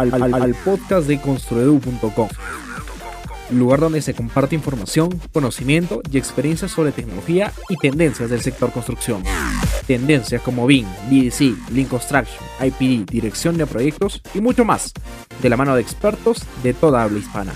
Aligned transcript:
al, 0.00 0.22
al- 0.22 0.34
al 0.34 0.54
podcast 0.54 1.06
de 1.06 1.20
construedu.com, 1.20 2.28
lugar 3.50 3.80
donde 3.80 4.00
se 4.02 4.14
comparte 4.14 4.54
información, 4.54 5.20
conocimiento 5.32 6.02
y 6.10 6.18
experiencias 6.18 6.70
sobre 6.70 6.92
tecnología 6.92 7.52
y 7.68 7.76
tendencias 7.76 8.30
del 8.30 8.40
sector 8.40 8.70
construcción. 8.72 9.22
Tendencias 9.86 10.40
como 10.42 10.66
BIM, 10.66 10.86
BDC, 11.10 11.70
Lean 11.72 11.88
Construction, 11.88 12.38
IPD, 12.60 13.10
dirección 13.10 13.58
de 13.58 13.66
proyectos 13.66 14.22
y 14.34 14.40
mucho 14.40 14.64
más, 14.64 14.92
de 15.42 15.48
la 15.48 15.56
mano 15.56 15.74
de 15.74 15.82
expertos 15.82 16.44
de 16.62 16.74
toda 16.74 17.02
habla 17.02 17.18
hispana. 17.18 17.52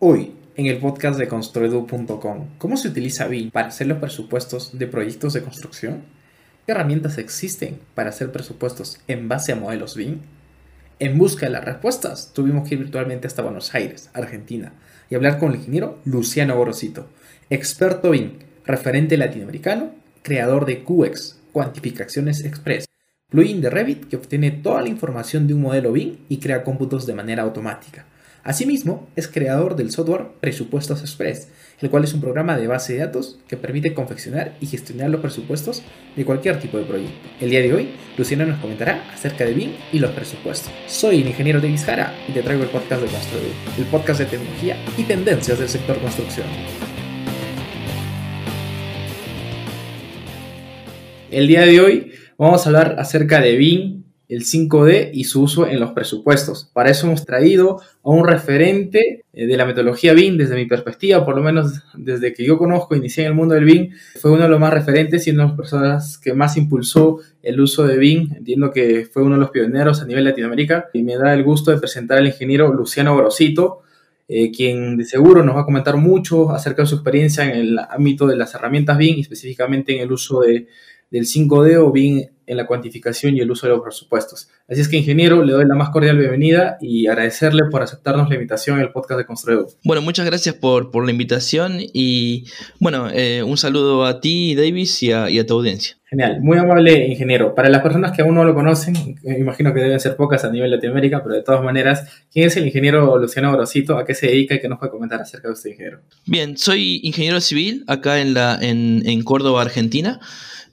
Hoy, 0.00 0.32
en 0.56 0.66
el 0.66 0.78
podcast 0.78 1.18
de 1.18 1.28
construedu.com, 1.28 2.48
¿cómo 2.58 2.76
se 2.76 2.88
utiliza 2.88 3.26
BIM 3.26 3.50
para 3.50 3.68
hacer 3.68 3.86
los 3.86 3.98
presupuestos 3.98 4.76
de 4.78 4.86
proyectos 4.86 5.32
de 5.32 5.42
construcción? 5.42 6.02
¿Qué 6.68 6.72
herramientas 6.72 7.16
existen 7.16 7.78
para 7.94 8.10
hacer 8.10 8.30
presupuestos 8.30 9.00
en 9.08 9.26
base 9.26 9.52
a 9.52 9.56
modelos 9.56 9.96
BIM? 9.96 10.18
En 10.98 11.16
busca 11.16 11.46
de 11.46 11.52
las 11.52 11.64
respuestas, 11.64 12.34
tuvimos 12.34 12.68
que 12.68 12.74
ir 12.74 12.80
virtualmente 12.82 13.26
hasta 13.26 13.40
Buenos 13.40 13.74
Aires, 13.74 14.10
Argentina, 14.12 14.74
y 15.08 15.14
hablar 15.14 15.38
con 15.38 15.52
el 15.52 15.60
ingeniero 15.60 15.98
Luciano 16.04 16.54
Gorosito, 16.56 17.08
experto 17.48 18.10
BIM, 18.10 18.32
referente 18.66 19.16
latinoamericano, 19.16 19.92
creador 20.20 20.66
de 20.66 20.84
QX, 20.84 21.38
Cuantificaciones 21.52 22.44
Express, 22.44 22.84
plugin 23.30 23.62
de 23.62 23.70
Revit 23.70 24.06
que 24.06 24.16
obtiene 24.16 24.50
toda 24.50 24.82
la 24.82 24.90
información 24.90 25.46
de 25.46 25.54
un 25.54 25.62
modelo 25.62 25.92
BIM 25.92 26.18
y 26.28 26.36
crea 26.36 26.64
cómputos 26.64 27.06
de 27.06 27.14
manera 27.14 27.44
automática. 27.44 28.04
Asimismo, 28.48 29.06
es 29.14 29.28
creador 29.28 29.76
del 29.76 29.90
software 29.90 30.28
Presupuestos 30.40 31.02
Express, 31.02 31.48
el 31.82 31.90
cual 31.90 32.04
es 32.04 32.14
un 32.14 32.22
programa 32.22 32.56
de 32.56 32.66
base 32.66 32.94
de 32.94 33.00
datos 33.00 33.38
que 33.46 33.58
permite 33.58 33.92
confeccionar 33.92 34.56
y 34.58 34.64
gestionar 34.64 35.10
los 35.10 35.20
presupuestos 35.20 35.82
de 36.16 36.24
cualquier 36.24 36.58
tipo 36.58 36.78
de 36.78 36.84
proyecto. 36.84 37.28
El 37.42 37.50
día 37.50 37.60
de 37.60 37.74
hoy, 37.74 37.90
Luciano 38.16 38.46
nos 38.46 38.58
comentará 38.58 39.04
acerca 39.12 39.44
de 39.44 39.52
BIM 39.52 39.72
y 39.92 39.98
los 39.98 40.12
presupuestos. 40.12 40.72
Soy 40.86 41.20
el 41.20 41.28
ingeniero 41.28 41.60
Davis 41.60 41.84
Jara 41.84 42.14
y 42.26 42.32
te 42.32 42.42
traigo 42.42 42.62
el 42.62 42.70
podcast 42.70 43.02
de 43.02 43.08
Construir, 43.08 43.52
el 43.76 43.84
podcast 43.84 44.20
de 44.20 44.24
tecnología 44.24 44.82
y 44.96 45.02
tendencias 45.02 45.58
del 45.58 45.68
sector 45.68 46.00
construcción. 46.00 46.46
El 51.30 51.46
día 51.48 51.66
de 51.66 51.80
hoy 51.82 52.12
vamos 52.38 52.64
a 52.64 52.70
hablar 52.70 52.96
acerca 52.98 53.42
de 53.42 53.58
BIM, 53.58 54.04
el 54.28 54.44
5D 54.44 55.10
y 55.12 55.24
su 55.24 55.42
uso 55.42 55.66
en 55.66 55.80
los 55.80 55.92
presupuestos. 55.92 56.70
Para 56.74 56.90
eso 56.90 57.06
hemos 57.06 57.24
traído 57.24 57.80
a 58.02 58.10
un 58.10 58.26
referente 58.26 59.24
eh, 59.32 59.46
de 59.46 59.56
la 59.56 59.64
metodología 59.64 60.12
BIM 60.12 60.36
desde 60.36 60.54
mi 60.54 60.66
perspectiva, 60.66 61.24
por 61.24 61.34
lo 61.34 61.42
menos 61.42 61.82
desde 61.94 62.34
que 62.34 62.44
yo 62.44 62.58
conozco, 62.58 62.94
inicié 62.94 63.24
en 63.24 63.30
el 63.30 63.34
mundo 63.34 63.54
del 63.54 63.64
BIM, 63.64 63.90
fue 64.20 64.30
uno 64.30 64.42
de 64.42 64.48
los 64.48 64.60
más 64.60 64.72
referentes 64.72 65.26
y 65.26 65.30
una 65.30 65.44
de 65.44 65.48
las 65.48 65.56
personas 65.56 66.18
que 66.18 66.34
más 66.34 66.56
impulsó 66.56 67.20
el 67.42 67.60
uso 67.60 67.86
de 67.86 67.96
BIM. 67.96 68.34
Entiendo 68.36 68.70
que 68.70 69.08
fue 69.10 69.22
uno 69.22 69.36
de 69.36 69.40
los 69.40 69.50
pioneros 69.50 70.02
a 70.02 70.06
nivel 70.06 70.24
Latinoamérica 70.24 70.90
y 70.92 71.02
me 71.02 71.16
da 71.16 71.32
el 71.32 71.42
gusto 71.42 71.70
de 71.70 71.78
presentar 71.78 72.18
al 72.18 72.26
ingeniero 72.26 72.72
Luciano 72.72 73.14
Gorosito, 73.14 73.80
eh, 74.28 74.52
quien 74.52 74.98
de 74.98 75.06
seguro 75.06 75.42
nos 75.42 75.56
va 75.56 75.62
a 75.62 75.64
comentar 75.64 75.96
mucho 75.96 76.50
acerca 76.50 76.82
de 76.82 76.88
su 76.88 76.96
experiencia 76.96 77.44
en 77.44 77.58
el 77.58 77.78
ámbito 77.78 78.26
de 78.26 78.36
las 78.36 78.54
herramientas 78.54 78.98
BIM 78.98 79.20
específicamente 79.20 79.96
en 79.96 80.02
el 80.02 80.12
uso 80.12 80.42
de, 80.42 80.66
del 81.10 81.24
5D 81.24 81.76
o 81.76 81.90
BIM 81.90 82.26
en 82.48 82.56
la 82.56 82.66
cuantificación 82.66 83.36
y 83.36 83.40
el 83.40 83.50
uso 83.50 83.66
de 83.66 83.74
los 83.74 83.82
presupuestos. 83.82 84.48
Así 84.68 84.80
es 84.80 84.88
que, 84.88 84.96
ingeniero, 84.96 85.44
le 85.44 85.52
doy 85.52 85.66
la 85.66 85.74
más 85.74 85.90
cordial 85.90 86.16
bienvenida 86.16 86.78
y 86.80 87.06
agradecerle 87.06 87.64
por 87.70 87.82
aceptarnos 87.82 88.28
la 88.28 88.34
invitación 88.34 88.80
al 88.80 88.90
podcast 88.90 89.18
de 89.18 89.26
Construedo. 89.26 89.68
Bueno, 89.84 90.02
muchas 90.02 90.24
gracias 90.24 90.54
por, 90.54 90.90
por 90.90 91.04
la 91.04 91.12
invitación 91.12 91.76
y 91.78 92.46
bueno, 92.80 93.08
eh, 93.12 93.42
un 93.42 93.58
saludo 93.58 94.06
a 94.06 94.20
ti, 94.20 94.54
Davis, 94.54 95.02
y 95.02 95.12
a, 95.12 95.28
y 95.28 95.38
a 95.38 95.46
tu 95.46 95.54
audiencia. 95.54 95.96
Genial, 96.08 96.40
muy 96.40 96.56
amable 96.56 97.06
ingeniero. 97.06 97.54
Para 97.54 97.68
las 97.68 97.82
personas 97.82 98.12
que 98.12 98.22
aún 98.22 98.34
no 98.34 98.42
lo 98.42 98.54
conocen, 98.54 98.94
me 99.22 99.38
imagino 99.38 99.74
que 99.74 99.80
deben 99.80 100.00
ser 100.00 100.16
pocas 100.16 100.42
a 100.42 100.50
nivel 100.50 100.70
Latinoamérica, 100.70 101.22
pero 101.22 101.34
de 101.34 101.42
todas 101.42 101.62
maneras, 101.62 102.24
¿quién 102.32 102.46
es 102.46 102.56
el 102.56 102.66
ingeniero 102.66 103.18
Luciano 103.18 103.52
Grosito? 103.52 103.98
¿A 103.98 104.06
qué 104.06 104.14
se 104.14 104.28
dedica 104.28 104.54
y 104.54 104.60
qué 104.60 104.68
nos 104.68 104.78
puede 104.78 104.90
comentar 104.90 105.20
acerca 105.20 105.48
de 105.48 105.54
usted, 105.54 105.70
ingeniero? 105.70 106.00
Bien, 106.24 106.56
soy 106.56 107.00
ingeniero 107.02 107.42
civil 107.42 107.84
acá 107.88 108.20
en, 108.20 108.32
la, 108.32 108.58
en, 108.58 109.02
en 109.04 109.22
Córdoba, 109.22 109.60
Argentina. 109.60 110.18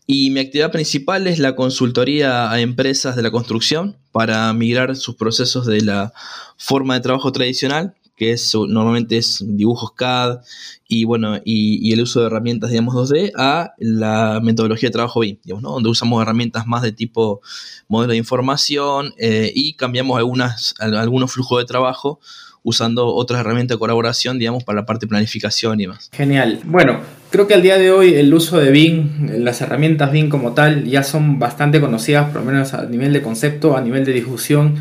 Y 0.07 0.29
mi 0.29 0.39
actividad 0.39 0.71
principal 0.71 1.25
es 1.25 1.39
la 1.39 1.55
consultoría 1.55 2.51
a 2.51 2.59
empresas 2.59 3.15
de 3.15 3.23
la 3.23 3.31
construcción 3.31 3.97
para 4.11 4.53
migrar 4.53 4.95
sus 4.95 5.15
procesos 5.15 5.65
de 5.65 5.81
la 5.81 6.13
forma 6.57 6.93
de 6.93 6.99
trabajo 6.99 7.31
tradicional, 7.31 7.95
que 8.15 8.31
es, 8.31 8.53
normalmente 8.53 9.17
es 9.17 9.43
dibujos 9.45 9.91
CAD 9.93 10.41
y, 10.87 11.05
bueno, 11.05 11.39
y, 11.43 11.91
el 11.91 12.01
uso 12.01 12.19
de 12.19 12.27
herramientas, 12.27 12.69
digamos, 12.69 12.93
2D, 12.93 13.31
a 13.35 13.73
la 13.79 14.39
metodología 14.43 14.89
de 14.89 14.93
trabajo 14.93 15.21
BIM, 15.21 15.39
digamos, 15.43 15.63
¿no? 15.63 15.71
donde 15.71 15.89
usamos 15.89 16.21
herramientas 16.21 16.67
más 16.67 16.83
de 16.83 16.91
tipo 16.91 17.41
modelo 17.87 18.11
de 18.11 18.17
información 18.17 19.13
eh, 19.17 19.51
y 19.53 19.73
cambiamos 19.73 20.17
algunas, 20.17 20.75
algunos 20.79 21.31
flujos 21.31 21.59
de 21.59 21.65
trabajo 21.65 22.19
usando 22.65 23.05
otras 23.13 23.39
herramientas 23.39 23.75
de 23.75 23.79
colaboración, 23.79 24.39
digamos, 24.39 24.63
para 24.63 24.81
la 24.81 24.85
parte 24.85 25.05
de 25.05 25.09
planificación 25.09 25.79
y 25.79 25.83
demás. 25.83 26.09
Genial. 26.11 26.59
Bueno, 26.65 26.99
creo 27.29 27.47
que 27.47 27.53
al 27.53 27.61
día 27.61 27.77
de 27.77 27.91
hoy 27.91 28.15
el 28.15 28.33
uso 28.33 28.57
de 28.57 28.71
BIM, 28.71 29.29
las 29.37 29.61
herramientas 29.61 30.11
BIM 30.11 30.29
como 30.29 30.53
tal, 30.53 30.83
ya 30.83 31.03
son 31.03 31.37
bastante 31.37 31.79
conocidas, 31.79 32.31
por 32.31 32.41
lo 32.41 32.51
menos 32.51 32.73
a 32.73 32.85
nivel 32.87 33.13
de 33.13 33.21
concepto, 33.21 33.77
a 33.77 33.81
nivel 33.81 34.03
de 34.03 34.13
difusión. 34.13 34.75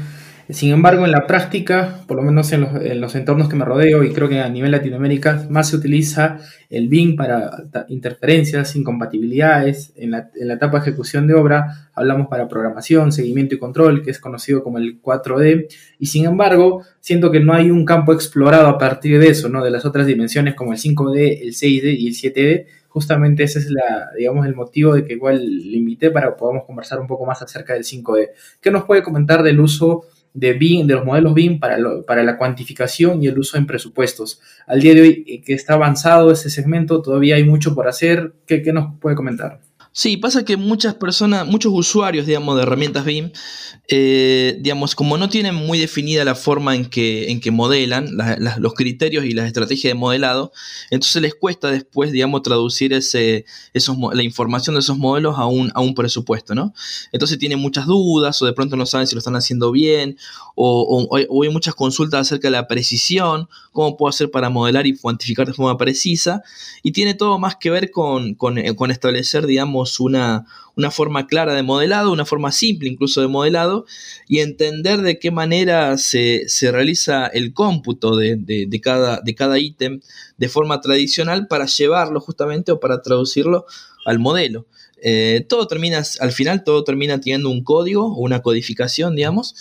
Sin 0.51 0.73
embargo, 0.73 1.07
en 1.07 1.13
la 1.13 1.27
práctica, 1.27 2.03
por 2.07 2.19
lo 2.19 2.23
menos 2.23 2.53
en 2.53 2.61
los, 2.61 2.75
en 2.75 3.01
los, 3.01 3.15
entornos 3.15 3.49
que 3.49 3.57
me 3.57 3.65
rodeo 3.65 4.05
y 4.05 4.13
creo 4.13 4.29
que 4.29 4.41
a 4.41 4.49
nivel 4.51 4.73
Latinoamérica, 4.73 5.47
más 5.49 5.71
se 5.71 5.77
utiliza 5.77 6.39
el 6.69 6.89
BIM 6.89 7.17
para 7.17 7.65
interferencias, 7.89 8.77
incompatibilidades. 8.77 9.95
En 9.97 10.11
la, 10.11 10.31
en 10.35 10.49
la 10.49 10.55
etapa 10.55 10.79
de 10.79 10.91
ejecución 10.91 11.27
de 11.27 11.35
obra 11.35 11.89
hablamos 11.95 12.29
para 12.29 12.47
programación, 12.47 13.11
seguimiento 13.11 13.55
y 13.55 13.59
control, 13.59 14.03
que 14.03 14.11
es 14.11 14.19
conocido 14.19 14.63
como 14.63 14.77
el 14.77 15.01
4D. 15.01 15.67
Y 15.99 16.07
sin 16.07 16.27
embargo, 16.27 16.83
siento 17.01 17.31
que 17.31 17.41
no 17.41 17.55
hay 17.55 17.71
un 17.71 17.87
campo 17.87 18.13
explorado 18.13 18.69
a 18.69 18.77
partir 18.77 19.19
de 19.19 19.29
eso, 19.29 19.49
¿no? 19.49 19.65
de 19.65 19.71
las 19.71 19.87
otras 19.87 20.07
dimensiones 20.07 20.55
como 20.55 20.73
el 20.73 20.79
5D, 20.79 21.39
el 21.41 21.55
6D 21.55 21.97
y 21.99 22.09
el 22.09 22.15
7D. 22.15 22.67
Justamente 22.89 23.43
ese 23.45 23.61
es 23.61 23.71
la, 23.71 24.11
digamos, 24.17 24.47
el 24.47 24.55
motivo 24.55 24.95
de 24.95 25.05
que 25.05 25.15
igual 25.15 25.45
le 25.45 25.77
invité 25.77 26.11
para 26.11 26.29
que 26.29 26.39
podamos 26.39 26.65
conversar 26.65 27.01
un 27.01 27.07
poco 27.07 27.25
más 27.25 27.41
acerca 27.41 27.73
del 27.73 27.83
5D. 27.83 28.29
¿Qué 28.61 28.71
nos 28.71 28.85
puede 28.85 29.03
comentar 29.03 29.43
del 29.43 29.59
uso 29.59 30.05
de 30.35 30.53
BIM, 30.53 30.87
de 30.87 30.95
los 30.95 31.05
modelos 31.05 31.33
BIM 31.33 31.61
para, 31.61 31.79
lo, 31.79 32.05
para 32.05 32.23
la 32.25 32.37
cuantificación 32.37 33.23
y 33.23 33.29
el 33.29 33.39
uso 33.39 33.57
en 33.57 33.67
presupuestos. 33.67 34.41
Al 34.67 34.81
día 34.81 34.95
de 34.95 35.01
hoy 35.01 35.43
que 35.47 35.55
está 35.55 35.75
avanzado 35.75 36.33
ese 36.33 36.51
segmento, 36.51 37.01
todavía 37.01 37.37
hay 37.37 37.45
mucho 37.45 37.75
por 37.75 37.89
hacer. 37.89 38.35
¿Qué, 38.45 38.61
qué 38.61 38.73
nos 38.73 38.99
puede 38.99 39.17
comentar? 39.17 39.61
Sí, 39.97 40.17
pasa 40.17 40.45
que 40.45 40.57
muchas 40.57 40.97
personas, 40.97 41.47
muchos 41.47 41.73
usuarios, 41.73 42.27
digamos, 42.27 42.57
de 42.57 42.63
herramientas 42.63 43.05
BIM, 43.05 43.31
eh, 43.87 44.59
digamos, 44.61 44.97
como 44.97 45.17
no 45.17 45.29
tienen 45.29 45.55
muy 45.55 45.79
definida 45.79 46.25
la 46.25 46.35
forma 46.35 46.75
en 46.75 46.87
que, 46.87 47.31
en 47.31 47.41
que 47.41 47.53
modelan, 47.53 48.17
la, 48.17 48.37
la, 48.37 48.59
los 48.59 48.75
criterios 48.75 49.25
y 49.25 49.31
las 49.35 49.47
estrategias 49.47 49.93
de 49.93 49.95
modelado, 49.95 50.51
entonces 50.91 51.23
les 51.23 51.37
cuesta 51.37 51.71
después, 51.71 52.11
digamos, 52.11 52.43
traducir 52.43 52.93
ese, 52.93 53.45
esos, 53.73 53.97
la 54.13 54.25
información 54.25 54.75
de 54.75 54.81
esos 54.81 54.99
modelos 54.99 55.39
a 55.39 55.47
un, 55.47 55.71
a 55.77 55.81
un 55.81 55.95
presupuesto, 55.95 56.57
¿no? 56.57 56.75
Entonces 57.13 57.39
tienen 57.39 57.61
muchas 57.61 57.87
dudas 57.87 58.43
o 58.43 58.47
de 58.47 58.53
pronto 58.53 58.75
no 58.75 58.87
saben 58.87 59.07
si 59.07 59.15
lo 59.15 59.21
están 59.21 59.37
haciendo 59.37 59.71
bien 59.71 60.17
o, 60.57 61.09
hay 61.17 61.51
muchas 61.51 61.77
consultas 61.77 62.23
acerca 62.23 62.49
de 62.49 62.53
la 62.53 62.67
precisión, 62.67 63.49
cómo 63.71 63.97
puedo 63.97 64.09
hacer 64.11 64.31
para 64.33 64.51
modelar 64.51 64.89
y 64.89 64.97
cuantificar 64.97 65.47
de 65.47 65.53
forma 65.53 65.77
precisa, 65.77 66.43
y 66.83 66.91
tiene 66.91 67.15
todo 67.15 67.39
más 67.39 67.57
que 67.57 67.71
ver 67.71 67.93
con, 67.93 68.35
con, 68.35 68.57
con 68.75 68.91
establecer, 68.91 69.47
digamos, 69.47 69.84
una, 70.01 70.47
una, 70.77 70.91
forma 70.91 71.27
clara 71.27 71.55
de 71.55 71.63
modelado, 71.63 72.13
una 72.13 72.25
forma 72.25 72.53
simple 72.53 72.89
incluso 72.89 73.21
de 73.21 73.29
modelado, 73.29 73.87
y 74.29 74.41
entender 74.41 75.03
de 75.03 75.19
qué 75.19 75.31
manera 75.31 75.97
se, 75.99 76.49
se 76.49 76.73
realiza 76.73 77.27
el 77.27 77.53
cómputo 77.53 78.17
de, 78.17 78.37
de, 78.37 78.81
cada, 78.81 79.21
de 79.21 79.35
cada 79.35 79.59
ítem 79.59 80.01
de 80.37 80.49
forma 80.49 80.81
tradicional 80.81 81.47
para 81.47 81.67
llevarlo 81.67 82.21
justamente 82.21 82.73
o 82.73 82.81
para 82.81 83.03
traducirlo 83.03 83.67
al 84.05 84.19
modelo. 84.19 84.67
Eh, 85.07 85.45
todo 85.49 85.67
termina, 85.67 86.03
al 86.21 86.33
final 86.33 86.65
todo 86.65 86.83
termina 86.83 87.21
teniendo 87.21 87.51
un 87.51 87.63
código 87.63 88.07
o 88.07 88.21
una 88.21 88.41
codificación, 88.41 89.15
digamos, 89.15 89.55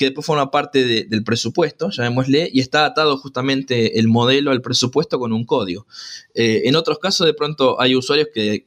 que 0.00 0.06
después 0.06 0.26
forma 0.26 0.50
parte 0.50 0.82
de, 0.82 1.04
del 1.04 1.22
presupuesto, 1.22 1.90
llamémosle, 1.90 2.48
y 2.50 2.60
está 2.60 2.86
atado 2.86 3.18
justamente 3.18 3.98
el 3.98 4.08
modelo 4.08 4.50
al 4.50 4.62
presupuesto 4.62 5.18
con 5.18 5.34
un 5.34 5.44
código. 5.44 5.86
Eh, 6.34 6.62
en 6.64 6.74
otros 6.74 6.98
casos, 6.98 7.26
de 7.26 7.34
pronto 7.34 7.78
hay 7.78 7.94
usuarios 7.94 8.28
que, 8.32 8.64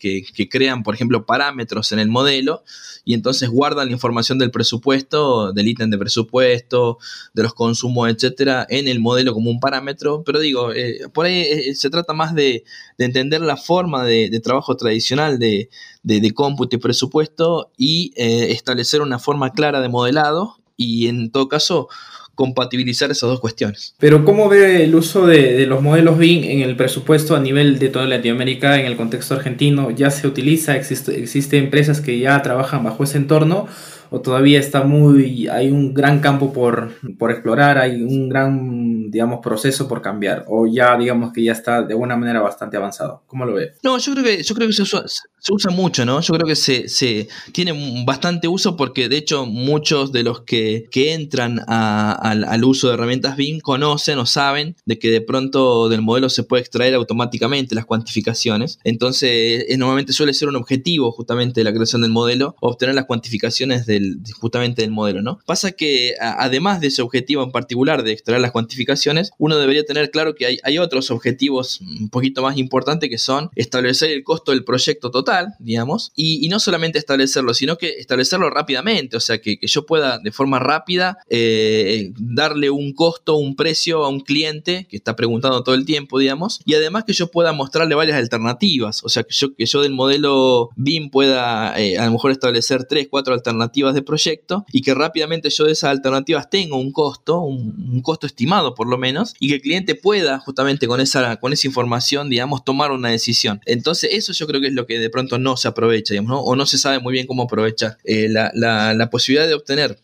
crean, 0.47 0.83
por 0.83 0.93
ejemplo, 0.93 1.25
parámetros 1.25 1.91
en 1.91 1.97
el 1.97 2.07
modelo 2.07 2.63
y 3.03 3.15
entonces 3.15 3.49
guardan 3.49 3.87
la 3.87 3.93
información 3.93 4.37
del 4.37 4.51
presupuesto, 4.51 5.51
del 5.53 5.69
ítem 5.69 5.89
de 5.89 5.97
presupuesto, 5.97 6.99
de 7.33 7.41
los 7.41 7.55
consumos, 7.55 8.09
etcétera, 8.09 8.67
en 8.69 8.87
el 8.87 8.99
modelo 8.99 9.33
como 9.33 9.49
un 9.49 9.59
parámetro. 9.59 10.21
Pero 10.23 10.39
digo, 10.39 10.71
eh, 10.71 10.99
por 11.15 11.25
ahí 11.25 11.39
eh, 11.39 11.73
se 11.73 11.89
trata 11.89 12.13
más 12.13 12.35
de, 12.35 12.63
de 12.99 13.05
entender 13.05 13.41
la 13.41 13.57
forma 13.57 14.05
de, 14.05 14.29
de 14.29 14.39
trabajo 14.39 14.77
tradicional 14.77 15.39
de, 15.39 15.71
de, 16.03 16.31
cómputo 16.35 16.75
y 16.75 16.79
presupuesto 16.79 17.71
y 17.75 18.13
establecer 18.15 19.01
una 19.01 19.17
forma 19.17 19.51
clara 19.51 19.81
de 19.81 19.89
modelado 19.89 20.62
y 20.77 21.07
en 21.07 21.31
todo 21.31 21.47
caso 21.47 21.89
compatibilizar 22.35 23.11
esas 23.11 23.29
dos 23.29 23.39
cuestiones. 23.39 23.95
Pero 23.99 24.25
¿cómo 24.25 24.49
ve 24.49 24.83
el 24.83 24.95
uso 24.95 25.27
de, 25.27 25.65
los 25.67 25.81
modelos 25.81 26.17
BIM 26.17 26.43
en 26.43 26.61
el 26.61 26.75
presupuesto 26.75 27.35
a 27.35 27.39
nivel 27.39 27.77
de 27.77 27.89
toda 27.89 28.05
Latinoamérica, 28.05 28.79
en 28.79 28.85
el 28.85 28.97
contexto 28.97 29.35
argentino? 29.35 29.91
¿Ya 29.91 30.09
se 30.09 30.27
utiliza? 30.27 30.75
¿Existe, 30.75 31.19
¿Existe 31.19 31.57
empresas 31.57 32.01
que 32.01 32.17
ya 32.19 32.41
trabajan 32.41 32.83
bajo 32.83 33.03
ese 33.03 33.17
entorno? 33.17 33.67
O 34.15 34.21
todavía 34.21 34.59
está 34.59 34.83
muy, 34.83 35.47
hay 35.47 35.71
un 35.71 35.91
gran 35.91 36.19
campo 36.19 36.53
por, 36.53 36.91
por 37.17 37.31
explorar, 37.31 37.79
hay 37.79 37.99
un 38.03 38.29
gran, 38.29 39.09
digamos, 39.09 39.39
proceso 39.41 39.87
por 39.87 40.03
cambiar, 40.03 40.45
o 40.47 40.67
ya 40.67 40.95
digamos 40.95 41.33
que 41.33 41.43
ya 41.43 41.53
está 41.53 41.81
de 41.81 41.93
alguna 41.93 42.15
manera 42.15 42.39
bastante 42.39 42.77
avanzado. 42.77 43.23
¿Cómo 43.25 43.43
lo 43.43 43.55
ve? 43.55 43.71
No, 43.81 43.97
yo 43.97 44.13
creo 44.13 44.23
que, 44.23 44.43
yo 44.43 44.53
creo 44.53 44.67
que 44.67 44.73
se 44.75 44.83
usa, 44.83 45.03
se 45.07 45.51
usa 45.51 45.71
mucho, 45.71 46.05
¿no? 46.05 46.21
Yo 46.21 46.31
creo 46.35 46.45
que 46.45 46.55
se, 46.55 46.87
se, 46.89 47.27
tiene 47.53 48.03
bastante 48.05 48.47
uso 48.47 48.77
porque 48.77 49.09
de 49.09 49.17
hecho 49.17 49.47
muchos 49.47 50.11
de 50.11 50.21
los 50.21 50.41
que, 50.41 50.85
que 50.91 51.15
entran 51.15 51.61
al, 51.67 52.43
al, 52.43 52.63
uso 52.65 52.89
de 52.89 52.93
herramientas 52.93 53.35
BIM 53.35 53.61
conocen 53.61 54.19
o 54.19 54.27
saben 54.27 54.75
de 54.85 54.99
que 54.99 55.09
de 55.09 55.21
pronto 55.21 55.89
del 55.89 56.03
modelo 56.03 56.29
se 56.29 56.43
puede 56.43 56.61
extraer 56.61 56.93
automáticamente 56.93 57.73
las 57.73 57.85
cuantificaciones. 57.85 58.77
Entonces, 58.83 59.65
normalmente 59.75 60.13
suele 60.13 60.35
ser 60.35 60.49
un 60.49 60.55
objetivo 60.55 61.11
justamente 61.11 61.61
de 61.61 61.63
la 61.63 61.73
creación 61.73 62.03
del 62.03 62.11
modelo, 62.11 62.55
obtener 62.61 62.93
las 62.93 63.05
cuantificaciones 63.05 63.87
del, 63.87 64.02
justamente 64.39 64.81
del 64.81 64.91
modelo, 64.91 65.21
¿no? 65.21 65.39
Pasa 65.45 65.71
que 65.71 66.13
además 66.19 66.81
de 66.81 66.87
ese 66.87 67.01
objetivo 67.01 67.43
en 67.43 67.51
particular 67.51 68.03
de 68.03 68.11
extraer 68.11 68.41
las 68.41 68.51
cuantificaciones, 68.51 69.31
uno 69.37 69.57
debería 69.57 69.83
tener 69.83 70.11
claro 70.11 70.35
que 70.35 70.59
hay, 70.63 70.77
otros 70.83 71.11
objetivos 71.11 71.79
un 71.81 72.09
poquito 72.09 72.41
más 72.41 72.57
importantes 72.57 73.09
que 73.09 73.19
son 73.19 73.51
establecer 73.55 74.09
el 74.09 74.23
costo 74.23 74.51
del 74.51 74.63
proyecto 74.63 75.11
total, 75.11 75.53
digamos, 75.59 76.11
y, 76.15 76.47
no 76.49 76.59
solamente 76.59 76.99
establecerlo, 76.99 77.53
sino 77.53 77.77
que 77.77 77.89
establecerlo 77.99 78.49
rápidamente, 78.49 79.17
o 79.17 79.19
sea, 79.19 79.39
que, 79.39 79.59
yo 79.61 79.85
pueda 79.85 80.19
de 80.19 80.31
forma 80.31 80.59
rápida 80.59 81.17
eh, 81.29 82.11
darle 82.17 82.69
un 82.69 82.93
costo, 82.93 83.35
un 83.37 83.55
precio 83.55 84.03
a 84.03 84.09
un 84.09 84.19
cliente 84.19 84.87
que 84.89 84.97
está 84.97 85.15
preguntando 85.15 85.63
todo 85.63 85.75
el 85.75 85.85
tiempo, 85.85 86.19
digamos, 86.19 86.61
y 86.65 86.73
además 86.75 87.05
que 87.05 87.13
yo 87.13 87.31
pueda 87.31 87.53
mostrarle 87.53 87.95
varias 87.95 88.17
alternativas, 88.17 89.03
o 89.03 89.09
sea, 89.09 89.23
que 89.23 89.33
yo, 89.33 89.55
que 89.55 89.65
yo 89.65 89.81
del 89.81 89.93
modelo 89.93 90.69
BIM 90.75 91.09
pueda 91.09 91.79
eh, 91.79 91.97
a 91.97 92.05
lo 92.05 92.11
mejor 92.11 92.31
establecer 92.31 92.85
tres, 92.85 93.07
cuatro 93.09 93.33
alternativas 93.33 93.92
de 93.93 94.01
proyecto 94.01 94.65
y 94.71 94.81
que 94.81 94.93
rápidamente 94.93 95.49
yo 95.49 95.65
de 95.65 95.71
esas 95.71 95.91
alternativas 95.91 96.49
tenga 96.49 96.75
un 96.75 96.91
costo, 96.91 97.39
un, 97.41 98.01
costo 98.01 98.27
estimado 98.27 98.75
por 98.75 98.87
lo 98.87 98.97
menos, 98.97 99.33
y 99.39 99.49
que 99.49 99.55
el 99.55 99.61
cliente 99.61 99.95
pueda 99.95 100.39
justamente 100.39 100.87
con 100.87 100.99
esa, 100.99 101.37
con 101.37 101.53
esa 101.53 101.67
información, 101.67 102.29
digamos, 102.29 102.65
tomar 102.65 102.91
una 102.91 103.09
decisión. 103.09 103.61
Entonces, 103.65 104.09
eso 104.13 104.33
yo 104.33 104.47
creo 104.47 104.61
que 104.61 104.67
es 104.67 104.73
lo 104.73 104.85
que 104.85 104.99
de 104.99 105.09
pronto 105.09 105.37
no 105.37 105.57
se 105.57 105.67
aprovecha, 105.67 106.13
digamos, 106.13 106.41
o 106.43 106.55
no 106.55 106.65
se 106.65 106.77
sabe 106.77 106.99
muy 106.99 107.13
bien 107.13 107.27
cómo 107.27 107.43
aprovechar 107.43 107.97
eh, 108.03 108.27
la, 108.29 108.51
la 108.53 109.09
posibilidad 109.09 109.47
de 109.47 109.53
obtener 109.53 109.99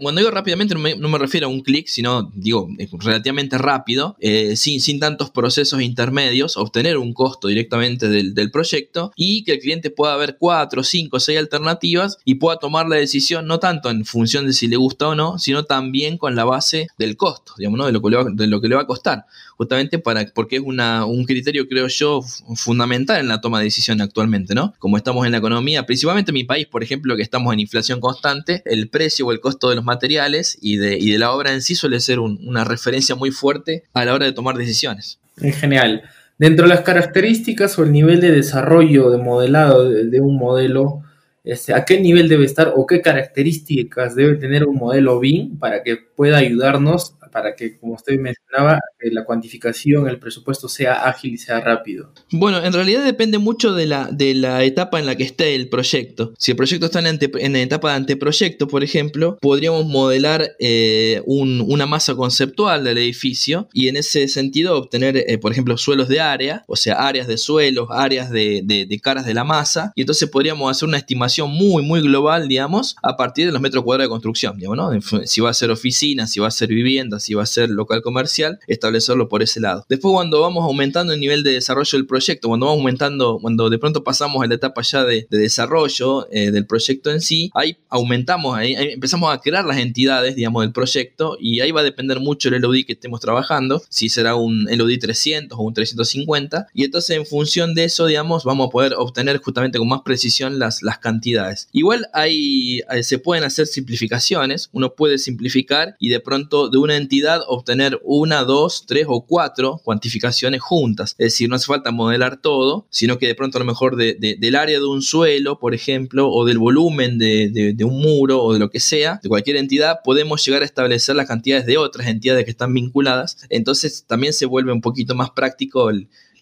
cuando 0.00 0.20
digo 0.20 0.30
rápidamente 0.30 0.74
no 0.74 1.08
me, 1.08 1.18
refiero 1.18 1.46
a 1.46 1.50
un 1.50 1.60
clic, 1.60 1.86
sino 1.86 2.30
digo 2.34 2.68
relativamente 2.92 3.58
rápido, 3.58 4.16
eh, 4.20 4.56
sin, 4.56 4.80
sin 4.80 5.00
tantos 5.00 5.30
procesos 5.30 5.80
intermedios, 5.82 6.56
obtener 6.56 6.96
un 6.96 7.12
costo 7.12 7.48
directamente 7.48 8.08
del, 8.08 8.50
proyecto 8.50 9.12
y 9.16 9.44
que 9.44 9.52
el 9.52 9.58
cliente 9.60 9.90
pueda 9.90 10.16
ver 10.16 10.36
cuatro, 10.38 10.82
cinco, 10.82 11.20
seis 11.20 11.38
alternativas 11.38 12.18
y 12.24 12.36
pueda 12.36 12.58
tomar 12.58 12.88
la 12.88 12.96
decisión 12.96 13.46
no 13.46 13.60
tanto 13.60 13.90
en 13.90 14.04
función 14.04 14.46
de 14.46 14.52
si 14.52 14.66
le 14.66 14.76
gusta 14.76 15.08
o 15.08 15.14
no, 15.14 15.38
sino 15.38 15.64
también 15.64 16.18
con 16.18 16.34
la 16.34 16.44
base 16.44 16.88
del 16.98 17.16
costo, 17.16 17.52
digamos, 17.58 17.78
¿no? 17.78 17.86
de 17.86 18.46
lo 18.46 18.60
que 18.60 18.68
le 18.68 18.74
va 18.74 18.82
a 18.82 18.86
costar 18.86 19.26
justamente 19.60 19.98
para, 19.98 20.24
porque 20.34 20.56
es 20.56 20.62
una, 20.62 21.04
un 21.04 21.26
criterio, 21.26 21.68
creo 21.68 21.86
yo, 21.86 22.22
fundamental 22.56 23.20
en 23.20 23.28
la 23.28 23.42
toma 23.42 23.58
de 23.58 23.64
decisión 23.64 24.00
actualmente, 24.00 24.54
¿no? 24.54 24.72
Como 24.78 24.96
estamos 24.96 25.26
en 25.26 25.32
la 25.32 25.38
economía, 25.38 25.84
principalmente 25.84 26.30
en 26.30 26.36
mi 26.36 26.44
país, 26.44 26.66
por 26.66 26.82
ejemplo, 26.82 27.14
que 27.14 27.20
estamos 27.20 27.52
en 27.52 27.60
inflación 27.60 28.00
constante, 28.00 28.62
el 28.64 28.88
precio 28.88 29.26
o 29.26 29.32
el 29.32 29.40
costo 29.40 29.68
de 29.68 29.76
los 29.76 29.84
materiales 29.84 30.56
y 30.62 30.78
de, 30.78 30.96
y 30.96 31.10
de 31.10 31.18
la 31.18 31.32
obra 31.32 31.52
en 31.52 31.60
sí 31.60 31.74
suele 31.74 32.00
ser 32.00 32.20
una 32.20 32.64
referencia 32.64 33.16
muy 33.16 33.32
fuerte 33.32 33.84
a 33.92 34.06
la 34.06 34.14
hora 34.14 34.24
de 34.24 34.32
tomar 34.32 34.56
decisiones. 34.56 35.18
En 35.42 35.52
general, 35.52 36.04
dentro 36.38 36.66
de 36.66 36.74
las 36.74 36.80
características 36.80 37.78
o 37.78 37.84
el 37.84 37.92
nivel 37.92 38.22
de 38.22 38.30
desarrollo 38.30 39.10
de 39.10 39.18
modelado 39.18 39.90
de, 39.90 40.20
un 40.22 40.38
modelo, 40.38 41.02
este, 41.44 41.74
¿a 41.74 41.84
qué 41.84 42.00
nivel 42.00 42.30
debe 42.30 42.46
estar 42.46 42.72
o 42.76 42.86
qué 42.86 43.02
características 43.02 44.14
debe 44.14 44.36
tener 44.36 44.64
un 44.64 44.76
modelo 44.76 45.20
BIM 45.20 45.58
para 45.58 45.82
que 45.82 45.98
pueda 45.98 46.38
ayudarnos 46.38 47.14
para 47.30 47.54
que, 47.54 47.78
como 47.78 47.94
usted 47.94 48.18
mencionaba, 48.18 48.80
la 49.02 49.24
cuantificación, 49.24 50.08
el 50.08 50.18
presupuesto 50.18 50.68
sea 50.68 51.08
ágil 51.08 51.34
y 51.34 51.38
sea 51.38 51.60
rápido? 51.60 52.12
Bueno, 52.30 52.62
en 52.64 52.72
realidad 52.72 53.04
depende 53.04 53.38
mucho 53.38 53.74
de 53.74 53.86
la, 53.86 54.08
de 54.10 54.34
la 54.34 54.64
etapa 54.64 54.98
en 54.98 55.06
la 55.06 55.16
que 55.16 55.24
esté 55.24 55.54
el 55.54 55.68
proyecto. 55.68 56.34
Si 56.38 56.50
el 56.50 56.56
proyecto 56.56 56.86
está 56.86 57.00
en, 57.00 57.52
la 57.52 57.60
etapa 57.60 57.90
de 57.90 57.96
anteproyecto, 57.96 58.68
por 58.68 58.84
ejemplo, 58.84 59.38
podríamos 59.40 59.86
modelar 59.86 60.50
eh, 60.58 61.22
una 61.26 61.86
masa 61.86 62.14
conceptual 62.14 62.84
del 62.84 62.98
edificio 62.98 63.68
y 63.72 63.88
en 63.88 63.96
ese 63.96 64.28
sentido 64.28 64.76
obtener, 64.76 65.16
eh, 65.16 65.38
por 65.38 65.52
ejemplo, 65.52 65.76
suelos 65.76 66.08
de 66.08 66.20
área, 66.20 66.64
o 66.66 66.76
sea, 66.76 67.06
áreas 67.06 67.26
de 67.26 67.38
suelos, 67.38 67.88
áreas 67.90 68.30
de, 68.30 68.62
de, 68.64 69.00
caras 69.00 69.24
de 69.24 69.34
la 69.34 69.44
masa, 69.44 69.92
y 69.94 70.02
entonces 70.02 70.28
podríamos 70.28 70.70
hacer 70.70 70.88
una 70.88 70.98
estimación 70.98 71.50
muy, 71.50 71.82
muy 71.82 72.00
global, 72.02 72.48
digamos, 72.48 72.96
a 73.02 73.16
partir 73.16 73.46
de 73.46 73.52
los 73.52 73.60
metros 73.62 73.84
cuadrados 73.84 74.08
de 74.08 74.10
construcción, 74.10 74.56
digamos, 74.56 74.76
¿no? 74.76 75.00
Si 75.24 75.40
va 75.40 75.50
a 75.50 75.54
ser 75.54 75.70
oficina, 75.70 76.26
si 76.26 76.40
va 76.40 76.48
a 76.48 76.50
ser 76.50 76.68
vivienda, 76.68 77.19
si 77.20 77.34
va 77.34 77.42
a 77.42 77.46
ser 77.46 77.70
local 77.70 78.02
comercial, 78.02 78.58
establecerlo 78.66 79.28
por 79.28 79.42
ese 79.42 79.60
lado. 79.60 79.84
Después 79.88 80.12
cuando 80.12 80.40
vamos 80.40 80.64
aumentando 80.64 81.12
el 81.12 81.20
nivel 81.20 81.42
de 81.42 81.52
desarrollo 81.52 81.98
del 81.98 82.06
proyecto, 82.06 82.48
cuando 82.48 82.66
vamos 82.66 82.80
aumentando, 82.80 83.38
cuando 83.40 83.70
de 83.70 83.78
pronto 83.78 84.04
pasamos 84.04 84.42
a 84.42 84.46
la 84.46 84.54
etapa 84.54 84.82
ya 84.82 85.04
de, 85.04 85.26
desarrollo 85.30 86.28
eh, 86.30 86.50
del 86.50 86.66
proyecto 86.66 87.10
en 87.10 87.20
sí, 87.20 87.50
ahí 87.54 87.76
aumentamos, 87.88 88.56
ahí, 88.56 88.74
empezamos 88.74 89.32
a 89.32 89.38
crear 89.40 89.64
las 89.64 89.78
entidades, 89.78 90.36
digamos, 90.36 90.62
del 90.62 90.72
proyecto 90.72 91.36
y 91.40 91.60
ahí 91.60 91.70
va 91.70 91.80
a 91.80 91.84
depender 91.84 92.20
mucho 92.20 92.48
el 92.48 92.60
LOD 92.60 92.84
que 92.86 92.92
estemos 92.92 93.20
trabajando, 93.20 93.82
si 93.88 94.08
será 94.08 94.34
un 94.34 94.64
LOD 94.64 94.98
300 95.00 95.58
o 95.58 95.62
un 95.62 95.74
350 95.74 96.68
y 96.74 96.84
entonces 96.84 97.16
en 97.16 97.26
función 97.26 97.74
de 97.74 97.84
eso, 97.84 98.06
digamos, 98.06 98.44
vamos 98.44 98.68
a 98.68 98.70
poder 98.70 98.94
obtener 98.96 99.38
justamente 99.38 99.78
con 99.78 99.88
más 99.88 100.02
precisión 100.02 100.58
las, 100.58 100.82
las 100.82 100.98
cantidades. 100.98 101.68
Igual 101.72 102.06
hay, 102.12 102.80
eh, 102.90 103.02
se 103.02 103.18
pueden 103.18 103.44
hacer 103.44 103.66
simplificaciones, 103.66 104.70
uno 104.72 104.94
puede 104.94 105.18
simplificar 105.18 105.96
y 105.98 106.08
de 106.08 106.20
pronto 106.20 106.68
de 106.68 106.78
una 106.78 106.96
entidad 106.96 107.09
obtener 107.48 108.00
una, 108.04 108.44
dos, 108.44 108.84
tres 108.86 109.06
o 109.08 109.22
cuatro 109.22 109.80
cuantificaciones 109.84 110.60
juntas. 110.60 111.10
Es 111.18 111.32
decir, 111.32 111.48
no 111.48 111.56
hace 111.56 111.66
falta 111.66 111.90
modelar 111.90 112.40
todo, 112.40 112.86
sino 112.90 113.18
que 113.18 113.26
de 113.26 113.34
pronto 113.34 113.58
a 113.58 113.60
lo 113.60 113.64
mejor 113.64 113.96
del 113.96 114.56
área 114.56 114.78
de 114.78 114.86
un 114.86 115.02
suelo, 115.02 115.58
por 115.58 115.74
ejemplo, 115.74 116.30
o 116.30 116.44
del 116.44 116.58
volumen 116.58 117.18
de, 117.18 117.76
un 117.84 118.00
muro 118.00 118.42
o 118.42 118.52
de 118.52 118.58
lo 118.58 118.70
que 118.70 118.80
sea, 118.80 119.20
de 119.22 119.28
cualquier 119.28 119.56
entidad, 119.56 120.00
podemos 120.04 120.44
llegar 120.44 120.62
a 120.62 120.64
establecer 120.64 121.16
las 121.16 121.26
cantidades 121.26 121.66
de 121.66 121.78
otras 121.78 122.06
entidades 122.06 122.44
que 122.44 122.50
están 122.50 122.72
vinculadas. 122.72 123.38
Entonces 123.48 124.04
también 124.06 124.32
se 124.32 124.46
vuelve 124.46 124.72
un 124.72 124.80
poquito 124.80 125.14
más 125.14 125.30
práctico 125.30 125.90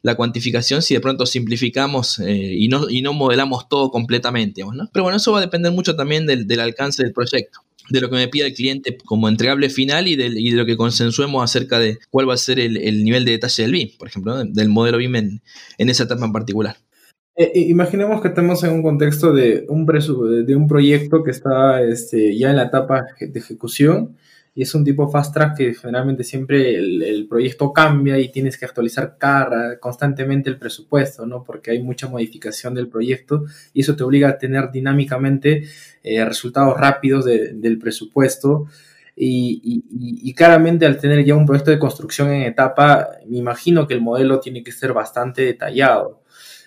la 0.03 0.15
cuantificación 0.15 0.81
si 0.83 0.95
de 0.95 1.01
pronto 1.01 1.27
simplificamos 1.27 2.21
eh, 2.21 2.55
y, 2.57 2.69
no, 2.69 2.89
y 2.89 3.03
no 3.03 3.13
modelamos 3.13 3.69
todo 3.69 3.91
completamente. 3.91 4.63
Pero 4.93 5.03
bueno, 5.03 5.17
eso 5.17 5.33
va 5.33 5.39
a 5.39 5.43
depender 5.43 5.73
mucho 5.73 5.97
también 5.97 6.27
del 6.27 6.61
alcance 6.61 7.03
del 7.03 7.13
proyecto 7.13 7.61
de 7.91 8.01
lo 8.01 8.11
que 8.11 8.17
me 8.17 8.29
pida 8.29 8.47
el 8.47 8.55
cliente 8.55 8.97
como 9.05 9.29
entregable 9.29 9.71
final 9.71 10.07
y, 10.09 10.17
de 10.17 10.57
lo 10.57 10.67
que 10.67 10.77
consensuemos 10.77 11.43
acerca 11.43 11.79
de 11.79 11.99
cuál 12.11 12.29
va 12.29 12.35
a 12.35 12.39
ser 12.39 12.61
el, 12.61 13.05
nivel 13.05 13.25
de 13.25 13.33
detalle 13.33 13.63
del 13.63 13.73
BIM, 13.73 13.91
por 13.99 14.09
ejemplo, 14.09 14.45
del 14.45 14.69
modelo 14.69 14.99
BIM 14.99 15.17
en, 15.17 15.41
esa 15.79 16.05
etapa 16.05 16.25
en 16.25 16.33
particular. 16.33 16.77
Eh, 17.37 17.53
imaginemos 17.55 18.21
que 18.21 18.29
estamos 18.29 18.65
en 18.65 18.73
un 18.73 18.83
contexto 18.83 19.33
de 19.33 19.65
un, 19.69 19.87
de 19.87 20.57
un 20.57 20.67
proyecto 20.67 21.23
que 21.23 21.31
está 21.31 21.83
este, 21.83 22.37
ya 22.37 22.51
en 22.51 22.57
la 22.57 22.65
etapa 22.65 23.07
de 23.21 23.39
ejecución 23.39 24.17
y 24.59 24.63
es 24.63 24.75
un 24.75 24.83
tipo 24.83 25.09
fast 25.09 25.33
track 25.33 25.57
que 25.57 25.73
generalmente 25.73 26.25
siempre 26.25 26.75
el, 26.75 27.29
proyecto 27.29 27.73
cambia 27.73 28.19
y 28.19 28.33
tienes 28.33 28.59
que 28.59 28.65
actualizar 28.65 29.15
cada, 29.17 29.79
constantemente 29.79 30.51
el 30.51 30.59
presupuesto, 30.59 31.25
¿no? 31.27 31.45
Porque 31.45 31.71
hay 31.71 31.81
mucha 31.81 32.09
modificación 32.09 32.75
del 32.75 32.89
proyecto 32.89 33.45
y 33.73 33.83
eso 33.83 33.95
te 33.95 34.03
obliga 34.03 34.31
a 34.31 34.37
tener 34.37 34.73
dinámicamente 34.73 35.63
eh, 36.03 36.25
resultados 36.25 36.77
rápidos 36.77 37.25
del 37.25 37.79
presupuesto. 37.79 38.67
Y, 39.15 40.35
claramente 40.37 40.87
al 40.87 40.99
tener 40.99 41.25
ya 41.25 41.37
un 41.37 41.47
proyecto 41.47 41.71
de 41.71 41.79
construcción 41.79 42.33
en 42.33 42.43
etapa, 42.43 43.11
me 43.29 43.39
imagino 43.39 43.87
que 43.87 43.95
el 43.95 44.01
modelo 44.01 44.41
tiene 44.41 44.65
que 44.65 44.73
ser 44.73 44.93
bastante 44.93 45.43
detallado. 45.43 46.25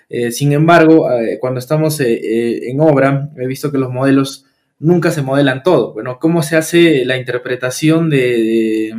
Eh, 0.07 0.31
sin 0.31 0.53
embargo, 0.53 1.11
eh, 1.11 1.39
cuando 1.41 1.59
estamos 1.59 1.99
en 1.99 2.79
obra, 2.79 3.29
he 3.35 3.47
visto 3.47 3.69
que 3.69 3.77
los 3.77 3.91
modelos 3.91 4.45
nunca 4.81 5.11
se 5.11 5.21
modelan 5.21 5.63
todo. 5.63 5.93
Bueno, 5.93 6.17
¿cómo 6.19 6.43
se 6.43 6.57
hace 6.57 7.05
la 7.05 7.15
interpretación 7.15 8.09
de, 8.09 8.93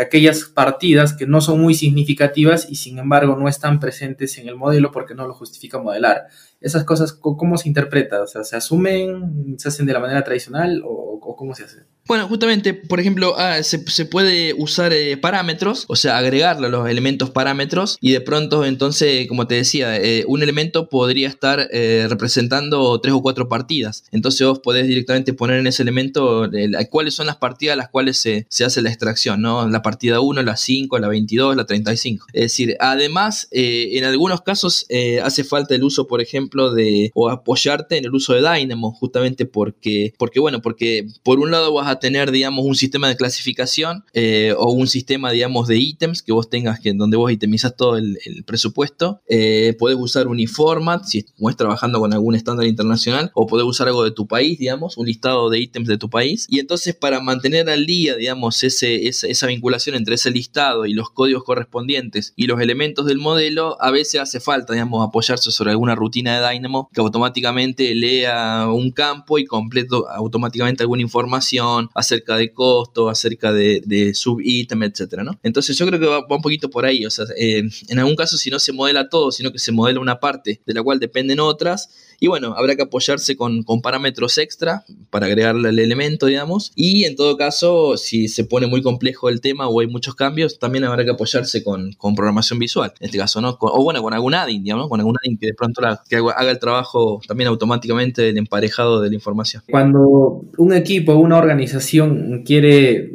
aquellas 0.00 0.44
partidas 0.44 1.14
que 1.14 1.26
no 1.26 1.40
son 1.40 1.60
muy 1.60 1.74
significativas 1.74 2.68
y 2.68 2.74
sin 2.74 2.98
embargo 2.98 3.36
no 3.36 3.48
están 3.48 3.78
presentes 3.80 4.36
en 4.38 4.48
el 4.48 4.56
modelo 4.56 4.90
porque 4.90 5.14
no 5.14 5.26
lo 5.26 5.34
justifica 5.34 5.78
modelar? 5.78 6.26
Esas 6.60 6.84
cosas, 6.84 7.12
¿cómo 7.12 7.56
se 7.56 7.68
interpreta? 7.68 8.22
O 8.22 8.26
sea, 8.26 8.44
¿se 8.44 8.56
asumen, 8.56 9.56
se 9.58 9.68
hacen 9.68 9.86
de 9.86 9.94
la 9.94 10.00
manera 10.00 10.22
tradicional 10.22 10.82
o, 10.84 11.18
cómo 11.36 11.54
se 11.54 11.64
hace? 11.64 11.84
Bueno, 12.06 12.28
justamente, 12.28 12.74
por 12.74 13.00
ejemplo, 13.00 13.34
ah, 13.38 13.62
se, 13.62 13.78
puede 14.04 14.52
usar 14.52 14.92
eh, 14.92 15.16
parámetros, 15.16 15.86
o 15.88 15.96
sea, 15.96 16.18
agregarle 16.18 16.68
los 16.68 16.86
elementos 16.86 17.30
parámetros 17.30 17.96
y 17.98 18.12
de 18.12 18.20
pronto 18.20 18.66
entonces, 18.66 19.26
como 19.26 19.46
te 19.46 19.54
decía, 19.54 19.96
eh, 19.96 20.24
un 20.26 20.42
elemento 20.42 20.90
podría 20.90 21.28
estar 21.28 21.66
eh, 21.72 22.06
representando 22.10 23.00
tres 23.00 23.14
o 23.14 23.22
cuatro 23.22 23.48
partidas. 23.48 24.04
Entonces 24.12 24.46
vos 24.46 24.58
podés 24.58 24.86
directamente 24.86 25.32
poner 25.32 25.60
en 25.60 25.66
ese 25.66 25.82
elemento 25.82 26.50
cuáles 26.90 27.14
son 27.14 27.26
las 27.26 27.36
partidas 27.36 27.72
a 27.72 27.76
las 27.76 27.88
cuales 27.88 28.18
se, 28.18 28.46
hace 28.62 28.82
la 28.82 28.90
extracción, 28.90 29.40
¿no? 29.40 29.66
La 29.66 29.80
partida 29.80 30.20
1, 30.20 30.42
la 30.42 30.58
5, 30.58 30.98
la 30.98 31.08
22, 31.08 31.56
la 31.56 31.64
35. 31.64 32.26
Es 32.34 32.42
decir, 32.42 32.76
además, 32.80 33.48
en 33.50 34.04
algunos 34.04 34.42
casos 34.42 34.86
hace 35.22 35.42
falta 35.42 35.74
el 35.74 35.82
uso, 35.82 36.06
por 36.06 36.20
ejemplo, 36.20 36.72
de 36.72 37.10
o 37.14 37.30
apoyarte 37.30 37.96
en 37.96 38.04
el 38.04 38.14
uso 38.14 38.34
de 38.34 38.42
Dynamo, 38.42 38.92
justamente 38.92 39.46
porque, 39.46 40.12
porque 40.18 40.40
bueno, 40.40 40.60
porque 40.60 41.06
por 41.22 41.38
un 41.38 41.50
lado 41.50 41.72
vas 41.72 41.88
a 41.88 41.93
tener, 41.98 42.30
digamos, 42.30 42.64
un 42.64 42.74
sistema 42.74 43.08
de 43.08 43.16
clasificación 43.16 44.04
eh, 44.12 44.54
o 44.56 44.72
un 44.72 44.86
sistema, 44.86 45.30
digamos, 45.30 45.68
de 45.68 45.78
ítems 45.78 46.22
que 46.22 46.32
vos 46.32 46.48
tengas, 46.48 46.80
que 46.80 46.92
donde 46.92 47.16
vos 47.16 47.30
itemizas 47.30 47.76
todo 47.76 47.96
el, 47.96 48.18
presupuesto. 48.46 49.20
Eh, 49.28 49.76
podés 49.78 49.96
usar 49.98 50.28
Uniformat, 50.28 51.04
si 51.04 51.18
estás 51.18 51.56
trabajando 51.56 52.00
con 52.00 52.12
algún 52.12 52.34
estándar 52.34 52.66
internacional, 52.66 53.30
o 53.34 53.46
podés 53.46 53.66
usar 53.66 53.88
algo 53.88 54.04
de 54.04 54.10
tu 54.10 54.26
país, 54.26 54.58
digamos, 54.58 54.96
un 54.96 55.06
listado 55.06 55.50
de 55.50 55.60
ítems 55.60 55.88
de 55.88 55.98
tu 55.98 56.10
país. 56.10 56.46
Y 56.48 56.58
entonces, 56.60 56.94
para 56.94 57.20
mantener 57.20 57.68
al 57.70 57.86
día, 57.86 58.16
digamos, 58.16 58.62
ese, 58.62 59.06
esa, 59.08 59.46
vinculación 59.46 59.96
entre 59.96 60.14
ese 60.14 60.30
listado 60.30 60.86
y 60.86 60.94
los 60.94 61.10
códigos 61.10 61.44
correspondientes 61.44 62.32
y 62.36 62.46
los 62.46 62.60
elementos 62.60 63.06
del 63.06 63.18
modelo, 63.18 63.76
a 63.80 63.90
veces 63.90 64.20
hace 64.20 64.40
falta, 64.40 64.72
digamos, 64.72 65.06
apoyarse 65.06 65.50
sobre 65.50 65.70
alguna 65.70 65.94
rutina 65.94 66.40
de 66.40 66.54
Dynamo 66.54 66.88
que 66.92 67.00
automáticamente 67.00 67.94
lea 67.94 68.68
un 68.68 68.90
campo 68.90 69.38
y 69.38 69.44
completo 69.44 70.08
automáticamente 70.08 70.82
alguna 70.82 71.02
información 71.02 71.83
acerca 71.94 72.36
de 72.36 72.52
costo, 72.52 73.08
acerca 73.08 73.52
de, 73.52 73.82
de 73.84 74.14
sub-ítem, 74.14 74.82
etcétera, 74.84 75.24
¿no? 75.24 75.38
Entonces 75.42 75.76
yo 75.76 75.86
creo 75.86 76.00
que 76.00 76.06
va, 76.06 76.24
un 76.28 76.42
poquito 76.42 76.70
por 76.70 76.84
ahí, 76.84 77.04
o 77.04 77.10
sea, 77.10 77.24
eh, 77.36 77.62
en 77.88 77.98
algún 77.98 78.16
caso 78.16 78.36
si 78.36 78.50
no 78.50 78.58
se 78.58 78.72
modela 78.72 79.08
todo, 79.08 79.32
sino 79.32 79.52
que 79.52 79.58
se 79.58 79.72
modela 79.72 80.00
una 80.00 80.20
parte 80.20 80.60
de 80.64 80.74
la 80.74 80.82
cual 80.82 81.00
dependen 81.00 81.40
otras, 81.40 81.90
y 82.24 82.26
bueno, 82.26 82.54
habrá 82.56 82.74
que 82.74 82.80
apoyarse 82.80 83.36
con, 83.36 83.64
parámetros 83.82 84.38
extra 84.38 84.82
para 85.10 85.26
agregarle 85.26 85.68
el 85.68 85.78
elemento, 85.78 86.24
digamos. 86.24 86.72
Y 86.74 87.04
en 87.04 87.16
todo 87.16 87.36
caso, 87.36 87.98
si 87.98 88.28
se 88.28 88.44
pone 88.44 88.66
muy 88.66 88.80
complejo 88.80 89.28
el 89.28 89.42
tema 89.42 89.68
o 89.68 89.78
hay 89.80 89.88
muchos 89.88 90.14
cambios, 90.14 90.58
también 90.58 90.84
habrá 90.84 91.04
que 91.04 91.10
apoyarse 91.10 91.62
con, 91.62 91.90
programación 92.16 92.58
visual. 92.58 92.94
En 92.98 93.04
este 93.04 93.18
caso, 93.18 93.42
¿no? 93.42 93.58
o 93.60 93.82
bueno, 93.82 94.02
con 94.02 94.14
algún 94.14 94.32
add-in, 94.32 94.64
digamos, 94.64 94.88
con 94.88 95.00
algún 95.00 95.16
add-in 95.22 95.36
que 95.36 95.48
de 95.48 95.52
pronto 95.54 95.82
que 96.08 96.16
haga 96.16 96.50
el 96.50 96.58
trabajo 96.58 97.20
también 97.28 97.48
automáticamente 97.48 98.22
del 98.22 98.38
emparejado 98.38 99.02
de 99.02 99.10
la 99.10 99.16
información. 99.16 99.62
Cuando 99.70 100.46
un 100.56 100.72
equipo 100.72 101.12
o 101.12 101.18
una 101.18 101.36
organización 101.36 102.42
quiere 102.42 103.10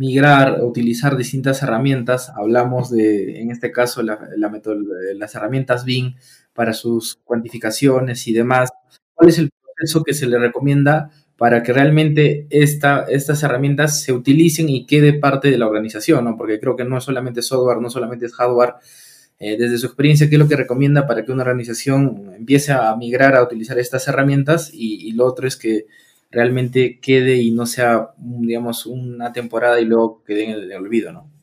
migrar, 0.00 0.62
utilizar 0.62 1.16
distintas 1.16 1.62
herramientas, 1.62 2.30
hablamos 2.36 2.90
de, 2.90 3.40
en 3.40 3.50
este 3.50 3.72
caso, 3.72 4.02
la, 4.02 4.18
las 5.16 5.34
herramientas 5.34 5.86
BIM 5.86 6.16
para 6.60 6.74
sus 6.74 7.18
cuantificaciones 7.24 8.28
y 8.28 8.34
demás. 8.34 8.68
¿Cuál 9.14 9.30
es 9.30 9.38
el 9.38 9.48
proceso 9.48 10.04
que 10.04 10.12
se 10.12 10.26
le 10.26 10.38
recomienda 10.38 11.10
para 11.38 11.62
que 11.62 11.72
realmente 11.72 12.46
esta, 12.50 13.06
estas 13.08 13.42
herramientas 13.42 14.02
se 14.02 14.12
utilicen 14.12 14.68
y 14.68 14.84
quede 14.84 15.14
parte 15.14 15.50
de 15.50 15.56
la 15.56 15.66
organización? 15.66 16.26
¿no? 16.26 16.36
Porque 16.36 16.60
creo 16.60 16.76
que 16.76 16.84
no 16.84 16.98
es 16.98 17.04
solamente 17.04 17.40
software, 17.40 17.80
no 17.80 17.88
solamente 17.88 18.26
es 18.26 18.34
hardware. 18.34 18.74
Eh, 19.38 19.56
desde 19.56 19.78
su 19.78 19.86
experiencia, 19.86 20.28
¿qué 20.28 20.34
es 20.34 20.38
lo 20.38 20.48
que 20.48 20.56
recomienda 20.56 21.06
para 21.06 21.24
que 21.24 21.32
una 21.32 21.44
organización 21.44 22.34
empiece 22.36 22.72
a 22.72 22.94
migrar 22.94 23.36
a 23.36 23.42
utilizar 23.42 23.78
estas 23.78 24.06
herramientas? 24.06 24.70
Y, 24.70 25.08
y 25.08 25.12
lo 25.12 25.24
otro 25.24 25.48
es 25.48 25.56
que 25.56 25.86
realmente 26.30 27.00
quede 27.00 27.36
y 27.38 27.52
no 27.52 27.64
sea, 27.64 28.10
digamos, 28.18 28.84
una 28.84 29.32
temporada 29.32 29.80
y 29.80 29.86
luego 29.86 30.22
quede 30.26 30.44
en 30.44 30.50
el 30.50 30.72
olvido, 30.74 31.10
¿no? 31.10 31.39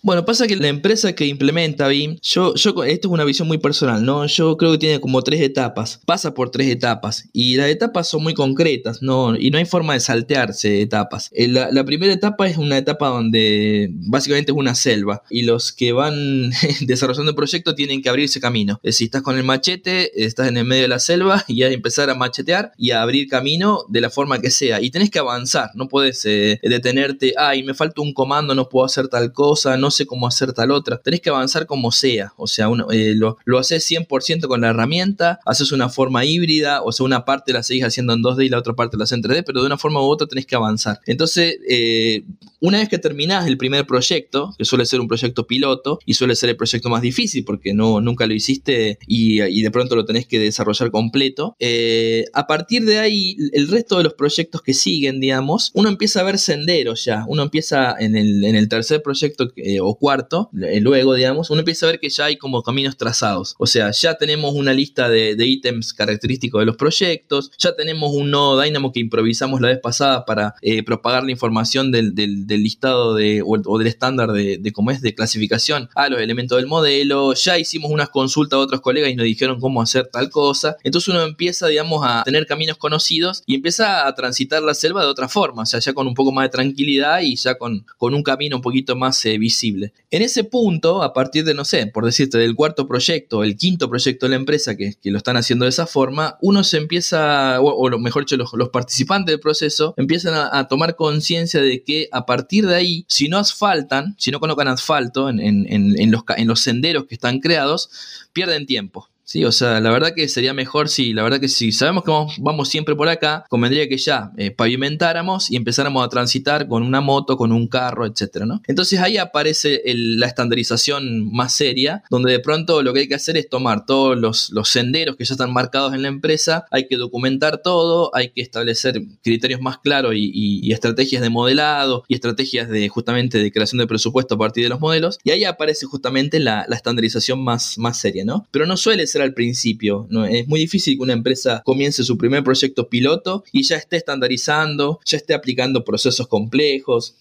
Bueno, 0.00 0.24
pasa 0.24 0.46
que 0.46 0.54
la 0.54 0.68
empresa 0.68 1.12
que 1.12 1.26
implementa 1.26 1.88
BIM, 1.88 2.18
yo, 2.22 2.54
yo, 2.54 2.84
esto 2.84 3.08
es 3.08 3.12
una 3.12 3.24
visión 3.24 3.48
muy 3.48 3.58
personal, 3.58 4.04
¿no? 4.04 4.26
Yo 4.26 4.56
creo 4.56 4.70
que 4.70 4.78
tiene 4.78 5.00
como 5.00 5.22
tres 5.22 5.40
etapas, 5.40 6.00
pasa 6.06 6.34
por 6.34 6.50
tres 6.50 6.68
etapas, 6.68 7.28
y 7.32 7.56
las 7.56 7.68
etapas 7.68 8.06
son 8.06 8.22
muy 8.22 8.32
concretas, 8.32 9.02
¿no? 9.02 9.36
Y 9.36 9.50
no 9.50 9.58
hay 9.58 9.64
forma 9.64 9.94
de 9.94 10.00
saltearse 10.00 10.82
etapas. 10.82 11.30
Eh, 11.32 11.48
la, 11.48 11.72
la 11.72 11.84
primera 11.84 12.12
etapa 12.12 12.46
es 12.46 12.58
una 12.58 12.78
etapa 12.78 13.08
donde 13.08 13.88
básicamente 13.92 14.52
es 14.52 14.56
una 14.56 14.76
selva, 14.76 15.24
y 15.30 15.42
los 15.42 15.72
que 15.72 15.90
van 15.90 16.52
desarrollando 16.82 17.30
el 17.30 17.36
proyecto 17.36 17.74
tienen 17.74 18.00
que 18.00 18.08
abrirse 18.08 18.40
camino. 18.40 18.80
Si 18.84 19.06
estás 19.06 19.22
con 19.22 19.36
el 19.36 19.42
machete, 19.42 20.24
estás 20.24 20.46
en 20.46 20.58
el 20.58 20.64
medio 20.64 20.82
de 20.82 20.88
la 20.88 21.00
selva, 21.00 21.44
y 21.48 21.64
hay 21.64 21.70
que 21.70 21.74
empezar 21.74 22.08
a 22.08 22.14
machetear 22.14 22.70
y 22.78 22.92
a 22.92 23.02
abrir 23.02 23.26
camino 23.26 23.84
de 23.88 24.00
la 24.00 24.10
forma 24.10 24.40
que 24.40 24.52
sea, 24.52 24.80
y 24.80 24.90
tenés 24.90 25.10
que 25.10 25.18
avanzar, 25.18 25.70
no 25.74 25.88
puedes 25.88 26.24
eh, 26.24 26.60
detenerte, 26.62 27.34
ay, 27.36 27.64
me 27.64 27.74
falta 27.74 28.00
un 28.00 28.14
comando, 28.14 28.54
no 28.54 28.68
puedo 28.68 28.86
hacer 28.86 29.08
tal 29.08 29.32
cosa, 29.32 29.76
no 29.76 29.87
no 29.88 29.92
sé 29.92 30.04
cómo 30.04 30.26
hacer 30.26 30.52
tal 30.52 30.70
otra. 30.70 30.98
Tenés 30.98 31.22
que 31.22 31.30
avanzar 31.30 31.64
como 31.64 31.90
sea. 31.92 32.34
O 32.36 32.46
sea, 32.46 32.68
uno, 32.68 32.90
eh, 32.90 33.14
lo, 33.14 33.38
lo 33.46 33.58
haces 33.58 33.90
100% 33.90 34.46
con 34.46 34.60
la 34.60 34.68
herramienta, 34.68 35.40
haces 35.46 35.72
una 35.72 35.88
forma 35.88 36.26
híbrida, 36.26 36.82
o 36.82 36.92
sea, 36.92 37.06
una 37.06 37.24
parte 37.24 37.54
la 37.54 37.62
seguís 37.62 37.84
haciendo 37.84 38.12
en 38.12 38.22
2D 38.22 38.44
y 38.44 38.48
la 38.50 38.58
otra 38.58 38.74
parte 38.74 38.98
la 38.98 39.04
haces 39.04 39.16
en 39.16 39.22
3D, 39.22 39.44
pero 39.46 39.60
de 39.60 39.66
una 39.66 39.78
forma 39.78 40.02
u 40.02 40.04
otra 40.04 40.26
tenés 40.26 40.44
que 40.44 40.56
avanzar. 40.56 41.00
Entonces, 41.06 41.56
eh, 41.70 42.24
una 42.60 42.78
vez 42.78 42.90
que 42.90 42.98
terminás 42.98 43.46
el 43.46 43.56
primer 43.56 43.86
proyecto, 43.86 44.54
que 44.58 44.66
suele 44.66 44.84
ser 44.84 45.00
un 45.00 45.08
proyecto 45.08 45.46
piloto 45.46 46.00
y 46.04 46.14
suele 46.14 46.34
ser 46.34 46.50
el 46.50 46.56
proyecto 46.56 46.90
más 46.90 47.00
difícil 47.00 47.44
porque 47.46 47.72
no, 47.72 48.02
nunca 48.02 48.26
lo 48.26 48.34
hiciste 48.34 48.98
y, 49.06 49.38
de 49.38 49.70
pronto 49.70 49.96
lo 49.96 50.04
tenés 50.04 50.26
que 50.26 50.38
desarrollar 50.38 50.90
completo, 50.90 51.56
eh, 51.60 52.26
a 52.34 52.46
partir 52.46 52.84
de 52.84 52.98
ahí, 52.98 53.36
el 53.52 53.68
resto 53.68 53.96
de 53.96 54.04
los 54.04 54.14
proyectos 54.14 54.60
que 54.60 54.74
siguen, 54.74 55.18
digamos, 55.20 55.70
uno 55.72 55.88
empieza 55.88 56.20
a 56.20 56.24
ver 56.24 56.38
senderos 56.38 57.06
ya. 57.06 57.24
Uno 57.26 57.42
empieza 57.42 57.94
en 57.98 58.16
el, 58.16 58.44
en 58.44 58.54
el 58.54 58.68
tercer 58.68 59.02
proyecto 59.02 59.48
o 59.80 59.94
cuarto, 59.96 60.50
eh, 60.62 60.80
luego, 60.80 61.14
digamos, 61.14 61.50
uno 61.50 61.60
empieza 61.60 61.86
a 61.86 61.90
ver 61.90 62.00
que 62.00 62.08
ya 62.08 62.26
hay 62.26 62.36
como 62.36 62.62
caminos 62.62 62.96
trazados. 62.96 63.54
O 63.58 63.66
sea, 63.66 63.90
ya 63.90 64.14
tenemos 64.16 64.54
una 64.54 64.72
lista 64.72 65.08
de, 65.08 65.36
ítems 65.48 65.94
característicos 65.94 66.60
de 66.60 66.66
los 66.66 66.76
proyectos, 66.76 67.50
ya 67.58 67.74
tenemos 67.74 68.12
un 68.12 68.30
nodo 68.30 68.60
Dynamo 68.60 68.92
que 68.92 69.00
improvisamos 69.00 69.60
la 69.60 69.68
vez 69.68 69.78
pasada 69.80 70.24
para 70.24 70.54
eh, 70.62 70.82
propagar 70.82 71.24
la 71.24 71.30
información 71.30 71.90
del, 71.90 72.14
listado 72.48 73.14
de, 73.14 73.42
o, 73.44 73.78
del 73.78 73.86
estándar 73.86 74.32
de, 74.32 74.72
cómo 74.72 74.90
es 74.90 75.00
de 75.00 75.14
clasificación 75.14 75.88
a 75.94 76.08
los 76.08 76.20
elementos 76.20 76.56
del 76.58 76.66
modelo, 76.66 77.32
ya 77.34 77.58
hicimos 77.58 77.90
unas 77.90 78.10
consultas 78.10 78.58
a 78.58 78.60
otros 78.60 78.80
colegas 78.80 79.10
y 79.10 79.16
nos 79.16 79.24
dijeron 79.24 79.60
cómo 79.60 79.80
hacer 79.82 80.08
tal 80.12 80.30
cosa. 80.30 80.76
Entonces 80.84 81.08
uno 81.08 81.22
empieza, 81.22 81.66
digamos, 81.66 82.04
a 82.04 82.22
tener 82.24 82.46
caminos 82.46 82.76
conocidos 82.76 83.42
y 83.46 83.54
empieza 83.54 84.06
a 84.06 84.14
transitar 84.14 84.62
la 84.62 84.74
selva 84.74 85.02
de 85.02 85.08
otra 85.08 85.28
forma, 85.28 85.62
o 85.62 85.66
sea, 85.66 85.80
ya 85.80 85.92
con 85.92 86.06
un 86.06 86.14
poco 86.14 86.32
más 86.32 86.44
de 86.44 86.50
tranquilidad 86.50 87.20
y 87.22 87.36
ya 87.36 87.56
con, 87.56 87.86
con 87.96 88.14
un 88.14 88.22
camino 88.22 88.56
un 88.56 88.62
poquito 88.62 88.96
más 88.96 89.24
eh, 89.24 89.38
visible 89.38 89.67
en 90.10 90.22
ese 90.22 90.44
punto, 90.44 91.02
a 91.02 91.12
partir 91.12 91.44
de, 91.44 91.54
no 91.54 91.64
sé, 91.64 91.86
por 91.86 92.04
decirte, 92.04 92.38
del 92.38 92.54
cuarto 92.54 92.86
proyecto, 92.86 93.44
el 93.44 93.56
quinto 93.56 93.88
proyecto 93.88 94.26
de 94.26 94.30
la 94.30 94.36
empresa 94.36 94.76
que, 94.76 94.96
lo 95.04 95.18
están 95.18 95.36
haciendo 95.36 95.64
de 95.64 95.70
esa 95.70 95.86
forma, 95.86 96.36
uno 96.40 96.64
se 96.64 96.76
empieza, 96.76 97.60
o, 97.60 97.88
lo 97.88 97.98
mejor 97.98 98.22
dicho, 98.22 98.36
los, 98.36 98.68
participantes 98.70 99.32
del 99.32 99.40
proceso 99.40 99.94
empiezan 99.96 100.34
a, 100.34 100.68
tomar 100.68 100.96
conciencia 100.96 101.60
de 101.60 101.82
que 101.82 102.08
a 102.12 102.26
partir 102.26 102.66
de 102.66 102.74
ahí, 102.74 103.04
si 103.08 103.28
no 103.28 103.38
asfaltan, 103.38 104.14
si 104.18 104.30
no 104.30 104.40
colocan 104.40 104.68
asfalto 104.68 105.28
en 105.28 106.46
los 106.46 106.60
senderos 106.60 107.06
que 107.06 107.14
están 107.14 107.40
creados, 107.40 107.90
pierden 108.32 108.66
tiempo. 108.66 109.08
Sí, 109.28 109.44
o 109.44 109.52
sea, 109.52 109.78
la 109.80 109.90
verdad 109.90 110.14
que 110.14 110.26
sería 110.26 110.54
mejor 110.54 110.88
si, 110.88 111.12
la 111.12 111.22
verdad 111.22 111.38
que 111.38 111.50
si 111.50 111.70
sabemos 111.70 112.02
que 112.02 112.10
vamos, 112.38 112.66
siempre 112.66 112.96
por 112.96 113.10
acá, 113.10 113.44
convendría 113.50 113.86
que 113.86 113.98
ya 113.98 114.32
eh, 114.38 114.50
pavimentáramos 114.50 115.50
y 115.50 115.56
empezáramos 115.56 116.02
a 116.02 116.08
transitar 116.08 116.66
con 116.66 116.82
una 116.82 117.02
moto, 117.02 117.36
con 117.36 117.52
un 117.52 117.68
carro, 117.68 118.06
etcétera, 118.06 118.46
¿no? 118.46 118.62
Entonces 118.66 119.00
ahí 119.00 119.18
aparece 119.18 119.82
la 119.84 120.26
estandarización 120.26 121.30
más 121.30 121.52
seria, 121.52 122.02
donde 122.08 122.32
de 122.32 122.40
pronto 122.40 122.82
lo 122.82 122.94
que 122.94 123.00
hay 123.00 123.08
que 123.08 123.16
hacer 123.16 123.36
es 123.36 123.50
tomar 123.50 123.84
todos 123.84 124.16
los, 124.16 124.48
senderos 124.66 125.16
que 125.16 125.26
ya 125.26 125.34
están 125.34 125.52
marcados 125.52 125.92
en 125.92 126.00
la 126.00 126.08
empresa, 126.08 126.64
hay 126.70 126.88
que 126.88 126.96
documentar 126.96 127.60
todo, 127.62 128.10
hay 128.16 128.30
que 128.30 128.40
establecer 128.40 129.02
criterios 129.22 129.60
más 129.60 129.76
claros 129.76 130.14
y, 130.16 130.72
estrategias 130.72 131.20
de 131.20 131.28
modelado 131.28 132.02
y 132.08 132.14
estrategias 132.14 132.70
de 132.70 132.88
justamente 132.88 133.36
de 133.36 133.52
creación 133.52 133.78
de 133.78 133.86
presupuesto 133.86 134.36
a 134.36 134.38
partir 134.38 134.62
de 134.62 134.70
los 134.70 134.80
modelos, 134.80 135.18
y 135.22 135.32
ahí 135.32 135.44
aparece 135.44 135.84
justamente 135.84 136.40
la, 136.40 136.62
estandarización 136.62 137.44
más, 137.44 137.76
más 137.76 138.00
seria, 138.00 138.24
¿no? 138.24 138.46
Pero 138.50 138.64
no 138.64 138.78
suele 138.78 139.06
ser 139.06 139.17
al 139.22 139.34
principio. 139.34 140.06
¿no? 140.10 140.24
Es 140.24 140.46
muy 140.48 140.60
difícil 140.60 140.96
que 140.96 141.02
una 141.02 141.12
empresa 141.12 141.62
comience 141.64 142.04
su 142.04 142.16
primer 142.18 142.44
proyecto 142.44 142.88
piloto 142.88 143.44
y 143.52 143.62
ya 143.62 143.76
esté 143.76 143.96
estandarizando, 143.96 145.00
ya 145.04 145.16
esté 145.16 145.34
aplicando 145.34 145.84
procesos 145.84 146.26
complejos. 146.26 147.14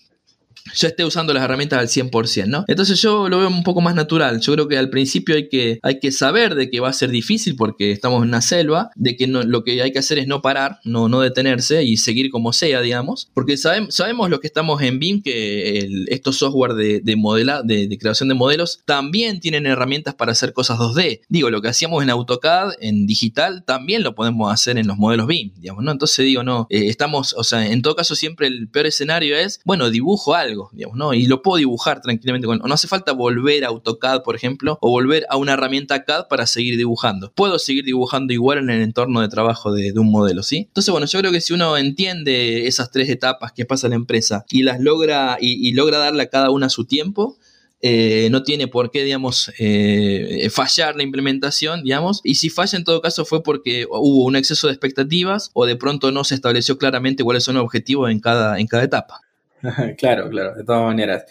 Ya 0.76 0.90
esté 0.90 1.06
usando 1.06 1.34
las 1.34 1.44
herramientas 1.44 1.80
al 1.80 1.88
100%, 1.88 2.48
¿no? 2.48 2.66
Entonces 2.68 3.02
yo 3.02 3.30
lo 3.30 3.40
veo 3.40 3.48
un 3.48 3.64
poco 3.64 3.82
más 3.82 3.96
natural. 3.96 4.40
Yo 4.40 4.54
creo 4.54 4.68
que 4.68 4.78
al 4.78 4.90
principio 4.90 5.36
hay 5.36 5.50
que, 5.50 5.80
hay 5.84 6.00
que 6.00 6.12
saber 6.12 6.56
de 6.56 6.70
que 6.70 6.80
va 6.80 6.90
a 6.90 6.94
ser 6.94 7.10
difícil 7.10 7.56
porque 7.56 7.92
estamos 7.92 8.22
en 8.22 8.30
una 8.30 8.42
selva, 8.42 8.90
de 8.96 9.16
que 9.16 9.28
no, 9.28 9.44
lo 9.44 9.64
que 9.64 9.82
hay 9.82 9.92
que 9.92 10.00
hacer 10.00 10.20
es 10.20 10.28
no 10.28 10.42
parar, 10.42 10.80
no, 10.84 11.10
no 11.10 11.22
detenerse 11.22 11.84
y 11.84 11.98
seguir 11.98 12.30
como 12.30 12.54
sea, 12.54 12.82
digamos. 12.82 13.30
Porque 13.34 13.58
sabemos, 13.58 13.96
sabemos 13.96 14.30
los 14.30 14.40
que 14.40 14.48
estamos 14.48 14.82
en 14.82 15.00
BIM 15.00 15.22
que 15.22 15.88
estos 16.08 16.38
software 16.38 16.74
de, 16.74 17.00
de, 17.02 17.16
modela, 17.16 17.62
de, 17.64 17.88
de, 17.88 17.98
creación 17.98 18.30
de 18.30 18.36
modelos 18.36 18.82
también 18.86 19.40
tienen 19.40 19.66
herramientas 19.66 20.16
para 20.16 20.32
hacer 20.32 20.54
cosas 20.54 20.78
2D. 20.78 21.22
Digo, 21.30 21.50
lo 21.50 21.62
que 21.62 21.70
hacíamos 21.70 22.04
en 22.04 22.10
AutoCAD, 22.10 22.74
en 22.80 23.08
digital, 23.08 23.64
también 23.66 24.04
lo 24.04 24.16
podemos 24.16 24.52
hacer 24.52 24.78
en 24.78 24.88
los 24.88 24.98
modelos 24.98 25.28
BIM, 25.28 25.52
digamos, 25.58 25.84
¿no? 25.84 25.92
Entonces 25.92 26.26
digo, 26.26 26.44
no, 26.44 26.68
eh, 26.70 26.88
estamos, 26.88 27.34
o 27.34 27.44
sea, 27.44 27.66
en 27.68 27.82
todo 27.82 27.96
caso 27.96 28.16
siempre 28.16 28.48
el 28.48 28.70
peor 28.70 28.88
escenario 28.88 29.36
es, 29.36 29.60
bueno, 29.66 29.90
dibujo 29.90 30.36
algo 30.36 30.57
¿no? 30.94 31.14
Y 31.14 31.26
lo 31.26 31.42
puedo 31.42 31.58
dibujar 31.58 32.02
tranquilamente. 32.02 32.48
Con, 32.48 32.60
no 32.60 32.74
hace 32.74 32.88
falta 32.88 33.12
volver 33.12 33.64
a 33.66 33.68
AutoCAD, 33.68 34.24
por 34.24 34.36
ejemplo, 34.36 34.78
o 34.82 34.90
volver 34.90 35.26
a 35.30 35.38
una 35.38 35.54
herramienta 35.54 36.04
CAD 36.04 36.28
para 36.30 36.48
seguir 36.48 36.78
dibujando. 36.78 37.32
Puedo 37.34 37.60
seguir 37.60 37.84
dibujando 37.84 38.34
igual 38.34 38.60
en 38.60 38.70
el 38.70 38.82
entorno 38.82 39.22
de 39.22 39.30
trabajo 39.30 39.72
de, 39.72 39.94
un 39.98 40.12
modelo, 40.12 40.44
¿sí? 40.44 40.66
Entonces, 40.68 40.92
bueno, 40.92 41.08
yo 41.08 41.20
creo 41.20 41.32
que 41.32 41.42
si 41.42 41.54
uno 41.54 41.78
entiende 41.78 42.68
esas 42.68 42.92
tres 42.92 43.10
etapas 43.10 43.52
que 43.52 43.66
pasa 43.66 43.90
la 43.90 43.96
empresa 43.96 44.46
y 44.50 44.64
las 44.64 44.80
logra 44.80 45.38
y, 45.40 45.72
logra 45.74 45.98
darle 45.98 46.24
a 46.24 46.30
cada 46.30 46.52
una 46.52 46.70
su 46.70 46.86
tiempo, 46.86 47.38
eh, 47.82 48.30
no 48.32 48.44
tiene 48.44 48.68
por 48.68 48.90
qué, 48.90 49.04
digamos, 49.04 49.52
eh, 49.60 50.50
fallar 50.52 50.96
la 50.96 51.04
implementación, 51.04 51.84
digamos, 51.84 52.22
y 52.24 52.36
si 52.36 52.50
falla 52.50 52.78
en 52.78 52.84
todo 52.84 53.02
caso 53.02 53.26
fue 53.26 53.44
porque 53.44 53.86
hubo 53.90 54.26
un 54.26 54.36
exceso 54.36 54.68
de 54.68 54.74
expectativas 54.74 55.52
o 55.54 55.66
de 55.66 55.76
pronto 55.76 56.12
no 56.12 56.24
se 56.24 56.36
estableció 56.36 56.78
claramente 56.78 57.24
cuáles 57.24 57.44
son 57.44 57.56
los 57.56 57.64
objetivos 57.64 58.10
en 58.10 58.20
cada, 58.20 58.60
en 58.60 58.68
cada 58.68 58.84
etapa. 58.84 59.22
claro, 59.98 60.30
claro, 60.30 60.56
de 60.56 60.64
todas 60.64 60.84
maneras. 60.84 61.26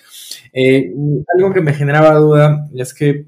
Eh, 0.53 0.93
algo 1.37 1.53
que 1.53 1.61
me 1.61 1.75
generaba 1.75 2.15
duda 2.15 2.69
es 2.75 2.95
que 2.95 3.27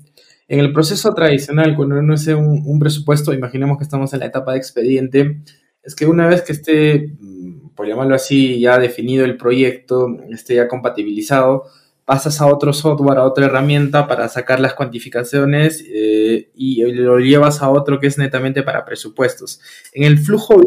en 0.48 0.60
el 0.60 0.72
proceso 0.72 1.12
tradicional, 1.14 1.76
cuando 1.76 1.98
uno 1.98 2.14
hace 2.14 2.34
un, 2.34 2.78
presupuesto, 2.78 3.34
imaginemos 3.34 3.78
que 3.78 3.84
estamos 3.84 4.12
en 4.14 4.20
la 4.20 4.26
etapa 4.26 4.52
de 4.52 4.58
expediente, 4.58 5.42
es 5.82 5.94
que 5.94 6.06
una 6.06 6.26
vez 6.26 6.42
que 6.42 6.52
esté, 6.52 7.14
mm, 7.20 7.74
por 7.74 7.86
llamarlo 7.86 8.14
así, 8.14 8.60
ya 8.60 8.78
definido 8.78 9.24
el 9.24 9.36
proyecto, 9.36 10.08
esté 10.30 10.56
ya 10.56 10.68
compatibilizado, 10.68 11.64
pasas 12.04 12.40
a 12.40 12.46
otro 12.46 12.72
software, 12.72 13.18
a 13.18 13.24
otra 13.24 13.46
herramienta 13.46 14.08
para 14.08 14.28
sacar 14.28 14.60
las 14.60 14.74
cuantificaciones 14.74 15.84
eh, 15.92 16.50
y 16.54 16.82
lo 16.92 17.18
llevas 17.18 17.60
a 17.62 17.68
otro 17.70 18.00
que 18.00 18.06
es 18.06 18.16
netamente 18.16 18.62
para 18.62 18.84
presupuestos. 18.86 19.60
En 19.92 20.04
el 20.04 20.18
flujo 20.18 20.62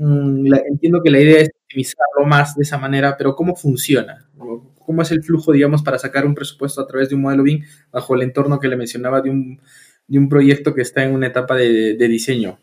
Mm, 0.00 0.46
entiendo 0.66 1.02
que 1.02 1.10
la 1.10 1.20
idea 1.20 1.40
es 1.42 1.50
optimizarlo 1.70 2.26
más 2.26 2.56
de 2.56 2.62
esa 2.62 2.78
manera, 2.78 3.16
pero 3.16 3.36
¿cómo 3.36 3.54
funciona? 3.54 4.28
¿Cómo 4.78 5.02
es 5.02 5.10
el 5.12 5.22
flujo, 5.22 5.52
digamos, 5.52 5.82
para 5.82 5.98
sacar 5.98 6.26
un 6.26 6.34
presupuesto 6.34 6.80
a 6.80 6.86
través 6.86 7.08
de 7.08 7.14
un 7.14 7.22
modelo 7.22 7.44
BIM 7.44 7.64
bajo 7.92 8.14
el 8.16 8.22
entorno 8.22 8.58
que 8.58 8.66
le 8.66 8.76
mencionaba 8.76 9.20
de 9.20 9.30
un, 9.30 9.60
de 10.08 10.18
un 10.18 10.28
proyecto 10.28 10.74
que 10.74 10.82
está 10.82 11.04
en 11.04 11.14
una 11.14 11.28
etapa 11.28 11.54
de, 11.54 11.94
de 11.94 12.08
diseño? 12.08 12.58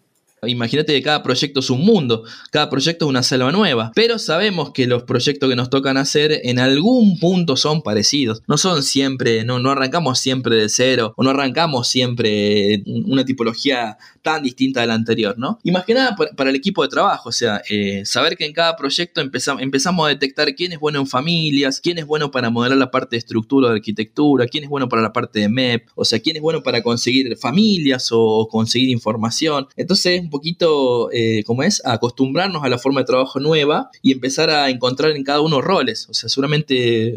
Imagínate 0.45 0.93
que 0.93 1.01
cada 1.01 1.23
proyecto 1.23 1.61
es 1.61 1.69
un 1.71 1.81
mundo, 1.81 2.23
cada 2.51 2.69
proyecto 2.69 3.05
es 3.05 3.09
una 3.09 3.23
selva 3.23 3.51
nueva, 3.51 3.91
pero 3.95 4.19
sabemos 4.19 4.71
que 4.71 4.85
los 4.85 5.03
proyectos 5.03 5.49
que 5.49 5.55
nos 5.55 5.71
tocan 5.71 5.97
hacer 5.97 6.41
en 6.43 6.59
algún 6.59 7.17
punto 7.19 7.57
son 7.57 7.81
parecidos. 7.81 8.43
No 8.47 8.57
son 8.57 8.83
siempre, 8.83 9.43
no, 9.43 9.57
no 9.57 9.71
arrancamos 9.71 10.19
siempre 10.19 10.55
de 10.55 10.69
cero 10.69 11.13
o 11.17 11.23
no 11.23 11.31
arrancamos 11.31 11.87
siempre 11.87 12.83
una 12.85 13.25
tipología 13.25 13.97
tan 14.21 14.43
distinta 14.43 14.81
de 14.81 14.87
la 14.87 14.93
anterior, 14.93 15.35
¿no? 15.39 15.57
Y 15.63 15.71
más 15.71 15.85
que 15.85 15.95
nada 15.95 16.15
para, 16.15 16.49
el 16.49 16.55
equipo 16.55 16.83
de 16.83 16.89
trabajo, 16.89 17.29
o 17.29 17.31
sea, 17.31 17.61
eh, 17.69 18.03
saber 18.05 18.37
que 18.37 18.45
en 18.45 18.53
cada 18.53 18.75
proyecto 18.75 19.21
empezamos, 19.21 19.63
empezamos 19.63 20.05
a 20.05 20.09
detectar 20.09 20.53
quién 20.53 20.71
es 20.71 20.79
bueno 20.79 20.99
en 20.99 21.07
familias, 21.07 21.81
quién 21.81 21.97
es 21.97 22.05
bueno 22.05 22.29
para 22.29 22.49
modelar 22.51 22.77
la 22.77 22.91
parte 22.91 23.15
de 23.15 23.19
estructura 23.19 23.69
de 23.69 23.75
arquitectura, 23.75 24.45
quién 24.45 24.65
es 24.65 24.69
bueno 24.69 24.87
para 24.87 25.01
la 25.01 25.13
parte 25.13 25.39
de 25.39 25.49
MEP, 25.49 25.87
o 25.95 26.05
sea, 26.05 26.19
quién 26.19 26.35
es 26.35 26.41
bueno 26.41 26.61
para 26.61 26.83
conseguir 26.83 27.35
familias 27.37 28.09
o 28.11 28.47
conseguir 28.49 28.89
información. 28.89 29.67
Entonces, 29.75 30.26
un 30.27 30.31
poquito, 30.31 31.09
eh, 31.11 31.43
como 31.45 31.63
es, 31.63 31.81
acostumbrarnos 31.85 32.63
a 32.63 32.69
la 32.69 32.77
forma 32.77 33.01
de 33.01 33.05
trabajo 33.05 33.39
nueva 33.39 33.89
y 34.01 34.11
empezar 34.11 34.49
a 34.49 34.69
encontrar 34.69 35.11
en 35.11 35.23
cada 35.23 35.41
uno 35.41 35.61
roles. 35.61 36.07
O 36.09 36.13
sea, 36.13 36.29
seguramente 36.29 37.07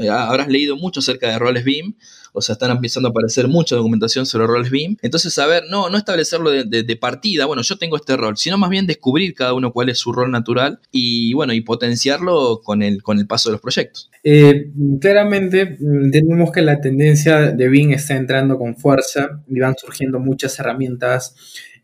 eh, 0.00 0.08
habrás 0.10 0.48
leído 0.48 0.76
mucho 0.76 1.00
acerca 1.00 1.30
de 1.30 1.38
roles 1.38 1.64
BIM 1.64 1.94
o 2.32 2.42
sea, 2.42 2.54
están 2.54 2.70
empezando 2.70 3.08
a 3.08 3.10
aparecer 3.10 3.48
mucha 3.48 3.76
documentación 3.76 4.26
sobre 4.26 4.46
roles 4.46 4.70
BIM. 4.70 4.96
Entonces, 5.02 5.34
saber, 5.34 5.64
no, 5.70 5.90
no 5.90 5.98
establecerlo 5.98 6.50
de, 6.50 6.96
partida, 6.96 7.46
bueno, 7.46 7.62
yo 7.62 7.76
tengo 7.76 7.96
este 7.96 8.16
rol, 8.16 8.36
sino 8.36 8.58
más 8.58 8.70
bien 8.70 8.86
descubrir 8.86 9.34
cada 9.34 9.54
uno 9.54 9.72
cuál 9.72 9.88
es 9.88 9.98
su 9.98 10.12
rol 10.12 10.30
natural 10.30 10.80
y, 10.90 11.32
bueno, 11.34 11.52
y 11.52 11.60
potenciarlo 11.60 12.60
con 12.62 12.82
el, 12.82 13.02
con 13.02 13.18
el 13.18 13.26
paso 13.26 13.48
de 13.48 13.52
los 13.54 13.60
proyectos. 13.60 14.10
Eh, 14.24 14.70
claramente, 15.00 15.78
entendemos 15.80 16.50
que 16.52 16.62
la 16.62 16.80
tendencia 16.80 17.52
de 17.52 17.68
BIM 17.68 17.92
está 17.92 18.16
entrando 18.16 18.58
con 18.58 18.76
fuerza 18.76 19.42
y 19.48 19.60
van 19.60 19.74
surgiendo 19.76 20.18
muchas 20.18 20.58
herramientas 20.58 21.34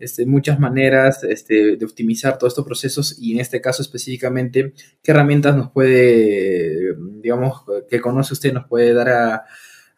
este, 0.04 0.26
muchas 0.26 0.60
maneras 0.60 1.24
este, 1.24 1.76
de 1.76 1.84
optimizar 1.84 2.38
todos 2.38 2.52
estos 2.52 2.64
procesos 2.64 3.16
y 3.18 3.32
en 3.32 3.40
este 3.40 3.60
caso 3.60 3.82
específicamente, 3.82 4.74
¿qué 5.02 5.10
herramientas 5.10 5.56
nos 5.56 5.70
puede, 5.70 6.94
digamos, 7.22 7.62
que 7.88 8.00
conoce 8.00 8.34
usted, 8.34 8.52
nos 8.52 8.66
puede 8.66 8.92
dar 8.92 9.08
a, 9.08 9.44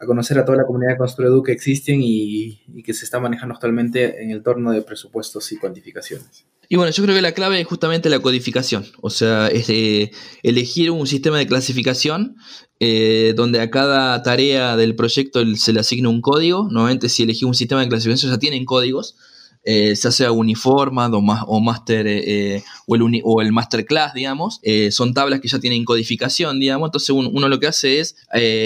conocer 0.06 0.38
a 0.38 0.44
toda 0.44 0.58
la 0.58 0.66
comunidad 0.66 0.92
de 0.92 0.98
Construedu 0.98 1.42
que 1.42 1.52
existen 1.52 2.00
y, 2.02 2.82
que 2.84 2.94
se 2.94 3.04
está 3.04 3.18
manejando 3.18 3.54
actualmente 3.54 4.22
en 4.22 4.30
el 4.30 4.42
torno 4.42 4.70
de 4.70 4.82
presupuestos 4.82 5.50
y 5.52 5.56
cuantificaciones. 5.56 6.46
Y 6.68 6.76
bueno, 6.76 6.90
yo 6.90 7.02
creo 7.02 7.14
que 7.14 7.22
la 7.22 7.32
clave 7.32 7.60
es 7.60 7.66
justamente 7.66 8.10
la 8.10 8.18
codificación, 8.18 8.84
o 9.00 9.08
sea, 9.08 9.48
es 9.48 9.68
elegir 10.42 10.90
un 10.90 11.06
sistema 11.06 11.38
de 11.38 11.46
clasificación 11.46 12.36
eh, 12.78 13.32
donde 13.36 13.60
a 13.60 13.70
cada 13.70 14.22
tarea 14.22 14.76
del 14.76 14.94
proyecto 14.94 15.42
se 15.56 15.72
le 15.72 15.80
asigna 15.80 16.10
un 16.10 16.20
código. 16.20 16.68
Nuevamente, 16.70 17.08
si 17.08 17.22
elegí 17.22 17.44
un 17.44 17.54
sistema 17.54 17.80
de 17.80 17.88
clasificación 17.88 18.32
ya 18.32 18.38
tienen 18.38 18.66
códigos, 18.66 19.16
eh, 19.68 19.96
se 19.96 20.06
hace 20.06 20.30
uniformad 20.30 21.12
o, 21.12 21.18
o 21.18 21.60
master 21.60 22.06
eh, 22.06 22.62
o, 22.86 22.94
el 22.94 23.20
o 23.24 23.42
el 23.42 23.50
masterclass, 23.50 24.14
digamos, 24.14 24.60
eh, 24.62 24.92
son 24.92 25.12
tablas 25.12 25.40
que 25.40 25.48
ya 25.48 25.58
tienen 25.58 25.84
codificación, 25.84 26.60
digamos, 26.60 26.86
entonces 26.86 27.10
uno, 27.10 27.48
lo 27.48 27.58
que 27.58 27.66
hace 27.66 27.98
es, 27.98 28.16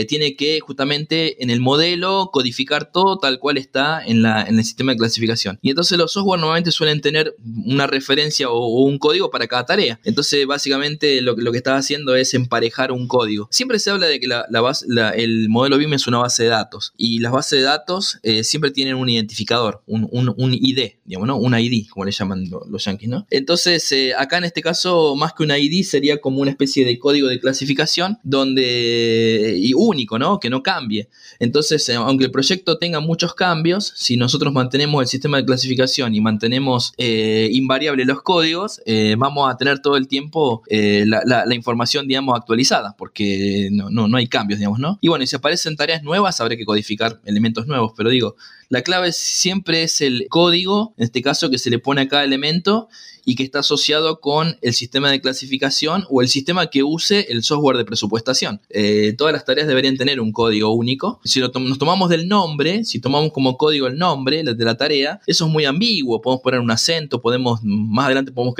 tiene 0.09 0.37
que 0.37 0.61
justamente 0.61 1.43
en 1.43 1.49
el 1.49 1.61
modelo 1.61 2.29
codificar 2.31 2.93
todo 2.93 3.19
tal 3.19 3.39
cual 3.39 3.57
está 3.57 4.05
en, 4.05 4.21
la, 4.21 4.43
en 4.43 4.59
el 4.59 4.65
sistema 4.65 4.93
de 4.93 4.99
clasificación. 4.99 5.59
Y 5.63 5.71
entonces 5.71 5.97
los 5.97 6.13
software 6.13 6.39
normalmente 6.39 6.71
suelen 6.71 7.01
tener 7.01 7.35
una 7.65 7.87
referencia 7.87 8.51
o, 8.51 8.85
un 8.85 8.99
código 8.99 9.31
para 9.31 9.47
cada 9.47 9.65
tarea. 9.65 9.99
Entonces 10.05 10.47
básicamente 10.47 11.23
lo, 11.23 11.35
lo 11.35 11.51
que 11.51 11.59
estás 11.59 11.79
haciendo 11.79 12.15
es 12.15 12.35
emparejar 12.35 12.93
un 12.93 13.09
código. 13.09 13.49
Siempre 13.51 13.79
se 13.79 13.91
habla 13.91 14.07
de 14.07 14.21
que 14.21 14.27
la, 14.27 14.45
base, 14.61 14.85
el 15.15 15.49
modelo 15.49 15.79
BIM 15.79 15.95
es 15.95 16.07
una 16.07 16.19
base 16.19 16.43
de 16.43 16.51
datos 16.51 16.93
y 16.99 17.21
las 17.21 17.33
bases 17.33 17.61
de 17.61 17.65
datos 17.65 18.19
siempre 18.43 18.71
tienen 18.71 18.97
un 18.97 19.09
identificador, 19.09 19.83
un, 19.87 20.07
un, 20.13 20.35
un 20.37 20.53
ID 20.53 20.90
day 20.91 21.00
digamos, 21.11 21.27
¿no? 21.27 21.37
Un 21.39 21.59
ID, 21.59 21.89
como 21.89 22.05
le 22.05 22.13
llaman 22.13 22.49
los 22.69 22.85
yankees, 22.85 23.09
¿no? 23.09 23.27
Entonces, 23.31 23.91
eh, 23.91 24.15
acá 24.17 24.39
en 24.39 24.45
este 24.45 24.63
caso, 24.63 25.17
más 25.17 25.33
que 25.33 25.43
un 25.43 25.51
ID, 25.51 25.83
sería 25.83 26.21
como 26.21 26.41
una 26.41 26.53
especie 26.53 26.85
de 26.85 27.01
código 27.01 27.27
de 27.27 27.41
clasificación 27.41 28.19
donde, 28.23 29.57
y 29.59 29.73
único, 29.75 30.21
¿no? 30.21 30.39
Que 30.39 30.51
no 30.51 30.63
cambie. 30.63 31.09
Entonces, 31.41 31.89
eh, 31.89 31.97
aunque 31.97 32.27
el 32.27 32.31
proyecto 32.31 32.79
tenga 32.79 33.01
muchos 33.01 33.35
cambios, 33.35 33.93
si 33.97 34.17
nosotros 34.17 34.53
mantenemos 34.53 35.03
el 35.03 35.09
sistema 35.09 35.39
de 35.39 35.45
clasificación 35.45 36.15
y 36.15 36.21
mantenemos 36.21 36.93
eh, 36.97 37.49
invariable 37.51 38.05
los 38.05 38.23
códigos, 38.23 38.81
vamos 39.19 39.53
a 39.53 39.57
tener 39.57 39.81
todo 39.81 39.97
el 39.97 40.07
tiempo 40.07 40.63
la, 40.71 41.55
información, 41.55 42.07
digamos, 42.07 42.37
actualizada, 42.37 42.95
porque 42.97 43.69
no, 43.73 43.91
no, 43.91 44.07
no 44.07 44.17
hay 44.17 44.29
cambios, 44.29 44.61
digamos, 44.61 44.79
¿no? 44.79 44.99
Y 45.01 45.09
bueno, 45.09 45.27
si 45.27 45.35
aparecen 45.35 45.77
tareas 45.77 46.05
nuevas, 46.05 46.41
habrá 46.41 46.57
que 46.57 46.65
codificar 46.65 47.21
elementos 47.25 47.67
nuevos, 47.67 47.93
pero 47.97 48.11
digo, 48.11 48.37
la 48.71 48.83
clave 48.83 49.11
siempre 49.11 49.83
es 49.83 50.01
el 50.01 50.27
código, 50.29 50.95
en 51.01 51.05
este 51.05 51.23
caso 51.23 51.49
que 51.49 51.57
se 51.57 51.71
le 51.71 51.79
pone 51.79 52.03
a 52.03 52.09
cada 52.09 52.25
elemento 52.25 52.89
y 53.25 53.35
que 53.35 53.43
está 53.43 53.61
asociado 53.61 54.21
con 54.21 54.59
el 54.61 54.75
sistema 54.75 55.11
de 55.11 55.23
clasificación 55.23 56.05
o 56.11 56.21
el 56.21 56.29
sistema 56.29 56.67
que 56.69 56.83
use 56.83 57.33
el 57.33 57.43
software 57.43 57.79
de 57.79 57.87
presupuestación. 57.87 58.61
Eh, 58.69 59.15
todas 59.17 59.33
las 59.33 59.47
tareas 59.47 59.67
deberían 59.67 59.97
tener 59.97 60.21
un 60.21 60.31
código 60.31 60.75
único. 60.75 61.19
Si 61.25 61.41
nos 61.41 61.79
tomamos 61.79 62.11
del 62.11 62.29
nombre, 62.29 62.85
si 62.85 63.01
tomamos 63.01 63.33
como 63.33 63.57
código 63.57 63.87
el 63.87 63.97
nombre 63.97 64.43
de 64.43 64.65
la 64.65 64.77
tarea, 64.77 65.21
eso 65.27 65.47
es 65.47 65.51
muy 65.51 65.65
ambiguo. 65.65 66.21
Podemos 66.21 66.43
poner 66.43 66.61
un 66.61 66.71
acento, 66.71 67.23
podemos, 67.23 67.61
más 67.63 68.05
adelante 68.05 68.31
podemos 68.33 68.55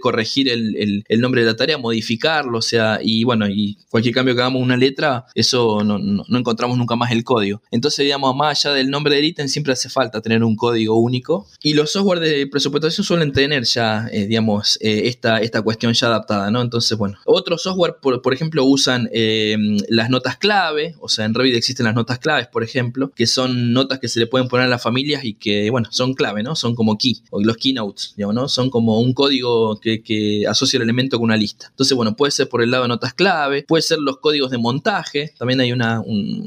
corregir 0.00 0.48
el, 0.48 1.04
nombre 1.20 1.42
de 1.42 1.46
la 1.48 1.56
tarea, 1.56 1.78
modificarlo, 1.78 2.58
o 2.58 2.62
sea, 2.62 2.98
y 3.02 3.24
bueno, 3.24 3.48
y 3.48 3.78
cualquier 3.90 4.14
cambio 4.14 4.34
que 4.34 4.40
hagamos 4.40 4.62
una 4.62 4.76
letra, 4.76 5.26
eso 5.34 5.82
no, 5.84 6.24
encontramos 6.38 6.78
nunca 6.78 6.96
más 6.96 7.10
el 7.12 7.24
código. 7.24 7.62
Entonces, 7.70 8.04
digamos, 8.04 8.34
más 8.36 8.64
allá 8.64 8.74
del 8.74 8.90
nombre 8.90 9.16
del 9.16 9.24
ítem, 9.24 9.48
siempre 9.48 9.72
hace 9.72 9.88
falta 9.88 10.20
tener 10.20 10.42
un 10.44 10.56
código 10.56 10.98
único. 10.98 11.46
Y 11.62 11.74
los 11.74 11.92
software 11.92 12.20
de 12.20 12.46
presupuestación 12.46 13.04
suelen 13.04 13.32
tener 13.32 13.64
ya 13.64 14.06
eh, 14.10 14.26
digamos, 14.26 14.78
eh, 14.80 15.02
esta, 15.04 15.38
esta 15.38 15.62
cuestión 15.62 15.92
ya 15.92 16.08
adaptada, 16.08 16.50
¿no? 16.50 16.62
Entonces, 16.62 16.96
bueno, 16.96 17.18
otros 17.24 17.62
software, 17.62 17.96
por, 18.00 18.34
ejemplo, 18.34 18.64
usan 18.64 19.08
eh, 19.12 19.56
las 19.88 20.10
notas 20.10 20.36
clave, 20.36 20.94
o 21.00 21.08
sea, 21.08 21.24
en 21.24 21.34
Revit 21.34 21.54
existen 21.54 21.86
las 21.86 21.94
notas 21.94 22.18
claves, 22.18 22.46
por 22.48 22.62
ejemplo, 22.62 23.10
que 23.14 23.26
son 23.26 23.72
notas 23.72 23.98
que 23.98 24.08
se 24.08 24.20
le 24.20 24.26
pueden 24.26 24.48
poner 24.48 24.66
a 24.66 24.70
las 24.70 24.82
familias 24.82 25.24
y 25.24 25.34
que, 25.34 25.70
bueno, 25.70 25.88
son 25.92 26.14
clave, 26.14 26.42
¿no? 26.42 26.56
Son 26.56 26.74
como 26.74 26.98
key, 26.98 27.22
o 27.30 27.42
los 27.42 27.56
keynotes, 27.56 28.14
digamos, 28.16 28.34
¿no? 28.34 28.48
Son 28.48 28.70
como 28.70 29.00
un 29.00 29.12
código 29.12 29.55
que, 29.80 30.44
asocia 30.48 30.76
el 30.78 30.82
elemento 30.82 31.18
con 31.18 31.24
una 31.24 31.36
lista. 31.36 31.66
Entonces, 31.70 31.96
bueno, 31.96 32.16
puede 32.16 32.30
ser 32.30 32.48
por 32.48 32.62
el 32.62 32.70
lado 32.70 32.84
de 32.84 32.88
notas 32.88 33.14
clave, 33.14 33.64
puede 33.66 33.82
ser 33.82 33.98
los 33.98 34.18
códigos 34.18 34.50
de 34.50 34.58
montaje, 34.58 35.32
también 35.38 35.60
hay 35.60 35.72
una, 35.72 36.02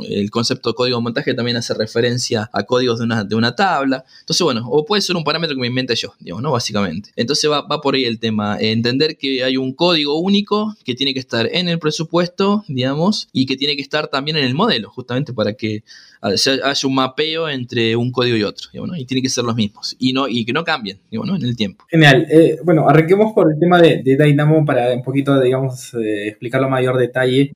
el 0.07 0.29
concepto 0.31 0.69
de 0.69 0.75
código 0.75 0.97
de 0.97 1.03
montaje 1.03 1.33
también 1.33 1.57
hace 1.57 1.73
referencia 1.73 2.49
a 2.53 2.63
códigos 2.63 2.99
de 2.99 3.05
una, 3.05 3.23
de 3.23 3.35
una 3.35 3.55
tabla. 3.55 4.03
Entonces, 4.21 4.43
bueno, 4.43 4.67
o 4.69 4.85
puede 4.85 5.01
ser 5.01 5.15
un 5.15 5.23
parámetro 5.23 5.55
que 5.55 5.61
me 5.61 5.67
invente 5.67 5.95
yo, 5.95 6.13
digamos, 6.19 6.43
¿no? 6.43 6.51
Básicamente. 6.51 7.11
Entonces 7.15 7.49
va, 7.49 7.61
va 7.61 7.81
por 7.81 7.95
ahí 7.95 8.05
el 8.05 8.19
tema, 8.19 8.57
entender 8.59 9.17
que 9.17 9.43
hay 9.43 9.57
un 9.57 9.73
código 9.73 10.19
único 10.19 10.75
que 10.83 10.95
tiene 10.95 11.13
que 11.13 11.19
estar 11.19 11.49
en 11.51 11.69
el 11.69 11.79
presupuesto, 11.79 12.63
digamos, 12.67 13.29
y 13.33 13.45
que 13.45 13.57
tiene 13.57 13.75
que 13.75 13.81
estar 13.81 14.07
también 14.07 14.37
en 14.37 14.45
el 14.45 14.55
modelo, 14.55 14.89
justamente 14.89 15.33
para 15.33 15.53
que 15.53 15.83
haya 16.21 16.87
un 16.87 16.95
mapeo 16.95 17.49
entre 17.49 17.95
un 17.95 18.11
código 18.11 18.35
y 18.35 18.43
otro, 18.43 18.69
y 18.97 19.05
tiene 19.05 19.21
que 19.21 19.29
ser 19.29 19.43
los 19.43 19.55
mismos, 19.55 19.95
y, 19.99 20.13
no, 20.13 20.27
y 20.27 20.45
que 20.45 20.53
no 20.53 20.63
cambien 20.63 20.99
en 21.11 21.43
el 21.43 21.55
tiempo. 21.55 21.85
Genial. 21.89 22.27
Eh, 22.29 22.59
bueno, 22.63 22.87
arranquemos 22.89 23.33
por 23.33 23.51
el 23.51 23.59
tema 23.59 23.81
de, 23.81 24.03
Dynamo 24.03 24.65
para 24.65 24.93
un 24.93 25.03
poquito, 25.03 25.39
digamos, 25.39 25.93
eh, 25.93 26.27
explicarlo 26.27 26.67
a 26.67 26.69
mayor 26.69 26.97
detalle. 26.97 27.53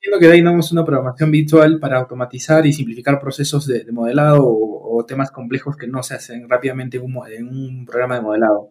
Entiendo 0.00 0.20
que 0.20 0.32
Dynamo 0.32 0.60
es 0.60 0.70
una 0.70 0.84
programación 0.84 1.32
virtual 1.32 1.80
para 1.80 1.98
automatizar 1.98 2.64
y 2.64 2.72
simplificar 2.72 3.18
procesos 3.18 3.66
de, 3.66 3.84
modelado 3.90 4.44
o, 4.46 5.04
temas 5.06 5.30
complejos 5.30 5.76
que 5.76 5.86
no 5.86 6.02
se 6.02 6.14
hacen 6.14 6.48
rápidamente 6.48 6.96
en 6.96 7.48
un, 7.48 7.84
programa 7.84 8.14
de 8.14 8.22
modelado. 8.22 8.70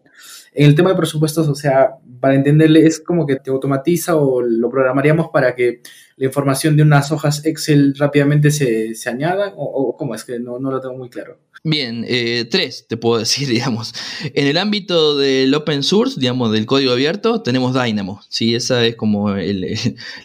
En 0.53 0.65
el 0.65 0.75
tema 0.75 0.89
de 0.89 0.95
presupuestos, 0.95 1.47
o 1.47 1.53
sea, 1.53 1.91
para 2.19 2.33
entenderle, 2.33 2.85
es 2.87 2.99
como 2.99 3.27
que 3.27 3.35
te 3.35 3.51
automatiza 3.51 4.15
o 4.15 4.41
lo 4.41 4.69
programaríamos 4.69 5.29
para 5.31 5.53
que 5.53 5.81
la 6.17 6.25
información 6.25 6.77
de 6.77 6.83
unas 6.83 7.11
hojas 7.11 7.45
Excel 7.45 7.93
rápidamente 7.97 8.51
se, 8.51 8.95
se 8.95 9.09
añada 9.09 9.53
o, 9.57 9.95
cómo 9.97 10.15
es 10.15 10.23
que 10.23 10.39
no, 10.39 10.59
no 10.59 10.71
lo 10.71 10.79
tengo 10.79 10.95
muy 10.95 11.09
claro. 11.09 11.37
Bien, 11.67 12.05
eh, 12.07 12.45
tres 12.49 12.85
te 12.87 12.95
puedo 12.95 13.17
decir, 13.19 13.47
digamos. 13.47 13.93
En 14.35 14.45
el 14.45 14.57
ámbito 14.57 15.17
del 15.17 15.53
open 15.55 15.81
source, 15.81 16.19
digamos, 16.19 16.51
del 16.51 16.67
código 16.67 16.91
abierto, 16.91 17.41
tenemos 17.41 17.73
Dynamo. 17.73 18.21
Sí, 18.29 18.53
esa 18.53 18.85
es 18.85 18.95
como 18.95 19.35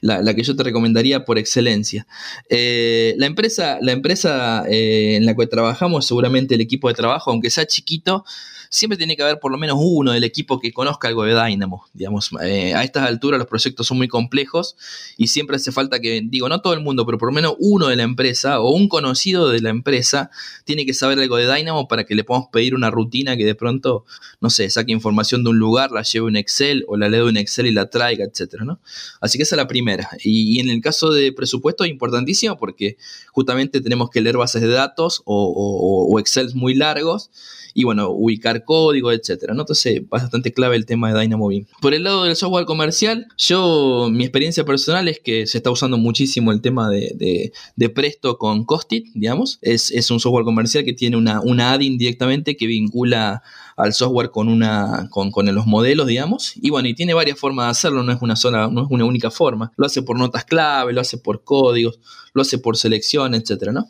la, 0.03 0.35
que 0.35 0.43
yo 0.43 0.55
te 0.55 0.63
recomendaría 0.63 1.25
por 1.25 1.39
excelencia. 1.39 2.07
Eh, 2.51 3.15
la 3.17 3.27
empresa, 3.27 3.79
la 3.81 3.93
empresa 3.93 4.65
eh, 4.69 5.17
en 5.17 5.25
la 5.25 5.35
que 5.35 5.47
trabajamos, 5.47 6.07
seguramente 6.07 6.57
el 6.57 6.61
equipo 6.61 6.89
de 6.89 6.95
trabajo, 6.95 7.31
aunque 7.31 7.51
sea 7.51 7.67
chiquito, 7.67 8.25
siempre 8.71 8.97
tiene 8.97 9.17
que 9.17 9.23
haber 9.25 9.41
por 9.41 9.51
lo 9.51 9.59
menos 9.59 9.77
uno 9.81 10.13
del 10.13 10.23
equipo 10.23 10.61
que 10.61 10.73
conozca 10.73 11.09
algo 11.09 11.25
de 11.25 11.35
Dynamo. 11.35 11.87
Digamos, 11.93 12.31
eh, 12.43 12.73
a 12.73 12.85
estas 12.85 13.03
alturas 13.07 13.39
los 13.39 13.49
proyectos 13.49 13.87
son 13.87 13.99
muy 13.99 14.07
complejos 14.07 14.77
y 15.17 15.27
siempre 15.27 15.57
hace 15.57 15.73
falta 15.73 15.99
que, 15.99 16.23
digo, 16.25 16.49
no 16.49 16.61
todo 16.61 16.73
el 16.73 16.81
mundo, 16.81 17.05
pero 17.05 17.19
por 17.19 17.29
lo 17.29 17.35
menos 17.35 17.57
uno 17.59 17.89
de 17.89 17.97
la 17.97 18.05
empresa 18.05 18.61
o 18.61 18.71
un 18.71 18.89
conocido 18.89 19.51
de 19.51 19.61
la 19.61 19.71
empresa 19.71 20.31
tiene 20.65 20.87
que 20.87 20.95
saber 20.95 21.19
algo 21.19 21.37
de 21.37 21.53
Dynamo 21.53 21.89
para 21.89 22.05
que 22.05 22.15
le 22.15 22.23
podamos 22.23 22.49
pedir 22.53 22.77
una 22.77 22.91
rutina 22.91 23.37
que 23.37 23.45
de 23.45 23.57
pronto, 23.57 24.05
no 24.41 24.51
sé, 24.51 24.71
saque 24.71 24.93
información 24.93 25.43
de 25.43 25.51
un 25.51 25.59
lugar, 25.59 25.91
la 25.91 26.03
lleve 26.03 26.29
en 26.29 26.37
Excel 26.37 26.85
o 26.87 26.97
la 26.97 27.09
lea 27.09 27.29
en 27.29 27.37
Excel 27.37 27.67
y 27.67 27.73
la 27.73 27.91
traiga, 27.91 28.25
etcétera, 28.25 28.65
¿no? 28.65 28.81
Así 29.21 29.37
que 29.37 29.43
esa 29.43 29.57
es 29.57 29.59
la 29.59 29.67
primera. 29.67 30.09
Y, 30.23 30.61
en 30.61 30.69
el 30.71 30.81
caso 30.81 31.11
de 31.11 31.33
presupuesto 31.33 31.85
es 31.85 31.91
importantísimo 31.91 32.57
porque 32.57 32.97
justamente 33.33 33.81
tenemos 33.81 34.11
que 34.11 34.21
leer 34.21 34.37
bases 34.37 34.63
de 34.63 34.69
datos 34.69 35.23
o, 35.25 36.07
o 36.09 36.19
Excel 36.21 36.55
muy 36.55 36.75
largos 36.75 37.31
y 37.75 37.85
bueno, 37.85 38.11
ubicar 38.11 38.60
código, 38.65 39.13
etcétera. 39.13 39.55
¿no? 39.55 39.63
Entonces, 39.63 40.09
bastante 40.09 40.53
clave 40.53 40.77
el 40.77 40.87
tema 40.87 41.13
de 41.13 41.21
DynamoBeam. 41.21 41.67
Por 41.81 41.95
el 41.95 42.05
lado 42.05 42.25
del 42.25 42.37
software 42.37 42.65
comercial, 42.65 43.27
yo, 43.37 44.09
mi 44.11 44.25
experiencia 44.25 44.65
personal 44.65 45.09
es 45.09 45.21
que 45.21 45.47
se 45.47 45.59
está 45.59 45.71
usando 45.71 45.99
muchísimo 45.99 46.53
el 46.53 46.61
tema 46.61 46.89
de, 46.89 47.53
Presto 47.95 48.39
con 48.39 48.65
Costit, 48.65 49.09
digamos. 49.15 49.59
Es, 49.63 50.11
un 50.11 50.21
software 50.21 50.45
comercial 50.45 50.85
que 50.85 50.93
tiene 50.93 51.17
una, 51.17 51.41
una 51.41 51.73
add-in 51.73 51.99
directamente 51.99 52.57
que 52.57 52.67
vincula 52.67 53.43
al 53.77 53.95
software 53.95 54.31
con, 54.31 54.49
una, 54.49 55.09
con, 55.11 55.31
con, 55.31 55.53
los 55.55 55.67
modelos, 55.67 56.07
digamos. 56.07 56.53
Y 56.57 56.71
bueno, 56.71 56.89
y 56.89 56.95
tiene 56.95 57.15
varias 57.15 57.39
formas 57.39 57.67
de 57.67 57.71
hacerlo, 57.71 58.03
no 58.03 58.13
es 58.13 58.23
una 58.23 58.37
sola, 58.37 58.69
no 58.69 58.83
es 58.83 58.89
una 58.91 59.05
única 59.05 59.31
forma. 59.31 59.73
Lo 59.77 59.87
hace 59.87 60.03
por 60.03 60.19
notas 60.19 60.45
clave, 60.45 60.93
lo 60.93 61.01
hace 61.01 61.19
por 61.19 61.45
códigos, 61.45 61.99
lo 62.35 62.43
hace 62.43 62.59
por 62.59 62.77
selección, 62.77 63.35
etcétera, 63.35 63.73
¿no? 63.73 63.89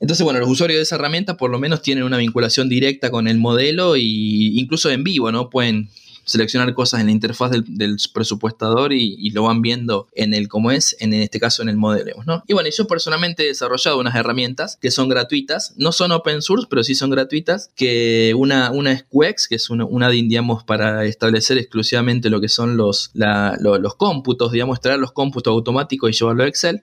Entonces, 0.00 0.24
bueno, 0.24 0.40
los 0.40 0.48
usuarios 0.48 0.78
de 0.78 0.82
esa 0.82 0.96
herramienta 0.96 1.36
por 1.36 1.50
lo 1.50 1.58
menos 1.58 1.82
tienen 1.82 2.04
una 2.04 2.18
vinculación 2.18 2.68
directa 2.68 3.10
con 3.10 3.28
el 3.28 3.38
modelo 3.38 3.94
e 3.94 4.00
incluso 4.00 4.90
en 4.90 5.04
vivo, 5.04 5.32
¿no? 5.32 5.50
Pueden 5.50 5.88
seleccionar 6.24 6.72
cosas 6.74 7.00
en 7.00 7.06
la 7.06 7.12
interfaz 7.12 7.50
del, 7.50 7.96
presupuestador 8.12 8.92
y, 8.92 9.30
lo 9.30 9.42
van 9.44 9.62
viendo 9.62 10.08
en 10.14 10.32
el 10.32 10.48
como 10.48 10.70
es, 10.70 10.96
en 11.00 11.12
este 11.12 11.40
caso 11.40 11.62
en 11.62 11.68
el 11.68 11.76
modelo, 11.76 12.22
¿no? 12.24 12.44
Y 12.46 12.52
bueno, 12.52 12.68
yo 12.70 12.86
personalmente 12.86 13.44
he 13.44 13.48
desarrollado 13.48 13.98
unas 13.98 14.14
herramientas 14.14 14.78
que 14.80 14.90
son 14.90 15.08
gratuitas, 15.08 15.74
no 15.76 15.92
son 15.92 16.12
open 16.12 16.40
source, 16.40 16.66
pero 16.70 16.84
sí 16.84 16.94
son 16.94 17.10
gratuitas, 17.10 17.70
que 17.74 18.32
una, 18.36 18.70
una 18.70 18.92
es 18.92 19.04
QX, 19.04 19.48
que 19.48 19.56
es 19.56 19.70
una, 19.70 19.84
una 19.84 20.08
digamos, 20.08 20.62
para 20.64 21.04
establecer 21.04 21.58
exclusivamente 21.58 22.30
lo 22.30 22.40
que 22.40 22.48
son 22.48 22.76
los, 22.76 23.10
los 23.14 23.94
cómputos, 23.96 24.52
digamos, 24.52 24.80
traer 24.80 25.00
los 25.00 25.12
cómputos 25.12 25.52
automáticos 25.52 26.10
y 26.10 26.12
llevarlo 26.12 26.44
a 26.44 26.48
Excel. 26.48 26.82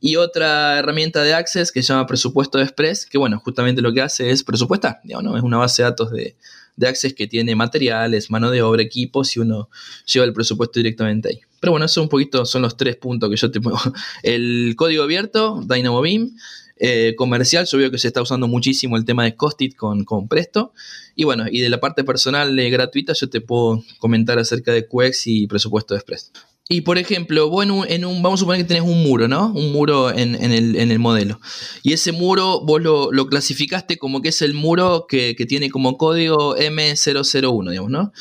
Y 0.00 0.16
otra 0.16 0.78
herramienta 0.78 1.22
de 1.22 1.34
Access 1.34 1.72
que 1.72 1.82
se 1.82 1.92
llama 1.92 2.06
Presupuesto 2.06 2.60
Express, 2.60 3.06
que 3.06 3.18
bueno, 3.18 3.40
justamente 3.40 3.82
lo 3.82 3.92
que 3.92 4.02
hace 4.02 4.30
es 4.30 4.42
presupuestar, 4.42 5.00
digamos, 5.04 5.36
es 5.36 5.42
una 5.42 5.58
base 5.58 5.82
de 5.82 5.88
datos 5.88 6.10
de, 6.10 6.36
de 6.76 6.88
Access 6.88 7.14
que 7.14 7.26
tiene 7.26 7.54
materiales, 7.54 8.30
mano 8.30 8.50
de 8.50 8.62
obra, 8.62 8.82
equipos 8.82 9.36
y 9.36 9.40
uno 9.40 9.68
lleva 10.12 10.26
el 10.26 10.32
presupuesto 10.32 10.78
directamente 10.78 11.28
ahí. 11.28 11.40
Pero 11.60 11.72
bueno, 11.72 11.86
eso 11.86 12.02
un 12.02 12.08
poquito 12.08 12.44
son 12.44 12.62
los 12.62 12.76
tres 12.76 12.96
puntos 12.96 13.30
que 13.30 13.36
yo 13.36 13.50
te 13.50 13.60
pongo. 13.60 13.80
El 14.22 14.74
código 14.76 15.02
abierto, 15.02 15.62
DynamoBeam, 15.66 16.36
eh, 16.76 17.14
comercial, 17.16 17.66
yo 17.66 17.78
veo 17.78 17.90
que 17.90 17.98
se 17.98 18.08
está 18.08 18.20
usando 18.20 18.48
muchísimo 18.48 18.96
el 18.96 19.04
tema 19.04 19.24
de 19.24 19.36
Costit 19.36 19.76
con, 19.76 20.04
con 20.04 20.28
Presto. 20.28 20.72
Y 21.14 21.24
bueno, 21.24 21.44
y 21.50 21.60
de 21.60 21.70
la 21.70 21.80
parte 21.80 22.04
personal 22.04 22.58
eh, 22.58 22.68
gratuita 22.68 23.12
yo 23.12 23.30
te 23.30 23.40
puedo 23.40 23.82
comentar 23.98 24.38
acerca 24.38 24.72
de 24.72 24.86
QX 24.86 25.26
y 25.28 25.46
presupuesto 25.46 25.94
Express. 25.94 26.32
Y 26.66 26.80
por 26.80 26.96
ejemplo, 26.96 27.50
vos 27.50 27.66
en 27.88 28.04
un, 28.06 28.22
vamos 28.22 28.40
a 28.40 28.40
suponer 28.40 28.62
que 28.62 28.68
tenés 28.68 28.84
un 28.84 29.02
muro, 29.02 29.28
¿no? 29.28 29.52
Un 29.52 29.70
muro 29.70 30.10
en, 30.10 30.34
el, 30.34 30.98
modelo. 30.98 31.38
Y 31.82 31.92
ese 31.92 32.10
muro 32.10 32.62
vos 32.62 32.80
lo, 32.80 33.26
clasificaste 33.26 33.98
como 33.98 34.22
que 34.22 34.30
es 34.30 34.40
el 34.40 34.54
muro 34.54 35.04
que, 35.06 35.34
tiene 35.46 35.68
como 35.68 35.98
código 35.98 36.56
M001, 36.56 37.68
digamos, 37.68 37.90
¿no? 37.90 38.12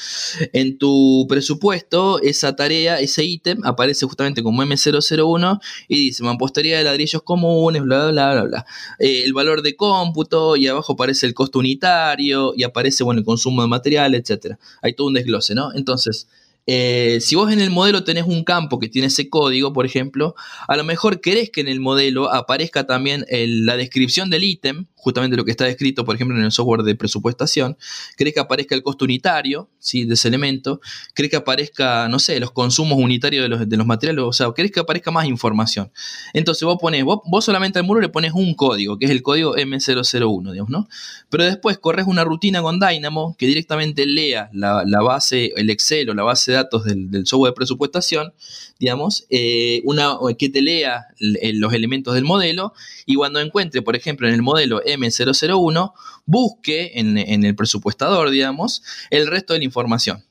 En 0.52 0.78
tu 0.78 1.26
presupuesto, 1.30 2.22
esa 2.22 2.54
tarea, 2.54 3.00
ese 3.00 3.24
ítem, 3.24 3.64
aparece 3.64 4.06
justamente 4.06 4.44
como 4.44 4.62
M001 4.62 5.62
y 5.88 6.08
dice 6.08 6.24
mampostería 6.24 6.80
de 6.80 6.84
ladrillos 6.84 7.24
comunes, 7.24 7.82
bla, 7.82 8.12
bla, 8.12 8.34
bla, 8.34 8.44
bla. 8.44 8.66
Eh, 9.00 9.24
el 9.24 9.32
valor 9.32 9.62
de 9.62 9.78
cómputo 9.78 10.58
y 10.58 10.68
abajo 10.68 10.94
aparece 10.94 11.28
el 11.28 11.34
costo 11.34 11.60
unitario 11.60 12.54
y 12.58 12.64
aparece, 12.64 13.06
bueno, 13.06 13.20
el 13.20 13.26
consumo 13.26 13.62
de 13.62 13.70
material, 13.70 14.16
etc. 14.16 14.58
Hay 14.82 14.96
todo 14.96 15.08
un 15.08 15.14
desglose, 15.14 15.56
¿no? 15.56 15.72
Entonces... 15.74 16.28
Eh, 16.66 17.20
si 17.22 17.36
vos 17.36 17.52
en 17.52 17.60
el 17.60 17.70
modelo 17.70 18.04
tenés 18.04 18.24
un 18.26 18.44
campo 18.44 18.80
que 18.80 18.90
tiene 18.90 19.08
ese 19.08 19.30
código, 19.30 19.74
por 19.74 19.86
ejemplo, 19.86 20.36
a 20.68 20.78
lo 20.78 20.84
mejor 20.84 21.20
querés 21.20 21.50
que 21.50 21.62
en 21.62 21.68
el 21.68 21.80
modelo 21.80 22.34
aparezca 22.34 22.86
también 22.86 23.26
la 23.30 23.76
descripción 23.76 24.30
del 24.30 24.44
ítem, 24.44 24.86
justamente 25.04 25.36
lo 25.36 25.44
que 25.44 25.52
está 25.52 25.66
descrito, 25.66 26.06
por 26.06 26.16
ejemplo, 26.16 26.38
en 26.38 26.44
el 26.44 26.52
software 26.52 26.84
de 26.84 26.96
presupuestación, 26.96 27.78
querés 28.18 28.34
que 28.34 28.40
aparezca 28.40 28.74
el 28.74 28.82
costo 28.82 29.04
unitario 29.04 29.70
¿sí? 29.80 30.06
de 30.06 30.14
ese 30.14 30.30
elemento, 30.30 30.80
querés 31.14 31.30
que 31.30 31.38
aparezca, 31.38 32.08
no 32.08 32.20
sé, 32.20 32.40
los 32.40 32.52
consumos 32.52 32.98
unitarios 32.98 33.44
de 33.44 33.50
los, 33.50 33.68
de 33.68 33.78
los 33.78 33.86
materiales, 33.86 34.24
o 34.24 34.32
sea, 34.32 34.48
querés 34.56 34.72
que 34.72 34.80
aparezca 34.80 35.12
más 35.12 35.26
información. 35.26 35.92
Entonces 36.34 36.64
vos 36.64 36.78
pones, 36.80 37.04
vos, 37.04 37.22
solamente 37.44 37.80
al 37.80 37.86
muro 37.86 38.00
le 38.00 38.08
pones 38.08 38.32
un 38.34 38.54
código, 38.54 38.98
que 38.98 39.06
es 39.06 39.12
el 39.12 39.22
código 39.22 39.56
M001, 39.56 40.52
digamos, 40.52 40.70
¿no? 40.70 40.88
Pero 41.30 41.44
después 41.44 41.78
corres 41.78 42.08
una 42.08 42.24
rutina 42.24 42.62
con 42.62 42.80
Dynamo 42.80 43.36
que 43.38 43.46
directamente 43.46 44.06
lea 44.06 44.50
la, 44.54 44.84
base, 45.02 45.52
el 45.58 45.70
Excel 45.70 46.10
o 46.10 46.14
la 46.14 46.24
base 46.24 46.52
de 46.52 46.58
datos 46.58 46.86
del, 46.86 47.28
software 47.28 47.52
de 47.52 47.56
presupuestación, 47.56 48.34
digamos, 48.80 49.26
eh, 49.30 49.82
una, 49.84 50.18
que 50.38 50.50
te 50.50 50.62
lea 50.62 51.08
los 51.20 51.74
elementos 51.74 52.14
del 52.14 52.24
modelo 52.24 52.74
y 53.06 53.16
cuando 53.16 53.40
encuentre, 53.40 53.82
por 53.82 53.96
ejemplo, 53.96 54.28
en 54.28 54.34
el 54.34 54.42
modelo 54.42 54.82
M001, 54.98 55.94
busque 56.26 56.92
en, 56.96 57.18
el 57.18 57.56
presupuestador, 57.56 58.30
digamos, 58.30 58.84
el 59.10 59.28
resto 59.28 59.54
de 59.54 59.60
la 59.60 59.66
información. 59.66 60.24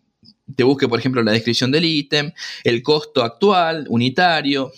Te 0.54 0.64
busque, 0.64 0.88
por 0.88 0.98
ejemplo, 0.98 1.22
la 1.22 1.32
descripción 1.32 1.70
del 1.70 1.84
ítem, 1.84 2.32
el 2.64 2.82
costo 2.82 3.22
actual, 3.22 3.86
unitario, 3.88 4.72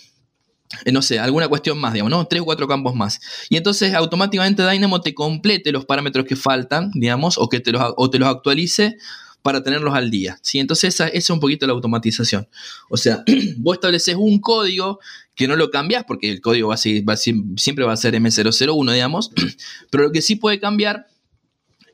eh, 0.83 0.91
no 0.91 1.01
sé, 1.01 1.19
alguna 1.19 1.47
cuestión 1.47 1.77
más, 1.79 1.93
digamos, 1.93 2.11
¿no? 2.11 2.25
Tres 2.27 2.41
o 2.41 2.45
cuatro 2.45 2.67
campos 2.67 2.95
más. 2.95 3.19
Y 3.49 3.57
entonces 3.57 3.93
automáticamente 3.93 4.67
Dynamo 4.67 5.01
te 5.01 5.13
complete 5.13 5.71
los 5.71 5.85
parámetros 5.85 6.25
que 6.25 6.35
faltan, 6.35 6.91
digamos, 6.93 7.37
o 7.37 7.49
que 7.49 7.59
te 7.59 7.71
los, 7.71 7.81
o 7.97 8.09
te 8.09 8.19
los 8.19 8.29
actualice 8.29 8.97
para 9.45 9.61
tenerlos 9.61 9.93
al 9.93 10.09
día. 10.09 10.39
¿sí? 10.41 10.57
Entonces 10.57 10.95
esa, 10.95 11.07
es 11.07 11.29
un 11.29 11.39
poquito 11.39 11.67
la 11.67 11.73
automatización. 11.73 12.47
O 12.89 12.97
sea, 12.97 13.23
vos 13.57 13.75
estableces 13.75 14.15
un 14.15 14.39
código 14.39 14.99
que 15.35 15.47
no 15.47 15.55
lo 15.55 15.69
cambias 15.69 16.03
porque 16.03 16.31
el 16.31 16.41
código 16.41 16.69
va 16.69 16.73
a 16.73 16.77
siempre 16.77 17.85
va 17.85 17.93
a 17.93 17.95
ser 17.95 18.15
M001, 18.15 18.91
digamos, 18.91 19.29
pero 19.91 20.05
lo 20.05 20.11
que 20.11 20.23
sí 20.23 20.35
puede 20.35 20.59
cambiar 20.59 21.05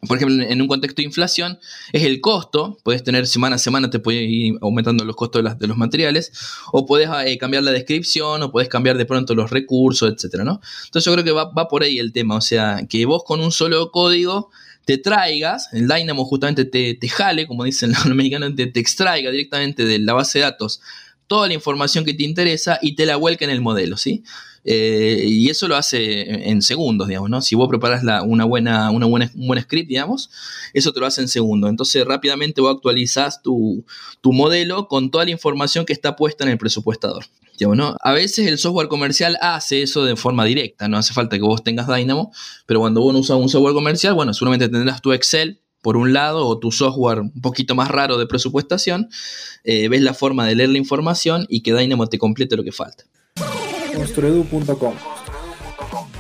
por 0.08 0.18
ejemplo, 0.18 0.44
en 0.44 0.60
un 0.60 0.68
contexto 0.68 1.04
de 1.04 1.06
inflación, 1.06 1.60
es 1.94 2.04
el 2.04 2.22
costo. 2.22 2.80
Puedes 2.84 3.04
tener 3.04 3.28
semana 3.28 3.58
a 3.58 3.60
semana, 3.60 3.92
te 3.92 4.00
puede 4.00 4.24
ir 4.24 4.56
aumentando 4.60 5.06
los 5.06 5.16
costos 5.16 5.60
de, 5.60 5.68
los 5.68 5.78
materiales, 5.78 6.32
o 6.72 6.88
puedes 6.88 7.08
eh, 7.28 7.38
cambiar 7.38 7.62
la 7.62 7.70
descripción, 7.70 8.42
o 8.42 8.52
puedes 8.52 8.68
cambiar 8.68 8.98
de 8.98 9.06
pronto 9.06 9.36
los 9.36 9.52
recursos, 9.52 10.12
etcétera, 10.12 10.44
¿no? 10.44 10.60
Entonces 10.86 11.06
yo 11.06 11.14
creo 11.14 11.24
que 11.24 11.32
va, 11.32 11.52
va, 11.52 11.68
por 11.68 11.84
ahí 11.84 12.00
el 12.00 12.14
tema. 12.14 12.36
O 12.36 12.42
sea, 12.42 12.80
que 12.90 13.06
vos 13.06 13.24
con 13.24 13.42
un 13.42 13.52
solo 13.52 13.92
código 13.92 14.50
te 14.86 14.98
traigas, 14.98 15.70
el 15.74 15.88
Dynamo 15.88 16.26
justamente 16.26 16.66
te, 16.66 16.96
te 16.96 17.08
jale, 17.08 17.48
como 17.48 17.64
dicen 17.64 17.92
los 17.92 18.06
americanos, 18.08 18.56
te, 18.56 18.68
te 18.68 18.80
extraiga 18.80 19.32
directamente 19.32 19.86
de 19.86 20.00
la 20.00 20.14
base 20.14 20.40
de 20.40 20.46
datos 20.46 20.82
toda 21.32 21.48
la 21.48 21.54
información 21.54 22.04
que 22.04 22.14
te 22.14 22.24
interesa 22.24 22.78
y 22.82 22.94
te 22.94 23.06
la 23.06 23.16
vuelca 23.16 23.46
en 23.46 23.52
el 23.52 23.62
modelo, 23.62 23.96
¿sí? 23.96 24.22
Eh, 24.64 25.24
y 25.28 25.50
eso 25.50 25.68
lo 25.68 25.76
hace 25.76 26.50
en 26.50 26.62
segundos, 26.62 27.08
digamos, 27.08 27.30
¿no? 27.30 27.42
Si 27.42 27.56
vos 27.56 27.68
preparas 27.68 28.04
una 28.26 28.46
buena, 28.46 28.92
una 28.92 29.06
buena, 29.06 29.32
un 29.36 29.48
buen 29.48 29.62
script, 29.62 29.90
digamos, 29.90 30.30
eso 30.74 30.94
te 30.94 31.00
lo 31.00 31.06
hace 31.06 31.22
en 31.22 31.28
segundos. 31.28 31.70
Entonces 31.70 32.06
rápidamente 32.06 32.62
vos 32.62 32.76
actualizás 32.76 33.42
tu, 33.42 33.86
tu 34.22 34.34
modelo 34.34 34.88
con 34.88 35.12
toda 35.12 35.26
la 35.26 35.32
información 35.32 35.86
que 35.86 35.94
está 35.94 36.16
puesta 36.16 36.44
en 36.44 36.52
el 36.52 36.58
presupuestador. 36.58 37.26
¿no? 37.70 37.96
A 38.02 38.12
veces 38.14 38.48
el 38.48 38.58
software 38.58 38.88
comercial 38.88 39.38
hace 39.42 39.84
eso 39.84 40.04
de 40.04 40.16
forma 40.16 40.46
directa, 40.46 40.88
no 40.88 40.98
hace 40.98 41.14
falta 41.14 41.38
que 41.38 41.44
vos 41.44 41.64
tengas 41.64 41.88
Dynamo, 41.88 42.32
pero 42.66 42.80
cuando 42.80 43.02
vos 43.02 43.14
no 43.14 43.20
usas 43.20 43.38
un 43.38 43.50
software 43.50 43.74
comercial, 43.74 44.14
bueno, 44.14 44.34
seguramente 44.34 44.68
tendrás 44.68 45.02
tu 45.02 45.14
Excel 45.14 45.62
por 45.82 45.98
un 45.98 46.14
lado, 46.14 46.46
o 46.46 46.60
tu 46.60 46.72
software 46.72 47.22
un 47.22 47.42
poquito 47.42 47.74
más 47.74 47.90
raro 47.90 48.20
de 48.20 48.28
presupuestación, 48.28 49.10
eh, 49.64 49.88
ves 49.88 50.02
la 50.02 50.14
forma 50.14 50.46
de 50.46 50.54
leer 50.54 50.70
la 50.70 50.78
información 50.78 51.48
y 51.50 51.62
que 51.62 51.74
Dynamo 51.74 52.08
te 52.08 52.20
complete 52.20 52.56
lo 52.56 52.64
que 52.64 52.72
falta. 52.72 53.06
Construedu.com 53.96 54.94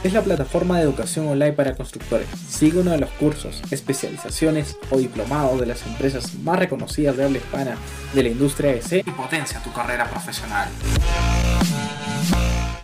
es 0.03 0.13
la 0.13 0.23
plataforma 0.23 0.77
de 0.77 0.83
educación 0.83 1.27
online 1.27 1.53
para 1.53 1.75
constructores. 1.75 2.27
Sigue 2.47 2.79
uno 2.79 2.91
de 2.91 2.97
los 2.97 3.09
cursos, 3.11 3.61
especializaciones 3.71 4.77
o 4.89 4.97
diplomados 4.97 5.59
de 5.59 5.67
las 5.67 5.85
empresas 5.85 6.33
más 6.39 6.57
reconocidas 6.57 7.17
de 7.17 7.23
habla 7.23 7.37
hispana 7.37 7.77
de 8.13 8.23
la 8.23 8.29
industria 8.29 8.71
EC 8.73 9.07
y 9.07 9.11
potencia 9.11 9.61
tu 9.63 9.71
carrera 9.71 10.09
profesional. 10.09 10.69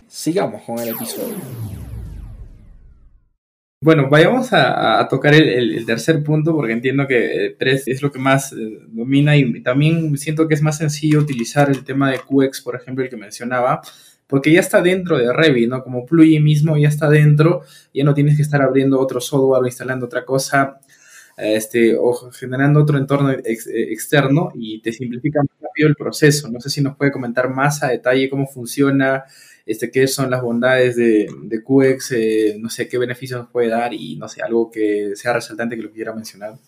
Sigamos 0.06 0.62
con 0.62 0.78
el 0.78 0.88
episodio. 0.90 1.36
Bueno, 3.80 4.08
vayamos 4.10 4.52
a, 4.52 5.06
tocar 5.08 5.34
el, 5.34 5.86
tercer 5.86 6.24
punto 6.24 6.52
porque 6.52 6.72
entiendo 6.72 7.06
que 7.06 7.54
3 7.56 7.86
es 7.86 8.02
lo 8.02 8.10
que 8.10 8.18
más 8.18 8.52
eh, 8.52 8.56
domina 8.88 9.36
y 9.36 9.62
también 9.62 10.18
siento 10.18 10.48
que 10.48 10.54
es 10.54 10.62
más 10.62 10.78
sencillo 10.78 11.20
utilizar 11.20 11.70
el 11.70 11.84
tema 11.84 12.10
de 12.10 12.18
QX, 12.18 12.60
por 12.62 12.74
ejemplo, 12.74 13.04
el 13.04 13.10
que 13.10 13.16
mencionaba, 13.16 13.80
porque 14.28 14.52
ya 14.52 14.60
está 14.60 14.82
dentro 14.82 15.18
de 15.18 15.32
Revit, 15.32 15.68
¿no? 15.68 15.82
Como 15.82 16.06
plugin 16.06 16.44
mismo 16.44 16.76
ya 16.76 16.88
está 16.88 17.08
dentro, 17.10 17.62
ya 17.92 18.04
no 18.04 18.14
tienes 18.14 18.36
que 18.36 18.42
estar 18.42 18.62
abriendo 18.62 19.00
otro 19.00 19.20
software 19.20 19.62
o 19.62 19.66
instalando 19.66 20.06
otra 20.06 20.24
cosa, 20.24 20.78
este, 21.36 21.96
o 21.96 22.30
generando 22.32 22.80
otro 22.82 22.98
entorno 22.98 23.30
eh, 23.32 23.42
externo 23.44 24.50
y 24.54 24.82
te 24.82 24.92
simplifica 24.92 25.40
más 25.40 25.50
rápido 25.60 25.88
el 25.88 25.96
proceso. 25.96 26.48
No 26.50 26.60
sé 26.60 26.70
si 26.70 26.82
nos 26.82 26.96
puede 26.96 27.12
comentar 27.12 27.48
más 27.48 27.82
a 27.82 27.88
detalle 27.88 28.28
cómo 28.28 28.46
funciona, 28.46 29.24
este, 29.66 29.90
qué 29.90 30.06
son 30.08 30.30
las 30.30 30.42
bondades 30.42 30.96
de, 30.96 31.28
de 31.44 31.62
QX, 31.62 32.12
eh, 32.12 32.56
no 32.60 32.68
sé 32.70 32.88
qué 32.88 32.98
beneficios 32.98 33.40
nos 33.40 33.50
puede 33.50 33.68
dar 33.68 33.94
y 33.94 34.16
no 34.16 34.28
sé, 34.28 34.42
algo 34.42 34.70
que 34.70 35.12
sea 35.14 35.32
resaltante 35.34 35.76
que 35.76 35.82
lo 35.82 35.92
quiera 35.92 36.14
mencionar. 36.14 36.58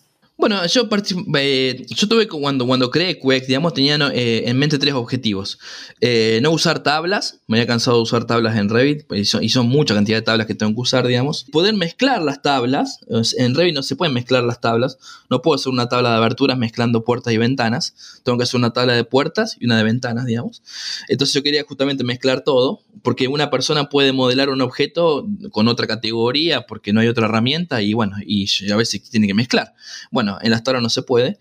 Bueno, 0.41 0.65
yo, 0.65 0.89
eh, 1.37 1.85
yo 1.87 2.07
tuve 2.07 2.27
cuando, 2.27 2.65
cuando 2.65 2.89
creé 2.89 3.19
QX, 3.19 3.45
digamos, 3.45 3.75
tenía 3.75 3.95
eh, 4.11 4.45
en 4.47 4.57
mente 4.57 4.79
tres 4.79 4.95
objetivos. 4.95 5.59
Eh, 6.01 6.39
no 6.41 6.49
usar 6.49 6.81
tablas, 6.81 7.41
me 7.45 7.57
había 7.57 7.67
cansado 7.67 7.97
de 7.97 8.03
usar 8.03 8.25
tablas 8.25 8.57
en 8.57 8.67
Revit, 8.67 9.03
y 9.13 9.25
son, 9.25 9.43
y 9.43 9.49
son, 9.49 9.67
mucha 9.67 9.93
cantidad 9.93 10.17
de 10.17 10.23
tablas 10.23 10.47
que 10.47 10.55
tengo 10.55 10.73
que 10.73 10.81
usar, 10.81 11.05
digamos. 11.05 11.45
Poder 11.51 11.75
mezclar 11.75 12.23
las 12.23 12.41
tablas, 12.41 13.01
en 13.37 13.53
Revit 13.53 13.75
no 13.75 13.83
se 13.83 13.95
pueden 13.95 14.15
mezclar 14.15 14.43
las 14.43 14.59
tablas, 14.59 14.97
no 15.29 15.43
puedo 15.43 15.53
hacer 15.53 15.71
una 15.71 15.89
tabla 15.89 16.09
de 16.09 16.15
aberturas 16.15 16.57
mezclando 16.57 17.03
puertas 17.03 17.31
y 17.33 17.37
ventanas, 17.37 17.93
tengo 18.23 18.39
que 18.39 18.45
hacer 18.45 18.57
una 18.57 18.73
tabla 18.73 18.93
de 18.93 19.03
puertas 19.03 19.57
y 19.59 19.65
una 19.65 19.77
de 19.77 19.83
ventanas, 19.83 20.25
digamos. 20.25 20.63
Entonces 21.07 21.35
yo 21.35 21.43
quería 21.43 21.63
justamente 21.65 22.03
mezclar 22.03 22.41
todo, 22.41 22.81
porque 23.03 23.27
una 23.27 23.51
persona 23.51 23.89
puede 23.89 24.11
modelar 24.11 24.49
un 24.49 24.61
objeto 24.61 25.27
con 25.51 25.67
otra 25.67 25.85
categoría, 25.85 26.65
porque 26.65 26.93
no 26.93 26.99
hay 26.99 27.09
otra 27.09 27.25
herramienta, 27.27 27.83
y 27.83 27.93
bueno, 27.93 28.15
y 28.25 28.47
a 28.71 28.75
veces 28.75 29.07
tiene 29.07 29.27
que 29.27 29.35
mezclar. 29.35 29.75
Bueno, 30.09 30.30
en 30.41 30.51
las 30.51 30.63
tablas 30.63 30.81
no 30.83 30.89
se 30.89 31.01
puede. 31.01 31.37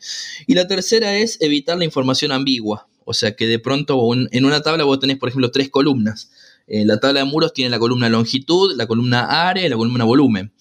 Y 0.46 0.54
la 0.54 0.66
tercera 0.66 1.16
es 1.16 1.38
evitar 1.40 1.78
la 1.78 1.84
información 1.84 2.32
ambigua. 2.32 2.88
O 3.04 3.14
sea, 3.14 3.34
que 3.34 3.46
de 3.46 3.58
pronto 3.58 3.98
en 4.14 4.44
una 4.44 4.62
tabla 4.62 4.84
vos 4.84 5.00
tenés, 5.00 5.18
por 5.18 5.28
ejemplo, 5.28 5.50
tres 5.50 5.68
columnas. 5.68 6.30
Eh, 6.66 6.84
la 6.84 7.00
tabla 7.00 7.20
de 7.20 7.26
muros 7.26 7.52
tiene 7.52 7.70
la 7.70 7.80
columna 7.80 8.08
longitud, 8.08 8.76
la 8.76 8.86
columna 8.86 9.48
área 9.48 9.66
y 9.66 9.68
la 9.68 9.76
columna 9.76 10.04
volumen. 10.04 10.52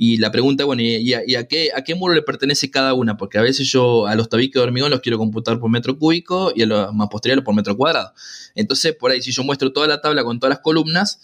Y 0.00 0.16
la 0.18 0.30
pregunta, 0.30 0.64
bueno, 0.64 0.80
¿y, 0.80 1.12
a, 1.12 1.48
qué, 1.48 1.70
a 1.74 1.82
qué 1.82 1.94
muro 1.96 2.14
le 2.14 2.22
pertenece 2.22 2.70
cada 2.70 2.94
una? 2.94 3.16
Porque 3.16 3.36
a 3.36 3.42
veces 3.42 3.70
yo 3.70 4.06
a 4.06 4.14
los 4.14 4.28
tabiques 4.28 4.54
de 4.54 4.60
hormigón 4.60 4.90
los 4.92 5.00
quiero 5.00 5.18
computar 5.18 5.58
por 5.58 5.68
metro 5.70 5.98
cúbico 5.98 6.52
y 6.54 6.62
a 6.62 6.66
los 6.66 6.94
más 6.94 7.08
posteriores 7.08 7.44
por 7.44 7.52
metro 7.54 7.76
cuadrado. 7.76 8.14
Entonces, 8.54 8.94
por 8.94 9.10
ahí, 9.10 9.20
si 9.20 9.32
yo 9.32 9.42
muestro 9.42 9.72
toda 9.72 9.88
la 9.88 10.00
tabla 10.00 10.22
con 10.22 10.38
todas 10.38 10.50
las 10.50 10.60
columnas, 10.60 11.20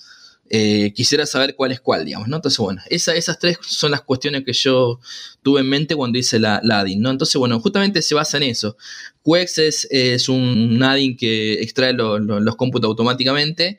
eh, 0.51 0.93
quisiera 0.95 1.25
saber 1.27 1.57
cuál 1.57 1.73
es 1.73 1.81
cuál, 1.81 2.05
digamos, 2.05 2.29
¿no? 2.29 2.37
Entonces, 2.37 2.59
bueno, 2.59 2.83
esas 2.91 3.39
tres 3.39 3.59
son 3.63 3.91
las 3.91 4.03
cuestiones 4.03 4.45
que 4.45 4.53
yo 4.53 5.01
tuve 5.43 5.61
en 5.61 5.69
mente 5.69 5.97
cuando 5.97 6.19
hice 6.19 6.39
la, 6.39 6.61
ADIN, 6.63 7.01
¿no? 7.01 7.11
Entonces, 7.11 7.37
bueno, 7.37 7.59
justamente 7.61 8.03
se 8.03 8.15
basa 8.15 8.37
en 8.37 8.45
eso. 8.45 8.77
QX 9.23 9.87
es, 9.91 10.29
un, 10.29 10.83
ADIN 10.83 11.17
que 11.17 11.55
extrae 11.63 11.95
los 11.95 12.57
cómputos 12.57 12.89
automáticamente 12.89 13.79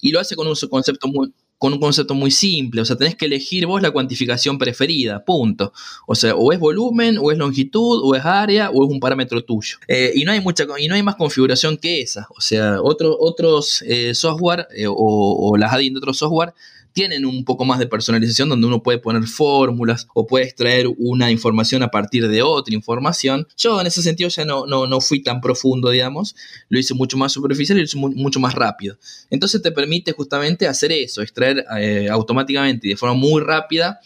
y 0.00 0.10
lo 0.10 0.20
hace 0.20 0.36
con 0.36 0.46
un 0.46 0.54
concepto 0.70 1.08
muy, 1.08 1.32
con 1.58 1.72
un 1.72 1.80
concepto 1.80 2.14
muy 2.14 2.30
simple, 2.30 2.82
o 2.82 2.84
sea, 2.84 2.96
tenés 2.96 3.14
que 3.14 3.26
elegir 3.26 3.66
vos 3.66 3.80
la 3.80 3.90
cuantificación 3.90 4.58
preferida, 4.58 5.24
punto. 5.24 5.72
O 6.06 6.14
sea, 6.14 6.34
o 6.34 6.52
es 6.52 6.58
volumen, 6.58 7.16
o 7.18 7.32
es 7.32 7.38
longitud, 7.38 8.00
o 8.04 8.14
es 8.14 8.24
área, 8.24 8.70
o 8.70 8.84
es 8.84 8.90
un 8.90 9.00
parámetro 9.00 9.42
tuyo. 9.42 9.78
Eh, 9.88 10.12
y, 10.14 10.24
no 10.24 10.32
hay 10.32 10.40
mucha, 10.40 10.66
y 10.78 10.88
no 10.88 10.94
hay 10.94 11.02
más 11.02 11.16
configuración 11.16 11.78
que 11.78 12.02
esa. 12.02 12.26
O 12.36 12.40
sea, 12.40 12.82
otros 12.82 13.82
eh, 13.82 14.14
software 14.14 14.68
eh, 14.76 14.86
o, 14.86 14.94
o, 14.96 15.56
las 15.56 15.72
add 15.72 15.80
de 15.80 15.94
otros 15.96 16.18
software 16.18 16.52
tienen 16.96 17.26
un 17.26 17.44
poco 17.44 17.66
más 17.66 17.78
de 17.78 17.86
personalización 17.86 18.48
donde 18.48 18.66
uno 18.66 18.82
puede 18.82 18.96
poner 18.96 19.24
fórmulas 19.24 20.08
o 20.14 20.26
puede 20.26 20.46
extraer 20.46 20.86
una 20.96 21.30
información 21.30 21.82
a 21.82 21.90
partir 21.90 22.26
de 22.26 22.40
otra 22.40 22.74
información. 22.74 23.46
Yo 23.54 23.78
en 23.78 23.86
ese 23.86 24.00
sentido 24.00 24.30
ya 24.30 24.46
no, 24.46 24.64
no, 24.64 24.86
no 24.86 25.02
fui 25.02 25.22
tan 25.22 25.42
profundo, 25.42 25.90
digamos, 25.90 26.34
lo 26.70 26.78
hice 26.78 26.94
mucho 26.94 27.18
más 27.18 27.32
superficial 27.32 27.76
y 27.76 27.82
lo 27.82 27.84
hice 27.84 27.98
mucho 27.98 28.40
más 28.40 28.54
rápido. 28.54 28.96
Entonces 29.28 29.60
te 29.60 29.72
permite 29.72 30.12
justamente 30.12 30.66
hacer 30.66 30.90
eso, 30.90 31.20
extraer 31.20 31.66
eh, 31.78 32.08
automáticamente 32.10 32.86
y 32.86 32.90
de 32.92 32.96
forma 32.96 33.14
muy 33.14 33.42
rápida 33.42 34.00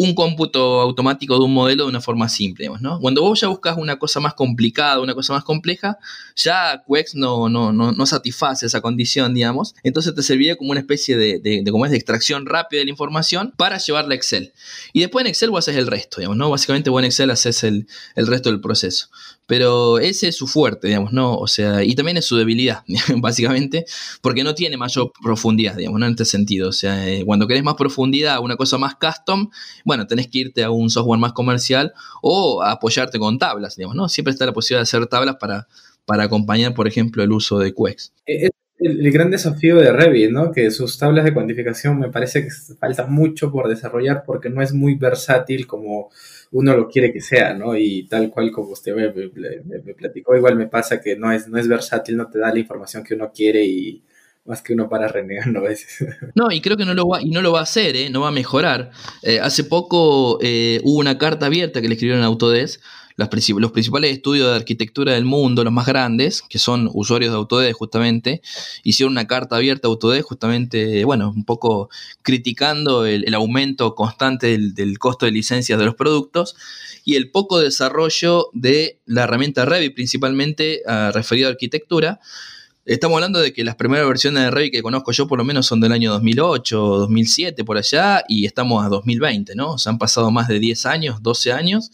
un 0.00 0.14
cómputo 0.14 0.80
automático 0.80 1.36
de 1.36 1.44
un 1.44 1.52
modelo 1.52 1.82
de 1.82 1.90
una 1.90 2.00
forma 2.00 2.28
simple, 2.28 2.70
¿no? 2.80 3.00
Cuando 3.00 3.20
vos 3.20 3.40
ya 3.40 3.48
buscas 3.48 3.76
una 3.76 3.98
cosa 3.98 4.20
más 4.20 4.32
complicada, 4.34 5.00
una 5.00 5.12
cosa 5.12 5.32
más 5.32 5.42
compleja, 5.42 5.98
ya 6.36 6.84
QX 6.86 7.16
no, 7.16 7.48
no, 7.48 7.72
no, 7.72 8.06
satisface 8.06 8.64
esa 8.64 8.80
condición, 8.80 9.34
digamos. 9.34 9.74
Entonces 9.82 10.14
te 10.14 10.22
serviría 10.22 10.54
como 10.54 10.70
una 10.70 10.78
especie 10.78 11.16
de, 11.16 11.40
de, 11.40 11.62
de, 11.64 11.72
es, 11.84 11.90
de 11.90 11.96
extracción 11.96 12.46
rápida 12.46 12.78
de 12.78 12.84
la 12.84 12.92
información 12.92 13.52
para 13.56 13.78
llevarla 13.78 14.12
a 14.12 14.16
Excel. 14.16 14.52
Y 14.92 15.00
después 15.00 15.24
en 15.24 15.30
Excel 15.30 15.50
vos 15.50 15.64
haces 15.64 15.76
el 15.76 15.88
resto, 15.88 16.18
digamos, 16.18 16.36
¿no? 16.36 16.48
Básicamente 16.48 16.90
vos 16.90 17.00
en 17.00 17.06
Excel 17.06 17.32
haces 17.32 17.64
el, 17.64 17.88
el 18.14 18.28
resto 18.28 18.50
del 18.50 18.60
proceso. 18.60 19.08
Pero 19.48 19.98
ese 19.98 20.28
es 20.28 20.36
su 20.36 20.46
fuerte, 20.46 20.88
digamos, 20.88 21.14
¿no? 21.14 21.38
O 21.38 21.46
sea, 21.46 21.82
y 21.82 21.94
también 21.94 22.18
es 22.18 22.26
su 22.26 22.36
debilidad, 22.36 22.84
básicamente, 23.16 23.86
porque 24.20 24.44
no 24.44 24.54
tiene 24.54 24.76
mayor 24.76 25.10
profundidad, 25.22 25.74
digamos, 25.74 25.98
¿no? 25.98 26.04
En 26.04 26.12
este 26.12 26.26
sentido. 26.26 26.68
O 26.68 26.72
sea, 26.72 27.08
eh, 27.08 27.24
cuando 27.24 27.46
querés 27.46 27.64
más 27.64 27.74
profundidad, 27.74 28.40
una 28.40 28.56
cosa 28.56 28.76
más 28.76 28.96
custom, 28.96 29.48
bueno, 29.86 30.06
tenés 30.06 30.28
que 30.28 30.40
irte 30.40 30.62
a 30.62 30.70
un 30.70 30.90
software 30.90 31.18
más 31.18 31.32
comercial 31.32 31.94
o 32.20 32.62
apoyarte 32.62 33.18
con 33.18 33.38
tablas, 33.38 33.76
digamos, 33.76 33.96
¿no? 33.96 34.10
Siempre 34.10 34.32
está 34.32 34.44
la 34.44 34.52
posibilidad 34.52 34.80
de 34.80 34.82
hacer 34.82 35.06
tablas 35.06 35.36
para, 35.40 35.66
para 36.04 36.24
acompañar, 36.24 36.74
por 36.74 36.86
ejemplo, 36.86 37.22
el 37.22 37.32
uso 37.32 37.58
de 37.58 37.72
QX. 37.72 38.12
Eh, 38.26 38.50
el, 38.78 39.10
gran 39.12 39.30
desafío 39.30 39.76
de 39.76 39.92
Revit, 39.92 40.30
¿no? 40.30 40.52
Que 40.52 40.70
sus 40.70 40.98
tablas 40.98 41.24
de 41.24 41.34
cuantificación 41.34 41.98
me 41.98 42.10
parece 42.10 42.44
que 42.44 42.50
falta 42.78 43.06
mucho 43.06 43.50
por 43.50 43.68
desarrollar 43.68 44.22
porque 44.24 44.50
no 44.50 44.62
es 44.62 44.72
muy 44.72 44.94
versátil 44.94 45.66
como 45.66 46.10
uno 46.52 46.76
lo 46.76 46.88
quiere 46.88 47.12
que 47.12 47.20
sea, 47.20 47.54
¿no? 47.54 47.76
Y 47.76 48.06
tal 48.08 48.30
cual 48.30 48.50
como 48.50 48.70
usted 48.70 48.94
me, 48.94 49.94
platicó, 49.94 50.36
igual 50.36 50.56
me 50.56 50.66
pasa 50.66 51.00
que 51.00 51.16
no 51.16 51.32
es, 51.32 51.48
no 51.48 51.58
es 51.58 51.68
versátil, 51.68 52.16
no 52.16 52.28
te 52.28 52.38
da 52.38 52.52
la 52.52 52.58
información 52.58 53.02
que 53.02 53.14
uno 53.14 53.32
quiere 53.34 53.64
y 53.64 54.02
más 54.44 54.62
que 54.62 54.72
uno 54.72 54.88
para 54.88 55.08
renegando 55.08 55.58
a 55.60 55.62
veces. 55.62 56.06
No, 56.34 56.50
y 56.50 56.60
creo 56.60 56.76
que 56.76 56.86
no 56.86 56.94
lo 56.94 57.06
va, 57.06 57.20
y 57.20 57.30
no 57.30 57.42
lo 57.42 57.52
va 57.52 57.60
a 57.60 57.64
hacer, 57.64 57.96
¿eh? 57.96 58.10
no 58.10 58.22
va 58.22 58.28
a 58.28 58.32
mejorar. 58.32 58.90
Eh, 59.22 59.40
hace 59.40 59.64
poco 59.64 60.38
eh, 60.40 60.80
hubo 60.84 60.98
una 60.98 61.18
carta 61.18 61.46
abierta 61.46 61.82
que 61.82 61.88
le 61.88 61.94
escribieron 61.94 62.22
a 62.22 62.26
Autodesk 62.26 62.80
los 63.18 63.72
principales 63.72 64.12
estudios 64.12 64.48
de 64.48 64.56
arquitectura 64.56 65.12
del 65.12 65.24
mundo, 65.24 65.64
los 65.64 65.72
más 65.72 65.86
grandes, 65.86 66.40
que 66.40 66.60
son 66.60 66.88
usuarios 66.94 67.32
de 67.32 67.36
Autodesk 67.36 67.76
justamente, 67.76 68.40
hicieron 68.84 69.12
una 69.12 69.26
carta 69.26 69.56
abierta 69.56 69.88
a 69.88 69.90
Autodesk 69.90 70.24
justamente, 70.28 71.04
bueno, 71.04 71.32
un 71.34 71.44
poco 71.44 71.90
criticando 72.22 73.04
el, 73.06 73.34
aumento 73.34 73.96
constante 73.96 74.56
del, 74.56 74.98
costo 74.98 75.26
de 75.26 75.32
licencias 75.32 75.78
de 75.78 75.84
los 75.84 75.96
productos 75.96 76.54
y 77.04 77.16
el 77.16 77.30
poco 77.30 77.58
desarrollo 77.58 78.50
de 78.52 79.00
la 79.04 79.24
herramienta 79.24 79.64
Revit, 79.64 79.94
principalmente 79.94 80.82
uh, 80.86 81.12
referido 81.12 81.48
a 81.48 81.52
arquitectura, 81.52 82.20
Estamos 82.88 83.16
hablando 83.16 83.38
de 83.40 83.52
que 83.52 83.64
las 83.64 83.76
primeras 83.76 84.06
versiones 84.08 84.44
de 84.44 84.50
Revit 84.50 84.72
que 84.72 84.82
conozco 84.82 85.12
yo 85.12 85.28
por 85.28 85.36
lo 85.36 85.44
menos 85.44 85.66
son 85.66 85.78
del 85.78 85.92
año 85.92 86.10
2008, 86.10 86.78
2007, 86.78 87.62
por 87.62 87.76
allá, 87.76 88.24
y 88.26 88.46
estamos 88.46 88.82
a 88.82 88.88
2020, 88.88 89.54
¿no? 89.56 89.72
O 89.72 89.78
sea, 89.78 89.92
han 89.92 89.98
pasado 89.98 90.30
más 90.30 90.48
de 90.48 90.58
10 90.58 90.86
años, 90.86 91.22
12 91.22 91.52
años, 91.52 91.90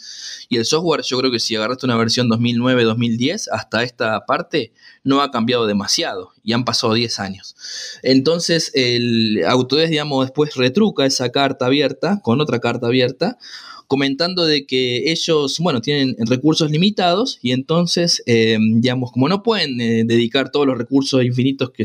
y 0.49 0.57
el 0.57 0.65
software 0.65 1.03
yo 1.03 1.19
creo 1.19 1.33
que 1.33 1.41
si 1.41 1.57
agarraste 1.57 1.87
una 1.87 1.97
versión 1.97 2.29
2009, 2.29 2.85
2010, 2.85 3.49
hasta 3.49 3.83
esta 3.83 4.25
parte 4.25 4.73
no 5.03 5.21
ha 5.21 5.33
cambiado 5.33 5.67
demasiado, 5.67 6.31
y 6.45 6.53
han 6.53 6.65
pasado 6.65 6.95
10 6.95 7.19
años. 7.19 7.57
Entonces, 8.05 8.71
el 8.75 9.43
Autodesk, 9.49 9.91
digamos, 9.91 10.27
después 10.27 10.55
retruca 10.55 11.07
esa 11.07 11.31
carta 11.31 11.67
abierta 11.67 12.21
con 12.23 12.41
otra 12.41 12.61
carta 12.61 12.87
abierta, 12.87 13.37
comentando 13.87 14.45
de 14.45 14.67
que 14.67 15.11
ellos, 15.11 15.59
bueno, 15.59 15.81
tienen 15.81 16.17
recursos 16.27 16.71
limitados 16.71 17.39
y 17.43 17.53
entonces, 17.53 18.23
eh, 18.27 18.59
digamos, 18.61 19.13
como 19.13 19.29
no 19.29 19.43
pueden 19.43 19.81
eh, 19.81 20.05
dedicar 20.05 20.51
todos 20.51 20.67
los 20.67 20.79
recursos 20.79 21.25
infinitos 21.25 21.71
que, 21.71 21.85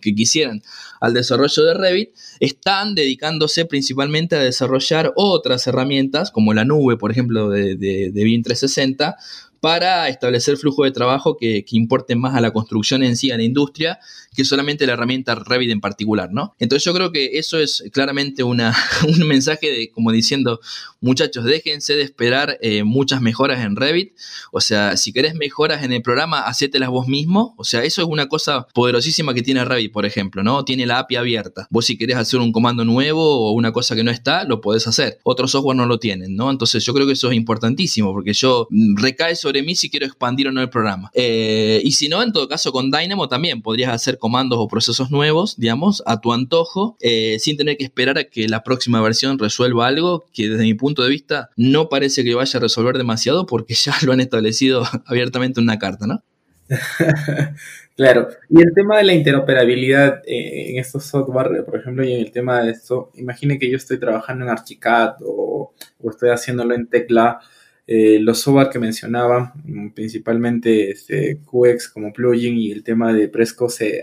que, 0.00 0.14
quisieran 0.14 0.62
al 1.00 1.14
desarrollo 1.14 1.64
de 1.64 1.74
Revit, 1.74 2.10
están 2.40 2.94
dedicándose 2.94 3.64
principalmente 3.64 4.36
a 4.36 4.40
desarrollar 4.40 5.12
otras 5.16 5.66
herramientas, 5.66 6.30
como 6.30 6.54
la 6.54 6.64
nube, 6.64 6.96
por 6.96 7.10
ejemplo, 7.10 7.50
de, 7.50 7.76
de, 7.76 8.10
de 8.12 8.24
BIM 8.24 8.42
360, 8.42 9.16
para 9.60 10.08
establecer 10.08 10.56
flujo 10.56 10.84
de 10.84 10.90
trabajo 10.90 11.36
que, 11.36 11.64
que 11.64 11.76
importen 11.76 12.20
más 12.20 12.34
a 12.34 12.40
la 12.40 12.52
construcción 12.52 13.02
en 13.02 13.16
sí, 13.16 13.30
a 13.30 13.36
la 13.36 13.42
industria, 13.42 13.98
que 14.36 14.44
solamente 14.44 14.86
la 14.86 14.92
herramienta 14.92 15.34
Revit 15.34 15.70
en 15.70 15.80
particular, 15.80 16.30
¿no? 16.32 16.54
Entonces 16.58 16.84
yo 16.84 16.94
creo 16.94 17.10
que 17.10 17.38
eso 17.38 17.58
es 17.58 17.82
claramente 17.92 18.42
una, 18.42 18.76
un 19.08 19.26
mensaje 19.26 19.70
de 19.70 19.90
como 19.90 20.12
diciendo, 20.12 20.60
muchachos, 21.00 21.44
déjense 21.44 21.94
de 21.94 22.02
esperar 22.02 22.58
eh, 22.60 22.84
muchas 22.84 23.20
mejoras 23.20 23.64
en 23.64 23.76
Revit, 23.76 24.12
o 24.52 24.60
sea, 24.60 24.96
si 24.96 25.12
querés 25.12 25.34
mejoras 25.34 25.82
en 25.82 25.92
el 25.92 26.02
programa, 26.02 26.40
hacételas 26.40 26.90
vos 26.90 27.08
mismo, 27.08 27.54
o 27.56 27.64
sea, 27.64 27.82
eso 27.82 28.02
es 28.02 28.08
una 28.08 28.28
cosa 28.28 28.66
poderosísima 28.74 29.34
que 29.34 29.42
tiene 29.42 29.64
Revit, 29.64 29.92
por 29.92 30.06
ejemplo, 30.06 30.42
¿no? 30.42 30.64
Tiene 30.64 30.86
la 30.86 30.98
API 30.98 31.16
abierta. 31.16 31.66
Vos 31.70 31.86
si 31.86 31.96
querés 31.96 32.16
hacer 32.16 32.40
un 32.40 32.52
comando 32.52 32.84
nuevo 32.84 33.48
o 33.48 33.52
una 33.52 33.72
cosa 33.72 33.94
que 33.94 34.04
no 34.04 34.10
está, 34.10 34.44
lo 34.44 34.60
podés 34.60 34.86
hacer. 34.86 35.18
Otros 35.22 35.50
software 35.52 35.76
no 35.76 35.86
lo 35.86 35.98
tienen, 35.98 36.36
¿no? 36.36 36.50
Entonces 36.50 36.84
yo 36.84 36.92
creo 36.92 37.06
que 37.06 37.14
eso 37.14 37.30
es 37.30 37.36
importantísimo, 37.36 38.12
porque 38.12 38.32
yo 38.32 38.66
mm, 38.70 38.96
recae 38.96 39.36
sobre 39.36 39.62
mí 39.62 39.74
si 39.74 39.90
quiero 39.90 40.06
expandir 40.06 40.48
o 40.48 40.52
no 40.52 40.60
el 40.60 40.70
programa. 40.70 41.10
Eh, 41.14 41.80
y 41.84 41.92
si 41.92 42.08
no, 42.08 42.22
en 42.22 42.32
todo 42.32 42.48
caso 42.48 42.72
con 42.72 42.90
Dynamo 42.90 43.28
también 43.28 43.62
podrías 43.62 43.92
hacer 43.92 44.18
comandos 44.26 44.58
o 44.60 44.66
procesos 44.66 45.12
nuevos, 45.12 45.56
digamos, 45.56 46.02
a 46.04 46.20
tu 46.20 46.32
antojo, 46.32 46.96
eh, 46.98 47.38
sin 47.38 47.56
tener 47.56 47.76
que 47.76 47.84
esperar 47.84 48.18
a 48.18 48.24
que 48.24 48.48
la 48.48 48.64
próxima 48.64 49.00
versión 49.00 49.38
resuelva 49.38 49.86
algo 49.86 50.26
que 50.32 50.48
desde 50.48 50.64
mi 50.64 50.74
punto 50.74 51.04
de 51.04 51.10
vista 51.10 51.50
no 51.56 51.88
parece 51.88 52.24
que 52.24 52.34
vaya 52.34 52.58
a 52.58 52.60
resolver 52.60 52.98
demasiado 52.98 53.46
porque 53.46 53.74
ya 53.74 53.92
lo 54.04 54.12
han 54.12 54.18
establecido 54.18 54.82
abiertamente 55.06 55.60
en 55.60 55.64
una 55.66 55.78
carta, 55.78 56.08
¿no? 56.08 56.24
claro, 57.96 58.30
y 58.50 58.60
el 58.60 58.74
tema 58.74 58.98
de 58.98 59.04
la 59.04 59.14
interoperabilidad 59.14 60.22
eh, 60.26 60.70
en 60.70 60.78
estos 60.80 61.04
software, 61.04 61.64
por 61.64 61.78
ejemplo, 61.78 62.04
y 62.04 62.12
en 62.12 62.20
el 62.22 62.32
tema 62.32 62.62
de 62.62 62.72
esto, 62.72 63.12
imagine 63.14 63.60
que 63.60 63.70
yo 63.70 63.76
estoy 63.76 64.00
trabajando 64.00 64.44
en 64.44 64.50
Archicad 64.50 65.14
o, 65.24 65.72
estoy 66.10 66.30
haciéndolo 66.30 66.74
en 66.74 66.88
Tecla, 66.88 67.38
eh, 67.86 68.18
los 68.20 68.40
software 68.40 68.70
que 68.70 68.78
mencionaba, 68.78 69.52
mm, 69.64 69.90
principalmente 69.90 70.90
este, 70.90 71.40
QX 71.44 71.88
como 71.88 72.12
plugin 72.12 72.58
y 72.58 72.72
el 72.72 72.82
tema 72.82 73.12
de 73.12 73.28
Presco 73.28 73.68
se, 73.68 74.02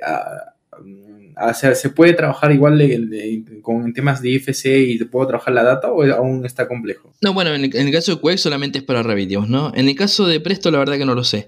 ah, 1.36 1.54
¿se 1.54 1.89
puede 1.89 2.13
trabajar 2.13 2.52
igual 2.52 2.82
con 3.62 3.93
temas 3.93 4.22
de 4.22 4.30
IFC 4.30 4.65
y 4.65 5.04
puedo 5.06 5.28
trabajar 5.28 5.54
la 5.54 5.63
data 5.63 5.91
o 5.91 6.04
aún 6.04 6.46
está 6.46 6.67
complejo? 6.67 7.13
No, 7.22 7.34
bueno, 7.34 7.54
en 7.54 7.63
el, 7.63 7.91
caso 7.91 8.15
de 8.15 8.22
Quake 8.22 8.38
solamente 8.38 8.80
es 8.80 8.84
para 8.84 9.04
Revit, 9.04 9.32
¿no? 9.32 9.72
En 9.76 9.88
el 9.88 9.96
caso 9.96 10.28
de 10.28 10.39
Presto, 10.39 10.72
la 10.72 10.80
verdad 10.80 10.98
que 10.98 11.06
no 11.06 11.15
lo 11.15 11.24
sé. 11.24 11.48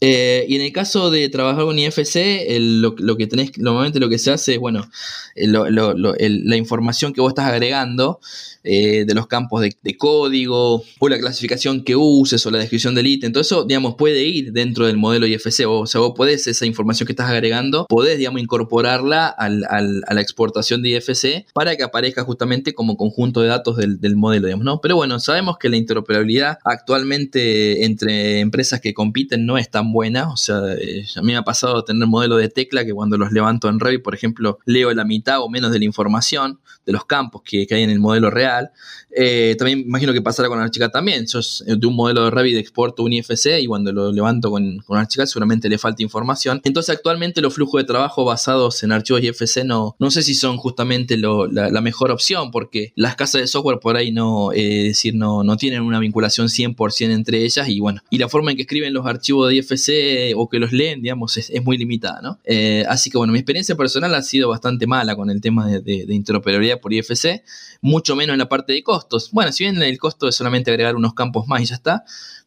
Eh, 0.00 0.44
y 0.48 0.56
en 0.56 0.62
el 0.62 0.72
caso 0.72 1.10
de 1.10 1.28
trabajar 1.28 1.64
con 1.64 1.78
IFC, 1.78 2.46
lo, 2.60 3.16
que 3.16 3.26
tenés, 3.26 3.58
normalmente 3.58 4.00
lo 4.00 4.08
que 4.08 4.18
se 4.18 4.30
hace 4.30 4.54
es, 4.54 4.58
bueno, 4.58 4.88
la 5.36 6.56
información 6.56 7.12
que 7.12 7.20
vos 7.20 7.30
estás 7.30 7.46
agregando 7.46 8.20
eh, 8.66 9.04
de 9.06 9.14
los 9.14 9.26
campos 9.26 9.60
de, 9.60 9.96
código 9.98 10.82
o 10.98 11.08
la 11.10 11.18
clasificación 11.18 11.84
que 11.84 11.96
uses 11.96 12.46
o 12.46 12.50
la 12.50 12.58
descripción 12.58 12.94
del 12.94 13.06
ítem, 13.06 13.30
todo 13.30 13.42
eso, 13.42 13.64
digamos, 13.64 13.94
puede 13.96 14.22
ir 14.22 14.52
dentro 14.52 14.86
del 14.86 14.96
modelo 14.96 15.26
IFC. 15.26 15.66
O, 15.68 15.86
sea, 15.86 16.00
vos 16.00 16.14
podés, 16.16 16.46
esa 16.46 16.64
información 16.64 17.06
que 17.06 17.12
estás 17.12 17.28
agregando, 17.28 17.84
podés, 17.88 18.16
digamos, 18.16 18.40
incorporarla 18.40 19.23
a 19.28 19.48
la 19.48 20.20
exportación 20.20 20.82
de 20.82 20.90
IFC 20.90 21.46
para 21.52 21.76
que 21.76 21.82
aparezca 21.82 22.24
justamente 22.24 22.74
como 22.74 22.96
conjunto 22.96 23.40
de 23.40 23.48
datos 23.48 23.76
del, 23.76 24.16
modelo, 24.16 24.46
digamos, 24.46 24.64
¿no? 24.64 24.80
Pero 24.80 24.96
bueno, 24.96 25.18
sabemos 25.18 25.58
que 25.58 25.68
la 25.68 25.76
interoperabilidad 25.76 26.58
actualmente 26.64 27.84
entre 27.84 28.40
empresas 28.40 28.80
que 28.80 28.94
compiten 28.94 29.46
no 29.46 29.58
es 29.58 29.70
tan 29.70 29.92
buena. 29.92 30.30
O 30.30 30.36
sea, 30.36 30.60
eh, 30.78 31.04
a 31.16 31.20
mí 31.22 31.32
me 31.32 31.36
ha 31.36 31.42
pasado 31.42 31.84
tener 31.84 32.06
modelo 32.06 32.36
de 32.36 32.48
tecla 32.48 32.84
que 32.84 32.92
cuando 32.92 33.18
los 33.18 33.32
levanto 33.32 33.68
en 33.68 33.80
Revit, 33.80 34.02
por 34.02 34.14
ejemplo, 34.14 34.58
leo 34.64 34.92
la 34.92 35.04
mitad 35.04 35.40
o 35.40 35.48
menos 35.48 35.72
de 35.72 35.78
la 35.78 35.84
información 35.84 36.60
de 36.84 36.92
los 36.92 37.04
campos 37.04 37.42
que, 37.42 37.66
que 37.66 37.74
hay 37.74 37.82
en 37.82 37.90
el 37.90 38.00
modelo 38.00 38.30
real 38.30 38.70
eh, 39.16 39.54
también 39.58 39.80
imagino 39.80 40.12
que 40.12 40.20
pasará 40.20 40.48
con 40.48 40.60
Archicad 40.60 40.90
también. 40.90 41.26
Yo 41.26 41.40
de 41.64 41.86
un 41.86 41.94
modelo 41.94 42.24
de 42.24 42.30
Revit 42.30 42.56
exporto 42.56 43.02
un 43.04 43.12
IFC 43.12 43.60
y 43.60 43.66
cuando 43.66 43.92
lo 43.92 44.10
levanto 44.10 44.50
con, 44.50 44.78
con 44.78 44.98
Archicad 44.98 45.26
seguramente 45.26 45.68
le 45.68 45.78
falta 45.78 46.02
información. 46.02 46.60
Entonces 46.64 46.96
actualmente 46.96 47.40
los 47.40 47.54
flujos 47.54 47.80
de 47.80 47.84
trabajo 47.84 48.24
basados 48.24 48.82
en 48.82 48.92
archivos 48.92 49.22
IFC 49.22 49.64
no, 49.64 49.94
no 49.98 50.10
sé 50.10 50.22
si 50.22 50.34
son 50.34 50.56
justamente 50.56 51.16
la, 51.16 51.80
mejor 51.84 52.10
opción 52.10 52.50
porque 52.50 52.92
las 52.96 53.14
casas 53.14 53.42
de 53.42 53.46
software 53.46 53.78
por 53.78 53.96
ahí 53.96 54.10
no, 54.10 54.52
eh, 54.52 54.84
decir, 54.84 55.14
no, 55.14 55.44
no 55.44 55.56
tienen 55.58 55.82
una 55.82 55.98
vinculación 55.98 56.48
100% 56.48 57.12
entre 57.12 57.44
ellas 57.44 57.68
y 57.68 57.78
bueno, 57.78 58.00
y 58.08 58.16
la 58.16 58.28
forma 58.28 58.50
en 58.50 58.56
que 58.56 58.62
escriben 58.62 58.94
los 58.94 59.06
archivos 59.06 59.48
de 59.48 59.56
IFC 59.56 60.34
o 60.36 60.48
que 60.48 60.58
los 60.58 60.72
leen, 60.72 61.02
digamos, 61.02 61.36
es, 61.36 61.52
muy 61.62 61.76
limitada, 61.76 62.20
¿no? 62.22 62.38
Eh, 62.44 62.84
así 62.88 63.10
que 63.10 63.18
bueno, 63.18 63.32
mi 63.32 63.38
experiencia 63.38 63.74
personal 63.74 64.14
ha 64.14 64.22
sido 64.22 64.48
bastante 64.48 64.86
mala 64.86 65.14
con 65.14 65.30
el 65.30 65.40
tema 65.40 65.66
de 65.66 66.06
interoperabilidad 66.08 66.73
por 66.80 66.92
IFC, 66.92 67.42
mucho 67.80 68.16
menos 68.16 68.34
en 68.34 68.38
la 68.38 68.48
parte 68.48 68.72
de 68.72 68.82
costos. 68.82 69.30
Bueno, 69.32 69.52
si 69.52 69.64
bien 69.64 69.82
el 69.82 69.98
costo 69.98 70.28
es 70.28 70.34
solamente 70.34 70.70
agregar 70.70 70.96
unos 70.96 71.14
campos 71.14 71.46
más 71.46 71.62
y 71.62 71.66
ya 71.66 71.74
está, 71.74 72.04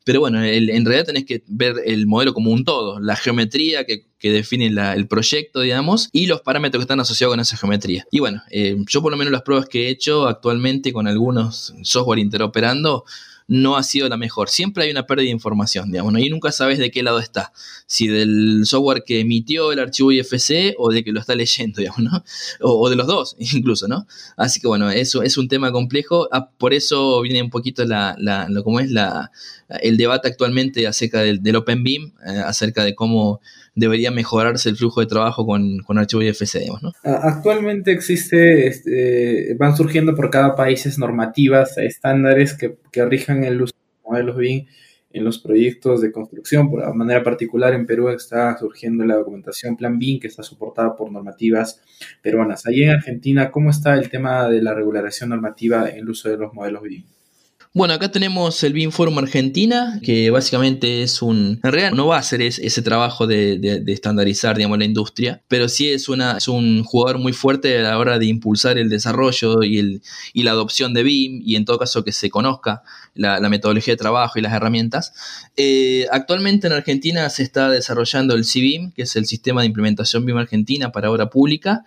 pero 0.08 0.22
bueno, 0.22 0.42
en 0.42 0.86
realidad 0.86 1.06
tenés 1.06 1.26
que 1.26 1.44
ver 1.48 1.76
el 1.86 2.08
modelo 2.08 2.34
como 2.34 2.52
un 2.52 2.64
todo, 2.64 2.98
la 3.02 3.18
geometría 3.18 3.86
que, 3.86 4.06
define 4.22 4.68
el 4.68 5.08
proyecto, 5.08 5.60
digamos, 5.60 6.08
y 6.14 6.28
los 6.28 6.40
parámetros 6.40 6.80
que 6.80 6.84
están 6.84 7.02
asociados 7.02 7.34
con 7.34 7.42
esa 7.42 7.58
geometría. 7.58 8.06
Y 8.10 8.20
bueno, 8.20 8.42
eh, 8.50 8.78
yo 8.88 9.02
por 9.02 9.12
lo 9.12 9.18
menos 9.18 9.34
las 9.34 9.42
pruebas 9.42 9.68
que 9.68 9.88
he 9.88 9.90
hecho 9.90 10.28
actualmente 10.28 10.94
con 10.94 11.08
algunos 11.08 11.74
software 11.82 12.20
interoperando, 12.20 13.04
no 13.48 13.78
ha 13.78 13.84
sido 13.84 14.10
la 14.10 14.18
mejor. 14.18 14.50
Siempre 14.50 14.84
hay 14.84 14.92
una 14.92 15.08
pérdida 15.08 15.28
de 15.28 15.32
información, 15.32 15.92
digamos, 15.92 16.20
y 16.20 16.30
nunca 16.30 16.52
sabes 16.52 16.78
de 16.80 16.92
qué 16.92 17.02
lado 17.02 17.20
está. 17.20 17.54
Si 17.86 18.08
del 18.08 18.66
software 18.66 19.04
que 19.06 19.22
emitió 19.22 19.72
el 19.72 19.80
archivo 19.80 20.12
IFC 20.12 20.76
o 20.78 20.92
de 20.92 21.04
que 21.04 21.12
lo 21.12 21.20
está 21.20 21.34
leyendo, 21.34 21.78
digamos, 21.80 22.00
¿no? 22.00 22.24
O, 22.62 22.90
de 22.90 22.96
los 22.96 23.08
dos, 23.08 23.36
incluso, 23.40 23.88
¿no? 23.88 24.06
Así 24.36 24.60
que 24.60 24.68
bueno, 24.68 24.90
eso 24.92 25.24
es 25.24 25.38
un 25.38 25.48
tema 25.48 25.72
complejo. 25.72 26.28
Ah, 26.32 26.50
por 26.58 26.74
eso 26.74 27.22
viene 27.22 27.42
un 27.42 27.50
poquito 27.50 27.86
la, 27.86 28.16
lo, 28.50 28.64
como 28.64 28.80
es 28.80 28.92
la, 28.92 29.32
el 29.82 29.98
debate 29.98 30.28
actualmente 30.28 30.86
acerca 30.86 31.22
del, 31.22 31.42
del 31.42 31.56
Open 31.56 31.84
BIM, 31.84 32.14
eh, 32.26 32.42
acerca 32.46 32.84
de 32.84 32.96
cómo 32.96 33.42
debería 33.78 34.10
mejorarse 34.10 34.70
el 34.70 34.76
flujo 34.76 35.02
de 35.02 35.06
trabajo 35.06 35.46
con, 35.46 35.80
con 35.80 36.00
archivo 36.00 36.24
IFC, 36.24 36.68
¿no? 36.82 36.92
Actualmente 37.04 37.92
existe, 37.92 38.68
este, 38.68 39.56
van 39.58 39.78
surgiendo 39.78 40.16
por 40.16 40.32
cada 40.32 40.56
país 40.56 40.98
normativas, 40.98 41.78
estándares 41.78 42.56
que, 42.56 42.78
que 42.92 43.06
rijan 43.06 43.44
el 43.44 43.62
uso 43.62 43.76
de 43.76 44.10
modelos 44.10 44.38
BIM 44.38 44.66
en 45.12 45.24
los 45.24 45.38
proyectos 45.38 46.02
de 46.02 46.12
construcción. 46.12 46.72
Por 46.72 46.94
manera 46.96 47.24
particular, 47.24 47.74
en 47.76 47.86
Perú 47.86 48.10
está 48.10 48.58
surgiendo 48.58 49.06
la 49.06 49.16
documentación 49.16 49.78
Plan 49.78 50.00
BIM, 50.00 50.20
que 50.20 50.28
está 50.28 50.42
soportada 50.42 50.96
por 50.96 51.12
normativas 51.12 51.82
peruanas. 52.24 52.66
Allí 52.66 52.84
en 52.84 52.90
Argentina, 52.90 53.52
¿cómo 53.52 53.70
está 53.70 53.94
el 53.94 54.10
tema 54.10 54.50
de 54.50 54.64
la 54.64 54.74
regulación 54.74 55.30
normativa 55.30 55.88
en 55.88 55.98
el 55.98 56.10
uso 56.10 56.30
de 56.30 56.38
los 56.38 56.52
modelos 56.52 56.82
BIM? 56.82 57.06
Bueno, 57.78 57.94
acá 57.94 58.12
tenemos 58.12 58.64
el 58.64 58.74
BIM 58.74 58.90
Forum 58.90 59.20
Argentina, 59.20 60.00
que 60.02 60.32
básicamente 60.32 61.04
es 61.04 61.22
un... 61.22 61.60
En 61.64 61.72
realidad 61.72 61.92
no 61.92 62.08
va 62.08 62.16
a 62.16 62.22
hacer 62.22 62.42
ese 62.42 62.82
trabajo 62.82 63.28
de, 63.28 63.84
estandarizar, 63.86 64.58
digamos, 64.58 64.80
la 64.80 64.86
industria, 64.86 65.44
pero 65.48 65.70
sí 65.70 65.92
es, 65.92 66.10
un 66.10 66.84
jugador 66.84 67.20
muy 67.20 67.34
fuerte 67.34 67.78
a 67.78 67.84
la 67.84 68.00
hora 68.00 68.18
de 68.18 68.26
impulsar 68.26 68.80
el 68.80 68.90
desarrollo 68.90 69.62
y 69.62 70.02
la 70.34 70.52
adopción 70.52 70.96
de 70.96 71.04
BIM, 71.04 71.44
y 71.46 71.56
en 71.56 71.66
todo 71.66 71.78
caso 71.78 72.04
que 72.04 72.14
se 72.14 72.32
conozca 72.32 72.82
la, 73.14 73.48
metodología 73.48 73.94
de 73.94 73.98
trabajo 73.98 74.40
y 74.40 74.42
las 74.42 74.54
herramientas. 74.54 75.14
Eh, 75.56 76.08
actualmente 76.12 76.66
en 76.66 76.74
Argentina 76.74 77.30
se 77.30 77.44
está 77.44 77.70
desarrollando 77.70 78.34
el 78.34 78.44
CBIM, 78.44 78.92
que 78.92 79.04
es 79.04 79.16
el 79.16 79.28
Sistema 79.28 79.62
de 79.62 79.68
Implementación 79.68 80.26
BIM 80.26 80.38
Argentina 80.38 80.92
para 80.92 81.12
obra 81.12 81.30
pública, 81.30 81.84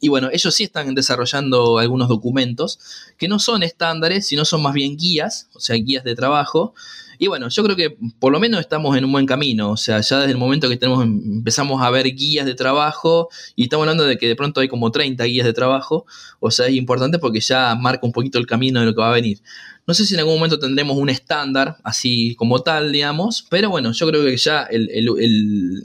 y 0.00 0.08
bueno, 0.08 0.28
ellos 0.32 0.54
sí 0.54 0.64
están 0.64 0.94
desarrollando 0.94 1.78
algunos 1.78 2.08
documentos 2.08 2.78
que 3.16 3.28
no 3.28 3.38
son 3.38 3.62
estándares, 3.62 4.26
sino 4.26 4.44
son 4.44 4.62
más 4.62 4.74
bien 4.74 4.96
guías, 4.96 5.48
o 5.54 5.60
sea, 5.60 5.76
guías 5.76 6.04
de 6.04 6.14
trabajo. 6.14 6.74
Y 7.18 7.26
bueno, 7.26 7.48
yo 7.48 7.64
creo 7.64 7.74
que 7.74 7.96
por 8.20 8.32
lo 8.32 8.38
menos 8.38 8.60
estamos 8.60 8.96
en 8.96 9.04
un 9.04 9.10
buen 9.10 9.26
camino. 9.26 9.72
O 9.72 9.76
sea, 9.76 10.00
ya 10.00 10.20
desde 10.20 10.32
el 10.32 10.38
momento 10.38 10.68
que 10.68 10.76
tenemos, 10.76 11.02
empezamos 11.02 11.82
a 11.82 11.90
ver 11.90 12.06
guías 12.14 12.46
de 12.46 12.54
trabajo, 12.54 13.28
y 13.56 13.64
estamos 13.64 13.82
hablando 13.84 14.04
de 14.04 14.16
que 14.18 14.28
de 14.28 14.36
pronto 14.36 14.60
hay 14.60 14.68
como 14.68 14.92
30 14.92 15.24
guías 15.24 15.44
de 15.46 15.52
trabajo. 15.52 16.06
O 16.38 16.50
sea, 16.50 16.66
es 16.66 16.74
importante 16.74 17.18
porque 17.18 17.40
ya 17.40 17.74
marca 17.74 18.06
un 18.06 18.12
poquito 18.12 18.38
el 18.38 18.46
camino 18.46 18.80
de 18.80 18.86
lo 18.86 18.94
que 18.94 19.00
va 19.00 19.10
a 19.10 19.14
venir. 19.14 19.40
No 19.88 19.94
sé 19.94 20.04
si 20.04 20.14
en 20.14 20.20
algún 20.20 20.34
momento 20.34 20.58
tendremos 20.58 20.96
un 20.96 21.08
estándar, 21.08 21.78
así 21.82 22.34
como 22.36 22.60
tal, 22.60 22.92
digamos, 22.92 23.46
pero 23.48 23.70
bueno, 23.70 23.92
yo 23.92 24.06
creo 24.06 24.22
que 24.22 24.36
ya 24.36 24.62
el 24.64 24.90
el, 24.90 25.82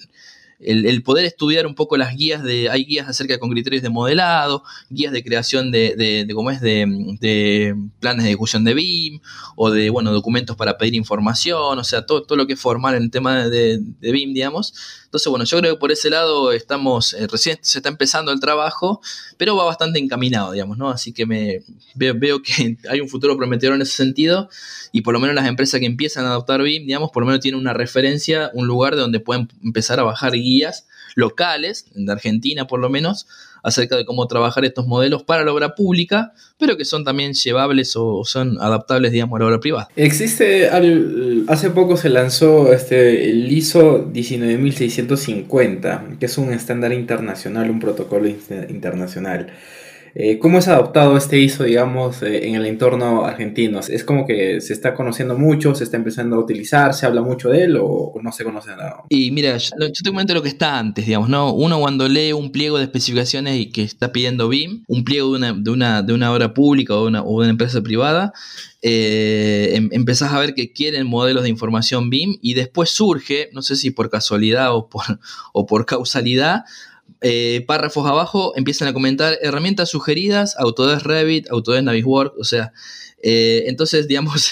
poder 1.03 1.25
estudiar 1.25 1.67
un 1.67 1.75
poco 1.75 1.97
las 1.97 2.15
guías 2.15 2.43
de, 2.43 2.69
hay 2.69 2.85
guías 2.85 3.07
acerca 3.07 3.37
con 3.39 3.49
criterios 3.49 3.83
de 3.83 3.89
modelado, 3.89 4.63
guías 4.89 5.11
de 5.11 5.23
creación 5.23 5.71
de, 5.71 5.95
de, 5.95 6.25
de 6.25 6.33
¿cómo 6.33 6.51
es? 6.51 6.61
De, 6.61 7.75
planes 7.99 8.23
de 8.23 8.29
ejecución 8.29 8.63
de 8.63 8.73
BIM, 8.73 9.19
o 9.55 9.71
de, 9.71 9.89
bueno, 9.89 10.11
documentos 10.11 10.55
para 10.55 10.77
pedir 10.77 10.95
información, 10.95 11.77
o 11.77 11.83
sea, 11.83 12.05
todo, 12.05 12.23
todo 12.23 12.37
lo 12.37 12.47
que 12.47 12.53
es 12.53 12.59
formal 12.59 12.95
en 12.95 13.03
el 13.03 13.11
tema 13.11 13.47
de, 13.49 13.79
BIM, 14.01 14.33
digamos. 14.33 14.73
Entonces, 15.13 15.29
bueno, 15.29 15.45
yo 15.45 15.59
creo 15.59 15.75
que 15.75 15.79
por 15.79 15.91
ese 15.91 16.09
lado 16.09 16.51
estamos, 16.51 17.13
eh, 17.13 17.27
recién 17.27 17.59
se 17.61 17.77
está 17.77 17.87
empezando 17.87 18.31
el 18.31 18.39
trabajo, 18.39 18.99
pero 19.37 19.55
va 19.55 19.63
bastante 19.63 19.99
encaminado, 19.99 20.51
digamos, 20.53 20.79
¿no? 20.79 20.89
Así 20.89 21.13
que 21.13 21.27
me 21.27 21.61
veo, 21.93 22.15
veo 22.17 22.41
que 22.41 22.77
hay 22.89 22.99
un 22.99 23.07
futuro 23.07 23.37
prometedor 23.37 23.75
en 23.75 23.83
ese 23.83 23.95
sentido, 23.95 24.49
y 24.91 25.01
por 25.01 25.13
lo 25.13 25.19
menos 25.19 25.35
las 25.35 25.45
empresas 25.45 25.79
que 25.79 25.85
empiezan 25.85 26.25
a 26.25 26.29
adoptar 26.29 26.63
BIM, 26.63 26.87
digamos, 26.87 27.11
por 27.11 27.21
lo 27.21 27.27
menos 27.27 27.41
tienen 27.41 27.61
una 27.61 27.73
referencia, 27.73 28.49
un 28.55 28.65
lugar 28.65 28.95
de 28.95 29.01
donde 29.01 29.19
pueden 29.19 29.49
empezar 29.63 29.99
a 29.99 30.03
bajar 30.03 30.31
guías 30.31 30.87
locales, 31.15 31.85
de 31.93 32.11
Argentina 32.11 32.67
por 32.67 32.79
lo 32.79 32.89
menos, 32.89 33.27
acerca 33.63 33.95
de 33.95 34.05
cómo 34.05 34.27
trabajar 34.27 34.65
estos 34.65 34.87
modelos 34.87 35.23
para 35.23 35.43
la 35.43 35.53
obra 35.53 35.73
pública, 35.73 36.33
pero 36.57 36.77
que 36.77 36.85
son 36.85 37.03
también 37.03 37.33
llevables 37.33 37.95
o 37.95 38.23
son 38.25 38.59
adaptables, 38.59 39.11
digamos, 39.11 39.37
a 39.37 39.39
la 39.39 39.47
obra 39.47 39.59
privada. 39.59 39.89
Existe, 39.95 40.69
hace 41.47 41.69
poco 41.71 41.97
se 41.97 42.09
lanzó 42.09 42.73
este, 42.73 43.29
el 43.29 43.51
ISO 43.51 44.09
19650, 44.11 46.17
que 46.19 46.25
es 46.25 46.37
un 46.37 46.51
estándar 46.51 46.93
internacional, 46.93 47.69
un 47.69 47.79
protocolo 47.79 48.27
internacional. 48.27 49.47
Eh, 50.15 50.37
¿Cómo 50.37 50.59
es 50.59 50.67
adoptado 50.67 51.17
este 51.17 51.39
ISO, 51.39 51.63
digamos, 51.63 52.21
eh, 52.21 52.47
en 52.47 52.53
el 52.53 52.67
entorno 52.67 53.25
argentino? 53.25 53.79
¿Es 53.79 54.03
como 54.03 54.27
que 54.27 54.61
se 54.61 54.71
está 54.71 54.93
conociendo 54.93 55.35
mucho, 55.35 55.73
se 55.73 55.83
está 55.83 55.97
empezando 55.97 56.35
a 56.35 56.39
utilizar, 56.39 56.93
se 56.93 57.07
habla 57.07 57.23
mucho 57.23 57.49
de 57.49 57.63
él 57.63 57.77
o 57.81 58.13
no 58.21 58.31
se 58.31 58.43
conoce 58.43 58.69
nada? 58.69 59.03
Y 59.09 59.31
mira, 59.31 59.57
yo, 59.57 59.71
te 59.91 60.09
comento 60.09 60.35
lo 60.35 60.43
que 60.43 60.49
está 60.49 60.77
antes, 60.77 61.07
digamos, 61.07 61.29
¿no? 61.29 61.51
Uno 61.51 61.79
cuando 61.79 62.07
lee 62.07 62.31
un 62.31 62.51
pliego 62.51 62.77
de 62.77 62.83
especificaciones 62.83 63.59
y 63.59 63.71
que 63.71 63.81
está 63.81 64.11
pidiendo 64.11 64.49
BIM, 64.49 64.83
un 64.87 65.03
pliego 65.03 65.35
de 65.39 65.71
una, 65.71 66.31
obra 66.31 66.53
pública 66.53 66.95
o 66.95 67.09
de 67.09 67.19
una, 67.19 67.49
empresa 67.49 67.81
privada, 67.81 68.33
eh, 68.83 69.71
em, 69.73 69.89
empezás 69.93 70.31
a 70.31 70.39
ver 70.39 70.53
que 70.53 70.73
quieren 70.73 71.07
modelos 71.07 71.41
de 71.41 71.49
información 71.49 72.11
BIM 72.11 72.37
y 72.39 72.53
después 72.53 72.91
surge, 72.91 73.49
no 73.51 73.63
sé 73.63 73.75
si 73.75 73.89
por 73.89 74.11
casualidad 74.11 74.69
o 74.73 75.65
por 75.65 75.85
causalidad, 75.87 76.65
eh, 77.23 77.63
párrafos 77.65 78.05
abajo 78.05 78.53
empiezan 78.57 78.89
a 78.89 78.93
comentar 78.93 79.37
herramientas 79.41 79.89
sugeridas, 79.89 80.57
Autodesk 80.57 81.05
Revit, 81.05 81.49
Autodesk 81.49 81.85
Navisworks, 81.85 82.35
o 82.37 82.43
sea, 82.43 82.73
eh, 83.23 83.63
entonces, 83.67 84.07
digamos, 84.09 84.51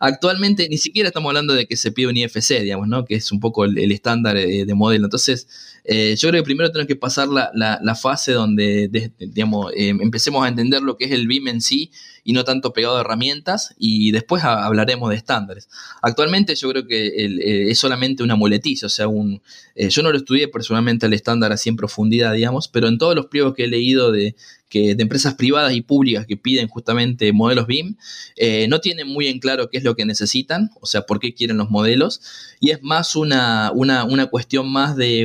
actualmente 0.00 0.68
ni 0.68 0.76
siquiera 0.76 1.08
estamos 1.08 1.30
hablando 1.30 1.54
de 1.54 1.66
que 1.66 1.76
se 1.76 1.92
pide 1.92 2.08
un 2.08 2.16
IFC, 2.16 2.60
digamos, 2.62 2.88
¿no? 2.88 3.04
Que 3.04 3.14
es 3.14 3.30
un 3.30 3.38
poco 3.38 3.64
el, 3.64 3.92
estándar 3.92 4.36
de, 4.36 4.74
modelo. 4.74 5.06
Entonces, 5.06 5.46
eh, 5.90 6.14
yo 6.16 6.28
creo 6.28 6.42
que 6.42 6.44
primero 6.44 6.70
tenemos 6.70 6.86
que 6.86 6.96
pasar 6.96 7.28
la, 7.28 7.94
fase 7.94 8.32
donde, 8.32 9.10
digamos, 9.18 9.72
empecemos 9.74 10.44
a 10.44 10.48
entender 10.48 10.82
lo 10.82 10.96
que 10.96 11.06
es 11.06 11.12
el 11.12 11.26
BIM 11.26 11.48
en 11.48 11.60
sí 11.62 11.90
y 12.28 12.34
no 12.34 12.44
tanto 12.44 12.74
pegado 12.74 12.98
a 12.98 13.00
herramientas 13.00 13.74
y 13.78 14.10
después 14.10 14.44
hablaremos 14.44 15.08
de 15.08 15.16
estándares. 15.16 15.70
Actualmente 16.02 16.54
yo 16.56 16.68
creo 16.68 16.86
que 16.86 17.06
eh, 17.06 17.70
es 17.70 17.78
solamente 17.78 18.22
una 18.22 18.36
muletiza, 18.36 18.84
o 18.84 18.90
sea, 18.90 19.08
un, 19.08 19.40
eh, 19.74 19.88
yo 19.88 20.02
no 20.02 20.12
lo 20.12 20.18
estudié 20.18 20.46
personalmente 20.46 21.06
el 21.06 21.14
estándar 21.14 21.52
así 21.52 21.70
en 21.70 21.76
profundidad, 21.76 22.34
digamos, 22.34 22.68
pero 22.68 22.86
en 22.86 22.98
todos 22.98 23.14
los 23.14 23.28
pliegos 23.28 23.54
que 23.54 23.64
he 23.64 23.68
leído 23.68 24.12
de, 24.12 24.36
que, 24.68 24.94
de 24.94 25.02
empresas 25.02 25.36
privadas 25.36 25.72
y 25.72 25.80
públicas 25.80 26.26
que 26.26 26.36
piden 26.36 26.68
justamente 26.68 27.32
modelos 27.32 27.66
BIM, 27.66 27.96
eh, 28.36 28.66
no 28.68 28.80
tienen 28.80 29.08
muy 29.08 29.28
en 29.28 29.38
claro 29.38 29.70
qué 29.70 29.78
es 29.78 29.84
lo 29.84 29.96
que 29.96 30.04
necesitan, 30.04 30.70
o 30.82 30.86
sea, 30.86 31.06
por 31.06 31.20
qué 31.20 31.32
quieren 31.32 31.56
los 31.56 31.70
modelos, 31.70 32.20
y 32.60 32.72
es 32.72 32.82
más 32.82 33.16
una, 33.16 33.72
una, 33.74 34.04
una 34.04 34.26
cuestión 34.26 34.70
más 34.70 34.96
de 34.96 35.24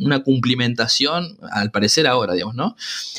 una 0.00 0.22
cumplimentación, 0.22 1.38
al 1.52 1.70
parecer 1.70 2.06
ahora, 2.06 2.34
digamos, 2.34 2.54
¿no? 2.54 2.76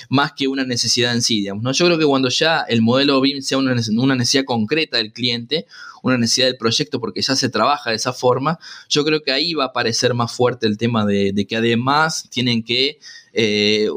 Más 0.09 0.33
que 0.33 0.47
una 0.47 0.63
necesidad 0.63 1.13
en 1.13 1.21
sí, 1.21 1.39
digamos, 1.41 1.63
¿no? 1.63 1.71
Yo 1.71 1.85
creo 1.85 1.97
que 1.97 2.05
cuando 2.05 2.29
ya 2.29 2.61
el 2.67 2.81
modelo 2.81 3.19
BIM 3.21 3.41
sea 3.41 3.57
una, 3.57 3.75
una 3.97 4.15
necesidad 4.15 4.45
concreta 4.45 4.97
del 4.97 5.13
cliente, 5.13 5.65
una 6.03 6.17
necesidad 6.17 6.47
del 6.47 6.57
proyecto 6.57 6.99
porque 6.99 7.21
ya 7.21 7.35
se 7.35 7.49
trabaja 7.49 7.89
de 7.89 7.95
esa 7.95 8.13
forma, 8.13 8.59
yo 8.89 9.03
creo 9.03 9.21
que 9.21 9.31
ahí 9.31 9.53
va 9.53 9.65
a 9.65 9.67
aparecer 9.67 10.13
más 10.13 10.31
fuerte 10.31 10.67
el 10.67 10.77
tema 10.77 11.05
de, 11.05 11.45
que 11.47 11.55
además 11.55 12.27
tienen 12.29 12.63
que 12.63 12.99
eh, 13.31 13.87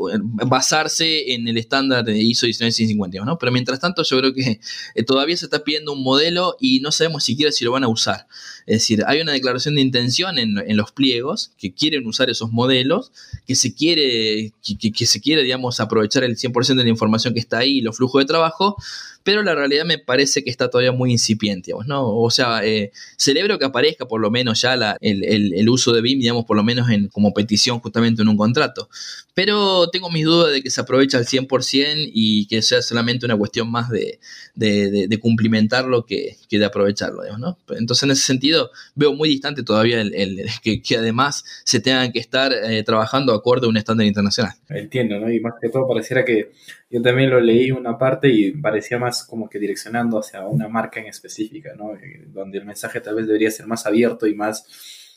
basarse 0.47 1.33
en 1.33 1.49
el 1.49 1.57
estándar 1.57 2.05
de 2.05 2.19
ISO 2.19 2.47
19650, 2.47 3.25
¿no? 3.25 3.39
Pero 3.39 3.51
mientras 3.51 3.81
tanto 3.81 4.03
yo 4.03 4.19
creo 4.19 4.35
que 4.35 4.61
eh, 4.95 5.03
todavía 5.05 5.37
se 5.37 5.47
está 5.47 5.65
pidiendo 5.65 5.93
un 5.93 6.03
modelo 6.03 6.57
y 6.61 6.81
no 6.81 6.93
sabemos 6.93 7.25
siquiera 7.25 7.51
si 7.51 7.65
lo 7.65 7.73
van 7.73 7.85
a 7.85 7.89
usar. 7.89 8.27
Es 8.67 8.81
decir, 8.81 9.03
hay 9.07 9.21
una 9.21 9.33
declaración 9.33 9.75
de 9.75 9.81
intención 9.81 10.39
en, 10.39 10.77
los 10.77 10.93
pliegos 10.93 11.53
que 11.59 11.73
quieren 11.73 12.07
usar 12.07 12.31
esos 12.31 12.53
modelos, 12.53 13.13
que 13.47 13.55
se 13.55 13.75
quiere, 13.75 14.53
que, 14.63 15.07
se 15.07 15.21
quiere, 15.21 15.43
digamos, 15.43 15.81
aprovechar 15.81 16.25
el 16.25 16.37
100% 16.37 16.77
de 16.77 16.85
la 16.85 16.89
información 16.89 17.35
que 17.35 17.41
está 17.41 17.59
ahí 17.59 17.79
y 17.79 17.81
los 17.81 17.97
flujos 17.97 18.23
de 18.23 18.27
trabajo, 18.27 18.77
pero 19.23 19.43
la 19.43 19.55
realidad 19.55 19.85
me 19.85 19.99
parece 19.99 20.43
que 20.45 20.51
está 20.51 20.69
todavía 20.69 20.93
muy 20.93 21.13
incipiente, 21.13 21.67
digamos, 21.69 21.87
¿no? 21.87 22.09
O 22.09 22.31
sea, 22.31 22.65
eh, 22.65 22.93
celebro 23.17 23.59
que 23.59 23.65
aparezca 23.65 24.07
por 24.07 24.21
lo 24.21 24.31
menos 24.31 24.61
ya 24.61 24.75
el, 25.01 25.69
uso 25.69 25.93
de 25.93 26.01
BIM, 26.01 26.21
digamos, 26.21 26.45
por 26.45 26.57
lo 26.57 26.65
menos 26.65 26.91
en, 26.91 27.09
como 27.09 27.33
petición 27.33 27.81
justamente 27.81 28.23
en 28.23 28.29
un 28.29 28.37
contrato, 28.37 28.89
pero 29.35 29.89
tengo 29.91 30.11
mis 30.11 30.25
dudas 30.25 30.53
de 30.53 30.63
que 30.63 30.71
se 30.71 30.81
aproveche 30.81 31.17
al 31.17 31.25
100% 31.25 32.11
y 32.13 32.47
que 32.47 32.61
sea 32.61 32.83
solamente 32.83 33.25
una 33.25 33.37
cuestión 33.37 33.71
más 33.71 33.89
de, 33.89 34.19
de, 34.55 35.19
cumplimentarlo 35.19 36.05
que, 36.05 36.37
que, 36.49 36.59
de 36.59 36.65
aprovecharlo, 36.65 37.23
digamos, 37.23 37.41
¿no? 37.41 37.77
Entonces, 37.77 38.03
en 38.03 38.11
ese 38.11 38.23
sentido, 38.23 38.71
veo 38.95 39.15
muy 39.15 39.29
distante 39.29 39.63
todavía 39.63 40.01
el, 40.01 40.47
que, 40.63 40.83
que, 40.83 40.97
además 40.97 41.45
se 41.65 41.81
tengan 41.81 42.13
que 42.13 42.19
estar 42.19 42.53
eh, 42.53 42.83
trabajando 42.83 43.33
acorde 43.33 43.67
a 43.67 43.71
un 43.71 43.77
estándar 43.77 44.07
internacional. 44.07 44.55
Entiendo, 44.69 45.19
¿no? 45.19 45.33
Y 45.33 45.41
más 45.41 45.55
que 45.61 45.69
todo 45.69 45.89
pareciera 45.89 46.25
que 46.25 46.53
yo 46.91 47.01
también 47.01 47.31
lo 47.31 47.41
leí 47.41 47.71
una 47.71 47.97
parte 47.97 48.29
y 48.29 48.51
parecía 48.53 48.99
más 48.99 49.25
como 49.25 49.49
que 49.49 49.59
direccionando 49.59 50.19
hacia 50.19 50.47
una 50.47 50.69
marca 50.69 51.01
en 51.01 51.07
específica, 51.07 51.73
¿no? 51.75 51.95
Eh, 51.95 52.25
donde 52.27 52.59
el 52.59 52.67
mensaje 52.67 53.01
tal 53.01 53.15
vez 53.15 53.27
debería 53.27 53.51
ser 53.51 53.67
más 53.67 53.87
abierto 53.87 54.27
y 54.27 54.35
más, 54.35 54.67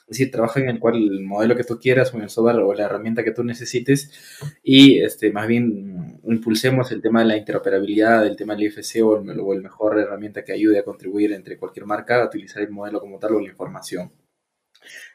es 0.08 0.18
decir, 0.18 0.32
trabaja 0.32 0.60
en 0.60 0.70
el 0.70 0.80
cual 0.80 0.96
el 0.98 1.22
modelo 1.22 1.56
que 1.56 1.64
tú 1.64 1.80
quieras 1.80 2.14
o 2.14 2.18
en 2.18 2.24
el 2.24 2.30
software 2.30 2.58
o 2.58 2.74
la 2.74 2.86
herramienta 2.86 3.24
que 3.24 3.32
tú 3.32 3.44
necesites 3.44 4.12
y 4.64 5.00
este, 5.02 5.32
más 5.32 5.48
bien 5.48 6.20
impulsemos 6.24 6.92
el 6.92 7.02
tema 7.02 7.22
de 7.22 7.28
la 7.28 7.38
interoperabilidad, 7.38 8.26
el 8.28 8.36
tema 8.36 8.56
del 8.56 8.66
IFC 8.66 9.04
o 9.04 9.18
el, 9.18 9.30
el 9.30 9.64
mejor 9.64 10.00
herramienta 10.00 10.44
que 10.44 10.54
ayude 10.54 10.78
a 10.78 10.84
contribuir 10.84 11.34
entre 11.34 11.58
cualquier 11.58 11.88
marca 11.88 12.22
a 12.22 12.26
utilizar 12.28 12.62
el 12.62 12.70
modelo 12.70 13.00
como 13.00 13.18
tal 13.18 13.34
o 13.34 13.40
la 13.40 13.50
información. 13.50 14.12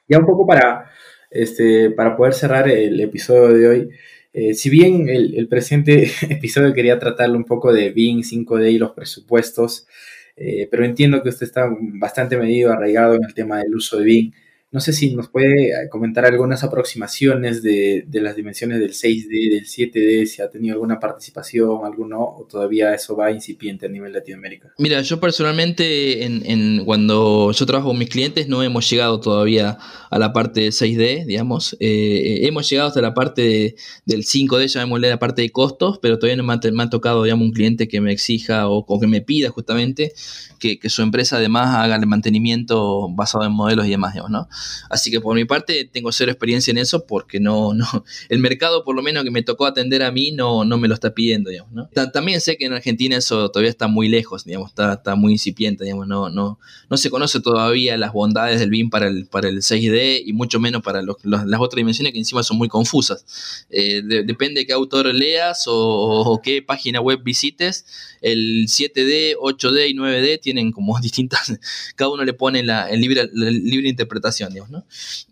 Ya 0.09 0.19
un 0.19 0.27
poco 0.27 0.45
para, 0.47 0.91
este, 1.31 1.91
para 1.91 2.17
poder 2.17 2.35
cerrar 2.35 2.69
el 2.69 3.01
episodio 3.01 3.57
de 3.57 3.69
hoy, 3.69 3.91
eh, 4.33 4.55
si 4.55 4.71
bien 4.71 5.09
el, 5.09 5.49
presente 5.49 6.11
episodio 6.31 6.73
quería 6.73 6.99
tratarle 6.99 7.37
un 7.37 7.45
poco 7.45 7.73
de 7.73 7.91
BIM 7.91 8.23
5D 8.23 8.73
y 8.73 8.79
los 8.79 8.93
presupuestos, 8.93 9.87
eh, 10.37 10.69
pero 10.71 10.85
entiendo 10.85 11.23
que 11.23 11.29
usted 11.29 11.47
está 11.47 11.69
bastante 12.01 12.37
medido, 12.37 12.73
arraigado 12.73 13.15
en 13.15 13.25
el 13.25 13.35
tema 13.35 13.59
del 13.59 13.75
uso 13.75 13.99
de 13.99 14.05
BIM. 14.05 14.33
No 14.73 14.79
sé 14.79 14.93
si 14.93 15.13
nos 15.17 15.29
puede 15.29 15.71
eh, 15.71 15.89
comentar 15.91 16.25
algunas 16.25 16.63
aproximaciones 16.63 17.61
de, 17.61 18.07
las 18.13 18.37
dimensiones 18.37 18.79
del 18.79 18.93
6D, 18.93 19.51
del 19.51 19.65
7D, 19.67 20.27
si 20.27 20.43
ha 20.43 20.49
tenido 20.49 20.75
alguna 20.75 21.01
participación, 21.01 21.85
alguno, 21.85 22.21
o 22.21 22.47
todavía 22.49 22.95
eso 22.95 23.17
va 23.17 23.33
incipiente 23.33 23.87
a 23.87 23.89
nivel 23.89 24.13
Latinoamérica. 24.13 24.73
Mira, 24.79 25.03
yo 25.03 25.19
personalmente, 25.19 26.25
en, 26.25 26.85
cuando 26.85 27.51
yo 27.51 27.67
trabajo 27.67 27.89
con 27.89 27.99
mis 27.99 28.11
clientes, 28.11 28.47
no 28.47 28.63
hemos 28.63 28.89
llegado 28.89 29.19
todavía 29.19 29.77
a 30.09 30.19
la 30.21 30.33
parte 30.33 30.61
de 30.61 30.69
6D, 30.69 31.27
digamos. 31.27 31.77
Eh, 31.81 32.47
hemos 32.47 32.71
llegado 32.71 32.91
hasta 32.91 33.01
la 33.01 33.13
parte 33.13 33.75
del 34.07 34.23
5D, 34.23 34.69
llamémosle 34.69 35.09
la 35.09 35.19
parte 35.19 35.43
de 35.43 35.51
costos, 35.51 35.99
pero 35.99 36.21
todavía 36.21 36.37
no 36.37 36.45
me 36.45 36.53
ha, 36.53 36.91
tocado, 36.91 37.25
digamos, 37.25 37.45
un 37.45 37.53
cliente 37.53 37.89
que 37.89 38.01
me 38.01 38.13
exija 38.13 38.69
o, 38.69 39.01
que 39.01 39.09
me 39.09 39.21
pida 39.21 39.51
justamente 39.51 40.13
que, 40.61 40.79
su 40.89 41.03
empresa 41.03 41.37
además 41.37 41.75
haga 41.75 41.97
el 41.97 42.07
mantenimiento 42.07 43.09
basado 43.09 43.45
en 43.45 43.53
modelos 43.53 43.87
y 43.87 43.91
demás, 43.91 44.13
digamos, 44.13 44.31
¿no? 44.31 44.49
Así 44.89 45.11
que 45.11 45.21
por 45.21 45.37
mi 45.37 45.45
parte 45.45 45.85
tengo 45.85 46.13
cero 46.13 46.31
experiencia 46.31 46.71
en 46.71 46.79
eso 46.79 47.07
porque 47.07 47.41
no, 47.41 47.75
no, 47.75 47.87
el 48.29 48.39
mercado 48.39 48.85
por 48.85 48.95
lo 48.95 49.03
menos 49.03 49.25
que 49.25 49.31
me 49.31 49.43
tocó 49.43 49.67
atender 49.67 50.03
a 50.03 50.11
mí 50.11 50.33
no, 50.33 50.65
no 50.65 50.79
me 50.79 50.89
lo 50.89 50.95
está 50.95 51.15
pidiendo, 51.15 51.51
¿no? 51.73 51.89
También 52.13 52.41
sé 52.41 52.57
que 52.57 52.67
en 52.67 52.73
Argentina 52.73 53.17
eso 53.17 53.51
todavía 53.51 53.71
está 53.71 53.89
muy 53.89 54.09
lejos, 54.09 54.45
digamos, 54.45 54.71
está, 54.71 54.95
está 54.95 55.15
muy 55.15 55.33
incipiente, 55.33 55.85
digamos, 55.85 56.07
no, 56.07 56.31
no, 56.31 56.59
no 56.89 56.97
se 56.97 57.11
conoce 57.11 57.41
todavía 57.41 57.97
las 57.97 58.13
bondades 58.13 58.61
del 58.61 58.71
BIM 58.71 58.91
para 58.91 59.09
el, 59.09 59.27
para 59.27 59.49
el 59.49 59.59
6D 59.59 60.23
y 60.25 60.33
mucho 60.33 60.61
menos 60.61 60.83
para 60.83 61.03
las 61.03 61.61
otras 61.61 61.77
dimensiones 61.77 62.13
que 62.13 62.19
encima 62.19 62.43
son 62.43 62.59
muy 62.59 62.69
confusas. 62.69 63.67
Eh, 63.71 64.03
depende 64.05 64.61
de 64.61 64.67
qué 64.67 64.73
autor 64.73 65.07
leas 65.15 65.65
o, 65.67 66.41
qué 66.43 66.63
página 66.63 67.01
web 67.01 67.23
visites, 67.23 67.85
el 68.21 68.67
7D, 68.67 69.37
8D 69.37 69.91
y 69.91 69.95
9D 69.95 70.41
tienen 70.41 70.73
como 70.73 70.99
distintas, 71.01 71.53
cada 71.97 72.11
uno 72.11 72.25
le 72.25 72.33
pone 72.33 72.63
la, 72.63 72.89
el 72.89 73.01
libre, 73.01 73.29
libre 73.33 73.89
interpretación, 73.89 74.50
¿no? 74.71 74.85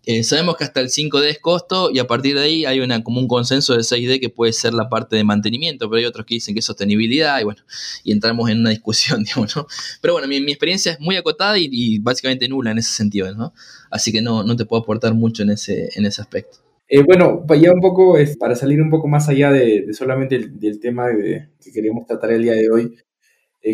Eh, 0.06 0.22
sabemos 0.22 0.56
que 0.56 0.64
hasta 0.64 0.80
el 0.80 0.88
5D 0.88 1.24
es 1.28 1.38
costo 1.38 1.90
y 1.92 1.98
a 1.98 2.06
partir 2.06 2.36
de 2.36 2.42
ahí 2.42 2.64
hay 2.64 2.80
una, 2.80 3.02
como 3.02 3.20
un 3.20 3.28
consenso 3.28 3.74
de 3.74 3.80
6D 3.80 4.20
que 4.20 4.28
puede 4.28 4.52
ser 4.52 4.74
la 4.74 4.88
parte 4.88 5.16
de 5.16 5.24
mantenimiento, 5.24 5.88
pero 5.88 5.98
hay 5.98 6.04
otros 6.04 6.24
que 6.26 6.36
dicen 6.36 6.54
que 6.54 6.60
es 6.60 6.64
sostenibilidad 6.64 7.40
y 7.40 7.44
bueno, 7.44 7.60
y 8.04 8.12
entramos 8.12 8.50
en 8.50 8.60
una 8.60 8.70
discusión. 8.70 9.24
Pero 10.00 10.14
bueno, 10.14 10.28
mi, 10.28 10.36
experiencia 10.36 10.92
es 10.92 11.00
muy 11.00 11.16
acotada 11.16 11.56
y, 11.58 11.98
básicamente 11.98 12.48
nula 12.48 12.70
en 12.70 12.78
ese 12.78 12.92
sentido, 12.94 13.34
¿no? 13.34 13.52
Así 13.90 14.12
que 14.12 14.22
no, 14.22 14.42
no 14.42 14.56
te 14.56 14.64
puedo 14.64 14.82
aportar 14.82 15.14
mucho 15.14 15.42
en 15.42 15.50
ese, 15.50 15.88
en 15.94 16.06
ese 16.06 16.20
aspecto. 16.20 16.58
Eh, 16.88 17.02
bueno, 17.02 17.44
ya 17.60 17.72
un 17.72 17.80
poco, 17.80 18.16
es, 18.16 18.36
para 18.36 18.54
salir 18.56 18.80
un 18.80 18.88
poco 18.88 19.08
más 19.08 19.28
allá 19.28 19.52
de, 19.52 19.92
solamente 19.92 20.36
el, 20.36 20.58
del 20.58 20.80
tema 20.80 21.08
que 21.10 21.72
queríamos 21.72 22.06
tratar 22.06 22.32
el 22.32 22.42
día 22.42 22.54
de 22.54 22.70
hoy, 22.70 22.96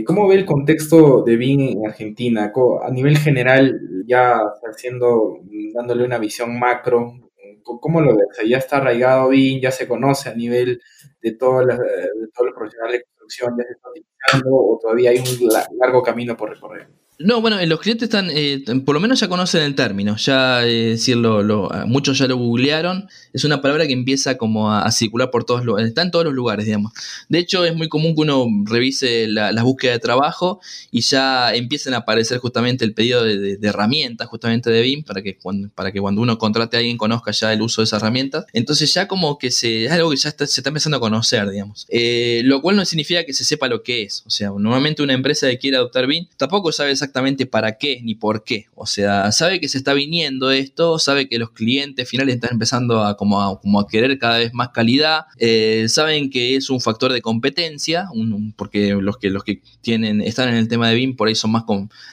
¿cómo 0.05 0.29
ve 0.29 0.37
el 0.37 0.45
contexto 0.45 1.23
de 1.23 1.37
BIN 1.37 1.61
en 1.79 1.87
Argentina? 1.87 2.53
A 2.83 2.91
nivel 2.91 3.19
general, 3.19 3.81
ya 4.07 4.41
haciendo, 4.71 5.39
dándole 5.75 6.05
una 6.05 6.19
visión 6.19 6.59
macro, 6.59 7.15
¿cómo 7.63 8.01
lo 8.01 8.17
ves? 8.17 8.27
¿Ya 8.49 8.59
está 8.59 8.79
arraigado 8.79 9.29
BIN? 9.29 9.61
¿Ya 9.61 9.71
se 9.71 9.89
conoce 9.89 10.29
a 10.29 10.35
nivel 10.35 10.81
de, 11.21 11.33
todos 11.33 11.65
los 11.67 12.55
profesionales 12.55 13.01
de 13.01 13.05
construcción? 13.05 13.55
¿Ya 13.59 13.65
se 13.65 13.73
está 13.73 13.89
utilizando 13.91 14.57
o 14.57 14.79
todavía 14.81 15.11
hay 15.11 15.19
un 15.19 15.49
largo 15.81 16.03
camino 16.03 16.37
por 16.37 16.51
recorrer? 16.51 16.89
No, 17.21 17.41
bueno, 17.41 17.65
los 17.65 17.81
clientes 17.81 18.09
están, 18.09 18.29
eh, 18.33 18.65
por 18.85 18.93
lo 18.93 19.01
menos 19.01 19.21
ya 19.21 19.29
conocen 19.29 19.63
el 19.63 19.77
término, 19.77 20.17
ya 20.17 20.67
eh, 20.67 20.91
decirlo, 20.91 21.71
muchos 21.87 22.19
ya 22.19 22.27
lo 22.27 22.37
googlearon, 22.37 23.09
es 23.33 23.45
una 23.45 23.61
palabra 23.61 23.87
que 23.87 23.93
empieza 23.93 24.37
como 24.37 24.73
a, 24.73 24.91
circular 24.91 25.31
por 25.31 25.45
todos 25.45 25.65
lugares, 25.65 25.89
está 25.89 26.03
en 26.03 26.11
todos 26.11 26.25
los 26.25 26.35
lugares, 26.35 26.67
digamos. 26.67 26.93
De 27.29 27.39
hecho, 27.39 27.65
es 27.65 27.77
muy 27.77 27.89
común 27.89 28.17
que 28.17 28.23
uno 28.23 28.47
revise 28.65 29.29
la, 29.29 29.53
las 29.53 29.63
búsquedas 29.63 29.97
de 29.97 30.01
trabajo 30.01 30.61
y 30.91 31.03
ya 31.03 31.55
empiecen 31.55 31.95
a 31.95 31.99
aparecer 31.99 32.39
justamente 32.39 32.85
el 32.85 32.95
pedido 32.95 33.23
de, 33.23 33.59
herramientas, 33.63 34.27
justamente 34.27 34.71
de 34.71 34.83
BIM, 34.83 35.05
para 35.05 35.23
que, 35.23 35.37
cuando, 35.37 35.69
para 35.69 35.93
que 35.93 36.01
cuando 36.01 36.21
uno 36.21 36.37
contrate 36.37 36.77
a 36.77 36.81
alguien 36.81 36.97
conozca 36.99 37.31
ya 37.31 37.53
el 37.53 37.63
uso 37.63 37.81
de 37.81 37.85
esas 37.85 38.03
herramientas. 38.03 38.45
Entonces 38.53 38.93
ya 38.93 39.07
como 39.07 39.39
que 39.39 39.53
se, 39.53 39.85
es 39.85 39.93
algo 39.93 40.11
que 40.11 40.17
ya 40.17 40.31
se 40.33 40.45
está 40.45 40.69
empezando 40.69 40.97
a 40.97 41.01
conocer, 41.01 41.49
digamos. 41.49 41.87
Eh, 41.91 42.43
lo 42.45 42.61
cual 42.61 42.75
no 42.75 42.85
significa 42.85 43.25
que 43.25 43.33
se 43.33 43.45
sepa 43.45 43.69
lo 43.69 43.85
que 43.85 44.03
es, 44.03 44.25
o 44.27 44.31
sea, 44.31 44.49
normalmente 44.49 45.03
una 45.03 45.13
empresa 45.13 45.49
que 45.49 45.59
quiere 45.59 45.77
adoptar 45.77 46.09
BIM 46.09 46.27
tampoco 46.37 46.73
sabe 46.73 46.91
exactamente 46.91 47.04
para 47.51 47.79
qué 47.79 48.01
ni 48.03 48.15
por 48.15 48.45
qué. 48.45 48.67
O 48.75 48.87
sea, 48.87 49.33
sabe 49.33 49.61
que 49.61 49.69
se 49.69 49.79
está 49.79 49.95
viniendo 49.95 50.51
esto, 50.51 50.99
sabe 50.99 51.29
que 51.29 51.39
los 51.39 51.51
clientes 51.51 52.09
finales 52.09 52.37
están 52.37 52.51
empezando 52.53 53.03
a 53.03 53.17
como 53.17 53.43
a, 53.43 53.61
como 53.61 53.81
a 53.81 53.87
querer 53.89 54.19
cada 54.19 54.39
vez 54.39 54.53
más 54.55 54.71
calidad, 54.71 55.27
eh, 55.39 55.87
saben 55.89 56.31
que 56.31 56.57
es 56.57 56.71
un 56.71 56.81
factor 56.81 57.13
de 57.13 57.23
competencia, 57.23 58.09
porque 58.57 58.95
los 58.95 59.19
que, 59.19 59.31
los 59.31 59.45
que 59.45 59.63
tienen, 59.81 60.21
están 60.21 60.49
en 60.49 60.57
el 60.57 60.69
tema 60.69 60.89
de 60.89 60.95
BIM 60.95 61.17
por 61.17 61.29
ahí 61.29 61.35
son 61.35 61.53
más 61.53 61.65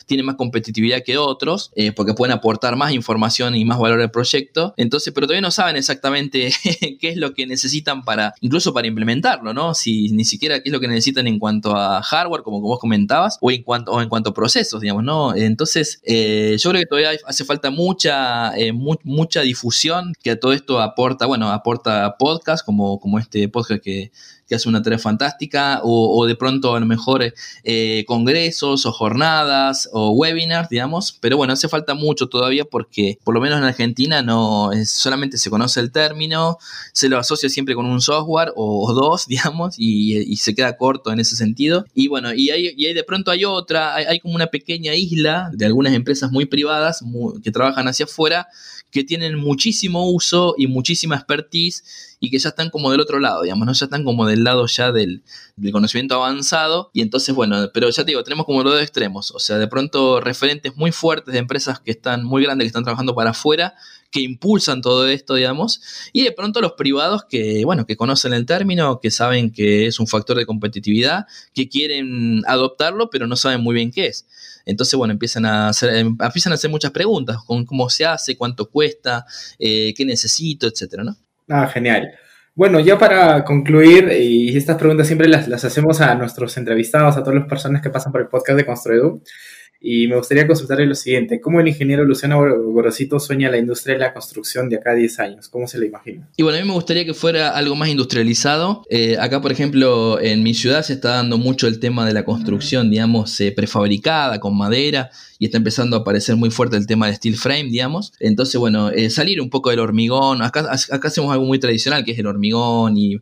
tienen 0.06 0.26
más 0.26 0.36
competitividad 0.36 1.04
que 1.04 1.18
otros, 1.18 1.72
eh, 1.76 1.92
porque 1.92 2.14
pueden 2.14 2.34
aportar 2.34 2.76
más 2.76 2.92
información 2.94 3.56
y 3.56 3.66
más 3.66 3.80
valor 3.80 4.02
al 4.02 4.12
proyecto. 4.12 4.74
Entonces, 4.78 5.14
pero 5.14 5.28
todavía 5.28 5.42
no 5.42 5.52
saben 5.52 5.76
exactamente 5.76 6.52
qué 7.00 7.10
es 7.10 7.18
lo 7.18 7.34
que 7.34 7.46
necesitan 7.46 8.04
para, 8.04 8.34
incluso 8.42 8.74
para 8.74 8.88
implementarlo, 8.88 9.54
¿no? 9.54 9.74
Si 9.74 10.10
ni 10.10 10.26
siquiera 10.26 10.62
qué 10.62 10.70
es 10.70 10.74
lo 10.74 10.80
que 10.80 10.88
necesitan 10.88 11.28
en 11.28 11.40
cuanto 11.40 11.76
a 11.76 12.02
hardware, 12.02 12.44
como 12.44 12.62
vos 12.62 12.80
comentabas, 12.80 13.38
o 13.42 13.52
en 13.52 13.64
cuanto, 13.64 13.92
o 13.92 14.02
en 14.02 14.10
cuanto 14.10 14.32
a 14.32 14.34
procesos 14.34 14.81
digamos, 14.82 15.04
¿no? 15.04 15.36
Entonces, 15.36 16.02
eh, 16.04 16.58
yo 16.60 16.72
creo 16.72 16.82
que 16.82 16.88
todavía 16.88 17.12
hace 17.26 17.46
falta 17.46 17.70
mucha, 17.72 18.56
eh, 18.58 18.74
mucha 18.74 19.42
difusión, 19.42 20.14
que 20.22 20.32
a 20.32 20.40
todo 20.40 20.54
esto 20.54 20.82
aporta, 20.82 21.26
bueno, 21.26 21.50
aporta 21.52 22.16
podcast, 22.18 22.66
como, 22.66 23.00
como 23.00 23.20
este 23.20 23.48
podcast 23.48 23.82
que, 23.82 24.12
que 24.52 24.56
hace 24.56 24.68
una 24.68 24.82
tarea 24.82 25.00
fantástica, 25.00 25.80
o, 25.82 26.26
de 26.26 26.36
pronto 26.36 26.76
a 26.76 26.80
lo 26.82 26.86
mejor 26.86 27.34
eh, 27.64 28.04
congresos 28.06 28.86
o 28.86 28.92
jornadas 28.92 29.88
o 29.94 30.12
webinars, 30.12 30.68
digamos, 30.68 31.18
pero 31.22 31.38
bueno, 31.38 31.54
hace 31.54 31.70
falta 31.70 31.94
mucho 31.94 32.28
todavía 32.28 32.66
porque 32.66 33.18
por 33.24 33.34
lo 33.34 33.40
menos 33.40 33.60
en 33.60 33.64
Argentina 33.64 34.22
no 34.22 34.72
solamente 34.86 35.38
se 35.38 35.50
conoce 35.50 35.80
el 35.80 35.94
término, 35.94 36.58
se 36.92 37.08
lo 37.08 37.18
asocia 37.18 37.48
siempre 37.48 37.76
con 37.76 37.86
un 37.86 38.02
software 38.02 38.52
o, 38.58 38.92
dos, 38.94 39.26
digamos, 39.30 39.76
y, 39.78 40.36
se 40.36 40.54
queda 40.54 40.76
corto 40.76 41.14
en 41.14 41.22
ese 41.22 41.38
sentido. 41.38 41.86
Y 41.96 42.10
bueno, 42.10 42.34
y 42.34 42.50
ahí, 42.50 42.74
y 42.76 42.94
de 42.94 43.04
pronto 43.06 43.32
hay 43.32 43.46
otra, 43.46 43.96
hay, 43.96 44.20
como 44.20 44.36
una 44.36 44.48
pequeña 44.48 44.96
isla 44.96 45.50
de 45.54 45.66
algunas 45.66 45.94
empresas 45.94 46.30
muy 46.30 46.46
privadas 46.46 47.02
que 47.42 47.52
trabajan 47.52 47.88
hacia 47.88 48.04
afuera 48.04 48.50
que 48.92 49.04
tienen 49.04 49.38
muchísimo 49.38 50.10
uso 50.10 50.54
y 50.58 50.68
muchísima 50.68 51.16
expertise 51.16 52.16
y 52.20 52.30
que 52.30 52.38
ya 52.38 52.50
están 52.50 52.70
como 52.70 52.92
del 52.92 53.00
otro 53.00 53.20
lado, 53.20 53.42
digamos, 53.42 53.66
¿no? 53.66 53.74
Ya 53.74 53.86
están 53.86 54.04
como 54.04 54.28
del 54.28 54.44
lado 54.44 54.68
ya 54.68 54.92
del, 54.92 55.24
conocimiento 55.72 56.16
avanzado 56.16 56.92
y 56.94 57.02
entonces, 57.02 57.34
bueno, 57.34 57.70
pero 57.74 57.90
ya 57.90 58.04
te 58.04 58.12
digo, 58.12 58.24
tenemos 58.24 58.46
como 58.46 58.64
los 58.64 58.74
dos 58.74 58.82
extremos, 58.82 59.32
o 59.32 59.40
sea, 59.40 59.58
de 59.58 59.68
pronto 59.68 60.20
referentes 60.20 60.76
muy 60.76 60.92
fuertes 60.92 61.34
de 61.34 61.40
empresas 61.40 61.80
que 61.80 61.92
están 61.92 62.24
muy 62.24 62.44
grandes, 62.44 62.66
que 62.66 62.68
están 62.68 62.84
trabajando 62.84 63.16
para 63.16 63.32
afuera, 63.32 63.76
que 64.12 64.22
impulsan 64.22 64.82
todo 64.82 65.08
esto, 65.08 65.36
digamos, 65.36 65.82
y 66.14 66.24
de 66.24 66.32
pronto 66.32 66.62
los 66.62 66.74
privados 66.74 67.24
que, 67.30 67.64
bueno, 67.64 67.86
que 67.86 67.96
conocen 67.96 68.34
el 68.34 68.46
término, 68.46 69.00
que 69.00 69.10
saben 69.10 69.52
que 69.52 69.88
es 69.88 70.00
un 70.00 70.08
factor 70.08 70.38
de 70.38 70.46
competitividad, 70.46 71.26
que 71.54 71.70
quieren 71.70 72.44
adoptarlo, 72.46 73.10
pero 73.10 73.26
no 73.26 73.36
saben 73.36 73.62
muy 73.62 73.74
bien 73.74 73.92
qué 73.92 74.08
es. 74.08 74.28
Entonces, 74.66 74.96
bueno, 74.96 75.14
empiezan 75.14 75.46
a 75.46 75.70
hacer, 75.70 75.96
em, 75.96 76.18
empiezan 76.20 76.52
a 76.52 76.56
hacer 76.56 76.70
muchas 76.70 76.92
preguntas, 76.92 77.38
con 77.46 77.66
cómo 77.66 77.90
se 77.90 78.06
hace, 78.06 78.38
cuánto 78.38 78.70
cuesta, 78.70 79.26
eh, 79.60 79.94
qué 79.96 80.06
necesito, 80.06 80.68
etcétera, 80.68 81.04
¿no? 81.04 81.16
Ah, 81.50 81.68
genial. 81.68 82.12
Bueno, 82.54 82.80
ya 82.80 83.00
para 83.00 83.46
concluir, 83.46 84.12
y 84.12 84.56
estas 84.58 84.78
preguntas 84.78 85.08
siempre 85.08 85.28
las, 85.28 85.48
las 85.48 85.64
hacemos 85.64 86.02
a 86.02 86.16
nuestros 86.16 86.58
entrevistados, 86.58 87.16
a 87.16 87.24
todas 87.24 87.40
las 87.40 87.48
personas 87.48 87.82
que 87.82 87.90
pasan 87.90 88.12
por 88.12 88.22
el 88.22 88.28
podcast 88.28 88.58
de 88.58 88.66
Construedu. 88.66 89.24
Y 89.84 90.08
me 90.08 90.16
gustaría 90.16 90.46
consultarle 90.46 90.86
lo 90.86 90.94
siguiente, 90.94 91.42
¿cómo 91.42 91.60
el 91.60 91.68
ingeniero 91.68 92.06
Luciano 92.06 92.40
Gorosito 92.40 93.20
sueña 93.20 93.50
la 93.50 93.58
industria 93.58 93.96
de 93.96 94.02
la 94.02 94.14
construcción 94.14 94.70
de 94.70 94.76
acá 94.76 94.92
a 94.92 94.96
10 94.96 95.20
años? 95.20 95.50
¿Cómo 95.50 95.68
se 95.68 95.80
le 95.80 95.88
imagina? 95.88 96.30
Y 96.38 96.44
bueno, 96.44 96.60
a 96.60 96.62
mí 96.62 96.68
me 96.68 96.76
gustaría 96.76 97.04
que 97.04 97.16
fuera 97.16 97.50
algo 97.50 97.76
más 97.76 97.90
industrializado. 97.90 98.84
Eh, 98.92 99.18
acá, 99.20 99.42
por 99.42 99.52
ejemplo, 99.52 100.22
en 100.22 100.44
mi 100.44 100.54
ciudad 100.54 100.84
se 100.84 100.94
está 100.94 101.16
dando 101.16 101.40
mucho 101.40 101.66
el 101.66 101.80
tema 101.80 102.06
de 102.06 102.14
la 102.14 102.24
construcción, 102.26 102.92
digamos, 102.92 103.42
eh, 103.42 103.52
prefabricada, 103.52 104.40
con 104.40 104.56
madera 104.56 105.10
y 105.40 105.46
está 105.46 105.58
empezando 105.58 105.98
a 105.98 106.02
aparecer 106.02 106.36
muy 106.36 106.52
fuerte 106.52 106.78
el 106.78 106.86
tema 106.86 107.08
de 107.08 107.16
steel 107.16 107.36
frame, 107.36 107.64
digamos. 107.72 108.14
Entonces, 108.20 108.60
bueno, 108.60 108.92
eh, 108.92 109.10
salir 109.10 109.42
un 109.42 109.50
poco 109.50 109.72
del 109.72 109.80
hormigón. 109.80 110.44
Acá, 110.44 110.72
acá 110.92 111.08
hacemos 111.08 111.32
algo 111.32 111.46
muy 111.46 111.58
tradicional, 111.60 112.06
que 112.06 112.12
es 112.12 112.20
el 112.20 112.28
hormigón 112.28 112.96
y, 112.96 113.18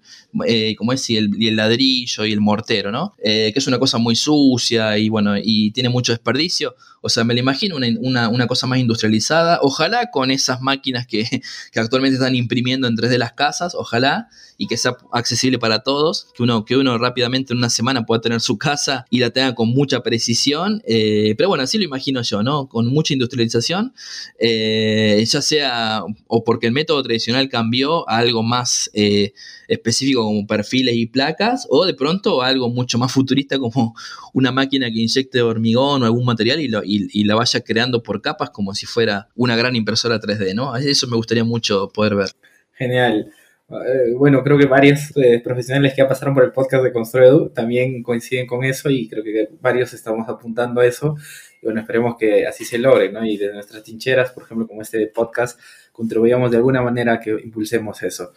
eh, 0.45 0.75
como 0.75 0.91
es, 0.91 1.09
y 1.09 1.15
el, 1.15 1.31
el, 1.41 1.55
ladrillo 1.55 2.25
y 2.25 2.33
el 2.33 2.41
mortero, 2.41 2.91
¿no? 2.91 3.13
Que 3.23 3.53
es 3.55 3.67
una 3.67 3.79
cosa 3.79 3.97
muy 3.99 4.17
sucia 4.17 4.97
y, 4.97 5.07
bueno, 5.07 5.35
y 5.41 5.71
tiene 5.71 5.87
mucho 5.87 6.11
desperdicio. 6.11 6.48
комиссию– 6.49 6.75
O 7.01 7.09
sea, 7.09 7.23
me 7.23 7.33
lo 7.33 7.39
imagino 7.39 7.77
una, 7.77 8.29
una, 8.29 8.47
cosa 8.47 8.67
más 8.67 8.79
industrializada, 8.79 9.59
ojalá 9.61 10.11
con 10.11 10.31
esas 10.31 10.61
máquinas 10.61 11.07
que, 11.07 11.23
que, 11.71 11.79
actualmente 11.79 12.15
están 12.15 12.35
imprimiendo 12.35 12.87
en 12.87 12.95
3D 12.95 13.17
las 13.17 13.33
casas, 13.33 13.75
ojalá, 13.75 14.27
y 14.57 14.67
que 14.67 14.75
sea 14.75 14.97
accesible 15.13 15.59
para 15.59 15.79
todos, 15.79 16.27
que 16.35 16.43
uno, 16.43 16.65
que 16.65 16.75
uno 16.75 16.97
rápidamente 16.97 17.53
en 17.53 17.59
una 17.59 17.69
semana 17.69 18.05
pueda 18.05 18.21
tener 18.21 18.41
su 18.41 18.57
casa 18.57 19.05
y 19.09 19.19
la 19.19 19.29
tenga 19.29 19.55
con 19.55 19.69
mucha 19.69 20.01
precisión. 20.01 20.81
pero 20.85 21.47
bueno, 21.47 21.63
así 21.63 21.77
lo 21.77 21.85
imagino 21.85 22.21
yo, 22.21 22.43
¿no? 22.43 22.67
Con 22.67 22.87
mucha 22.87 23.13
industrialización, 23.13 23.93
eh, 24.37 25.23
ya 25.25 25.41
sea 25.41 26.03
o 26.27 26.43
porque 26.43 26.67
el 26.67 26.73
método 26.73 27.01
tradicional 27.03 27.49
cambió 27.49 28.09
a 28.09 28.17
algo 28.17 28.43
más 28.43 28.89
eh, 28.93 29.33
específico 29.67 30.23
como 30.23 30.45
perfiles 30.47 30.95
y 30.95 31.05
placas, 31.05 31.67
o 31.69 31.85
de 31.85 31.93
pronto 31.93 32.41
algo 32.41 32.69
mucho 32.69 32.97
más 32.97 33.11
futurista 33.11 33.59
como 33.59 33.95
una 34.33 34.51
máquina 34.51 34.91
que 34.91 34.99
inyecte 34.99 35.41
hormigón 35.41 36.03
o 36.03 36.05
algún 36.05 36.25
material 36.25 36.59
y, 36.59 36.88
y, 36.89 37.23
la 37.23 37.35
vaya 37.35 37.61
creando 37.61 38.03
por 38.03 38.21
capas 38.21 38.49
como 38.49 38.73
si 38.73 38.85
fuera 38.85 39.29
una 39.35 39.55
gran 39.55 39.75
impresora 39.75 40.19
3D, 40.19 40.55
¿no? 40.55 40.75
Eso 40.75 41.07
me 41.07 41.15
gustaría 41.15 41.43
mucho 41.43 41.89
poder 41.89 42.15
ver. 42.15 42.29
Genial. 42.73 43.31
Eh, 43.69 44.13
bueno, 44.17 44.43
creo 44.43 44.57
que 44.57 44.65
varios 44.65 45.13
profesionales 45.43 45.93
que 45.93 45.99
ya 45.99 46.07
pasaron 46.07 46.33
por 46.33 46.43
el 46.43 46.51
podcast 46.51 46.83
de 46.83 46.91
Construedu 46.91 47.49
también 47.49 48.01
coinciden 48.01 48.47
con 48.47 48.63
eso 48.63 48.89
y 48.89 49.07
creo 49.07 49.23
que 49.23 49.49
varios 49.61 49.93
estamos 49.93 50.27
apuntando 50.27 50.81
a 50.81 50.85
eso. 50.85 51.15
Y 51.61 51.65
bueno, 51.65 51.81
esperemos 51.81 52.15
que 52.17 52.47
así 52.47 52.65
se 52.65 52.79
logre, 52.79 53.11
¿no? 53.11 53.23
Y 53.25 53.37
de 53.37 53.53
nuestras 53.53 53.83
trincheras, 53.83 54.31
por 54.31 54.43
ejemplo, 54.43 54.67
como 54.67 54.81
este 54.81 55.05
podcast, 55.07 55.59
contribuyamos 55.91 56.49
de 56.49 56.57
alguna 56.57 56.81
manera 56.81 57.13
a 57.13 57.19
que 57.19 57.31
impulsemos 57.31 58.01
eso. 58.01 58.33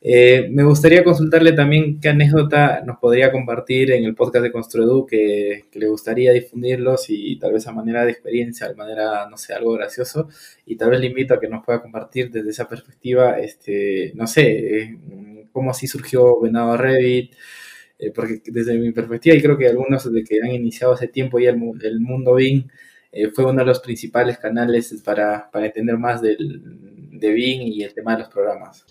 Eh, 0.00 0.48
me 0.50 0.62
gustaría 0.64 1.02
consultarle 1.02 1.52
también 1.52 2.00
qué 2.00 2.10
anécdota 2.10 2.82
nos 2.84 2.98
podría 2.98 3.32
compartir 3.32 3.90
en 3.92 4.04
el 4.04 4.14
podcast 4.14 4.42
de 4.44 4.52
Construedu 4.52 5.06
que, 5.06 5.64
le 5.72 5.88
gustaría 5.88 6.32
difundirlos 6.32 7.06
y 7.08 7.38
tal 7.38 7.52
vez 7.52 7.66
a 7.66 7.72
manera 7.72 8.04
de 8.04 8.12
experiencia, 8.12 8.68
de 8.68 8.74
manera, 8.74 9.28
no 9.28 9.36
sé, 9.36 9.54
algo 9.54 9.72
gracioso. 9.72 10.28
Y 10.66 10.76
tal 10.76 10.90
vez 10.90 11.00
le 11.00 11.06
invito 11.06 11.34
a 11.34 11.40
que 11.40 11.48
nos 11.48 11.64
pueda 11.64 11.82
compartir 11.82 12.30
desde 12.30 12.50
esa 12.50 12.68
perspectiva, 12.68 13.38
este, 13.38 14.12
no 14.14 14.26
sé, 14.26 14.42
eh, 14.82 14.98
cómo 15.52 15.70
así 15.70 15.86
surgió 15.86 16.40
Venado 16.40 16.76
Revit, 16.76 17.34
eh, 17.98 18.10
porque 18.14 18.42
desde 18.46 18.74
mi 18.78 18.92
perspectiva, 18.92 19.34
y 19.36 19.42
creo 19.42 19.56
que 19.58 19.68
algunos 19.68 20.12
de 20.12 20.24
que 20.24 20.40
han 20.42 20.52
iniciado 20.52 20.92
hace 20.92 21.08
tiempo 21.08 21.38
ya 21.38 21.50
el, 21.50 21.60
el 21.82 22.00
mundo 22.00 22.34
BIM, 22.34 22.68
eh, 23.12 23.30
fue 23.30 23.44
uno 23.46 23.60
de 23.60 23.64
los 23.64 23.80
principales 23.80 24.36
canales 24.36 24.94
para, 25.02 25.50
para 25.50 25.66
entender 25.66 25.96
más 25.96 26.20
del, 26.20 26.60
de 27.18 27.32
BIM 27.32 27.62
y 27.62 27.82
el 27.82 27.94
tema 27.94 28.12
de 28.12 28.18
los 28.20 28.28
programas. 28.28 28.84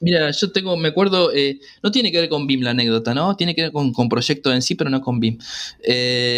Mira, 0.00 0.30
yo 0.30 0.50
tengo, 0.50 0.78
me 0.78 0.88
acuerdo, 0.88 1.30
eh, 1.32 1.60
no 1.82 1.90
tiene 1.90 2.10
que 2.10 2.20
ver 2.20 2.30
con 2.30 2.46
BIM 2.46 2.62
la 2.62 2.70
anécdota, 2.70 3.12
¿no? 3.12 3.36
Tiene 3.36 3.54
que 3.54 3.62
ver 3.62 3.72
con, 3.72 4.08
proyecto 4.08 4.50
en 4.50 4.62
sí, 4.62 4.74
pero 4.74 4.88
no 4.88 5.02
con 5.02 5.20
BIM. 5.20 5.38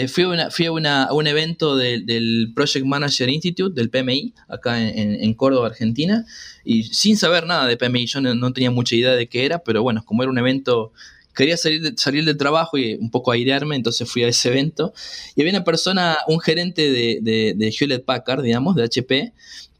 fui, 0.08 0.24
una, 0.24 0.50
fui 0.50 0.66
a, 0.66 0.72
una, 0.72 1.04
a, 1.04 1.12
un 1.12 1.28
evento 1.28 1.76
del 1.76 2.52
Project 2.56 2.84
Manager 2.84 3.28
Institute, 3.28 3.72
del 3.74 3.88
PMI, 3.88 4.34
acá 4.48 4.82
en, 4.82 5.34
Córdoba, 5.34 5.68
Argentina, 5.68 6.26
y 6.64 6.82
sin 6.84 7.16
saber 7.16 7.46
nada 7.46 7.66
de 7.66 7.76
PMI, 7.76 8.06
yo 8.06 8.20
no, 8.20 8.52
tenía 8.52 8.72
mucha 8.72 8.96
idea 8.96 9.12
de 9.12 9.28
qué 9.28 9.46
era, 9.46 9.60
pero 9.60 9.82
bueno, 9.82 10.02
como 10.04 10.22
era 10.22 10.30
un 10.30 10.38
evento 10.38 10.92
quería 11.34 11.56
salir, 11.56 11.94
salir 11.96 12.24
del 12.24 12.36
trabajo 12.36 12.76
y 12.76 12.94
un 12.94 13.10
poco 13.10 13.32
airearme, 13.32 13.76
entonces 13.76 14.10
fui 14.10 14.22
a 14.22 14.28
ese 14.28 14.48
evento. 14.50 14.92
Y 15.34 15.40
había 15.40 15.54
una 15.54 15.64
persona, 15.64 16.18
un 16.28 16.40
gerente 16.40 16.90
de, 16.90 17.54
de, 17.56 17.74
Hewlett 17.78 18.04
Packard, 18.04 18.42
digamos, 18.42 18.76
de 18.76 18.82
HP, 18.82 19.32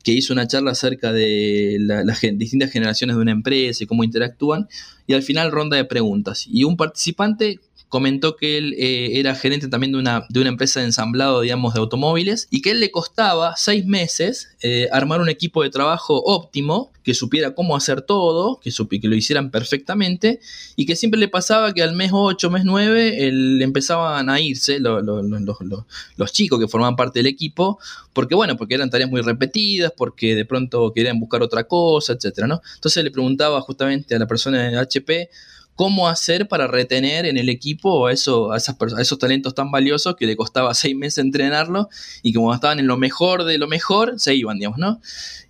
que 0.02 0.12
hizo 0.12 0.32
una 0.32 0.46
charla 0.46 0.72
acerca 0.72 1.12
de 1.12 1.76
las 1.80 2.20
distintas 2.20 2.70
generaciones 2.70 3.16
de 3.16 3.22
una 3.22 3.32
empresa 3.32 3.84
y 3.84 3.86
cómo 3.86 4.04
interactúan, 4.04 4.68
y 5.06 5.14
al 5.14 5.22
final 5.22 5.52
ronda 5.52 5.76
de 5.76 5.84
preguntas. 5.84 6.46
Y 6.48 6.64
un 6.64 6.76
participante 6.76 7.60
comentó 7.92 8.36
que 8.36 8.56
él 8.56 8.74
eh, 8.78 9.20
era 9.20 9.34
gerente 9.34 9.68
también 9.68 9.92
de 9.92 9.98
una, 9.98 10.24
de 10.30 10.40
una 10.40 10.48
empresa 10.48 10.80
de 10.80 10.86
ensamblado, 10.86 11.42
digamos, 11.42 11.74
de 11.74 11.80
automóviles 11.80 12.48
y 12.50 12.62
que 12.62 12.70
él 12.70 12.80
le 12.80 12.90
costaba 12.90 13.54
seis 13.58 13.84
meses 13.84 14.48
eh, 14.62 14.88
armar 14.92 15.20
un 15.20 15.28
equipo 15.28 15.62
de 15.62 15.68
trabajo 15.68 16.16
óptimo 16.24 16.90
que 17.02 17.12
supiera 17.12 17.54
cómo 17.54 17.76
hacer 17.76 18.00
todo, 18.00 18.60
que, 18.60 18.70
que 18.98 19.08
lo 19.08 19.14
hicieran 19.14 19.50
perfectamente 19.50 20.40
y 20.74 20.86
que 20.86 20.96
siempre 20.96 21.20
le 21.20 21.28
pasaba 21.28 21.74
que 21.74 21.82
al 21.82 21.94
mes 21.94 22.12
8, 22.14 22.48
mes 22.48 22.64
9, 22.64 23.26
él, 23.28 23.60
empezaban 23.60 24.30
a 24.30 24.40
irse 24.40 24.78
los 24.80 26.32
chicos 26.32 26.58
que 26.58 26.68
formaban 26.68 26.96
parte 26.96 27.18
del 27.18 27.26
equipo, 27.26 27.78
porque 28.14 28.34
bueno, 28.34 28.56
porque 28.56 28.74
eran 28.74 28.88
tareas 28.88 29.10
muy 29.10 29.20
repetidas, 29.20 29.92
porque 29.94 30.34
de 30.34 30.46
pronto 30.46 30.94
querían 30.94 31.20
buscar 31.20 31.42
otra 31.42 31.64
cosa, 31.64 32.14
etcétera, 32.14 32.46
¿no? 32.46 32.62
Entonces 32.76 33.04
le 33.04 33.10
preguntaba 33.10 33.60
justamente 33.60 34.14
a 34.14 34.18
la 34.18 34.26
persona 34.26 34.70
de 34.70 34.78
HP, 34.78 35.28
cómo 35.74 36.08
hacer 36.08 36.48
para 36.48 36.66
retener 36.66 37.26
en 37.26 37.36
el 37.36 37.48
equipo 37.48 38.06
a, 38.06 38.12
eso, 38.12 38.52
a, 38.52 38.56
esas 38.56 38.76
a 38.96 39.00
esos 39.00 39.18
talentos 39.18 39.54
tan 39.54 39.70
valiosos 39.70 40.16
que 40.16 40.26
le 40.26 40.36
costaba 40.36 40.74
seis 40.74 40.96
meses 40.96 41.18
entrenarlo 41.24 41.88
y 42.22 42.32
como 42.32 42.52
estaban 42.54 42.78
en 42.78 42.86
lo 42.86 42.96
mejor 42.96 43.44
de 43.44 43.58
lo 43.58 43.68
mejor, 43.68 44.18
se 44.18 44.34
iban, 44.34 44.58
digamos, 44.58 44.78
¿no? 44.78 45.00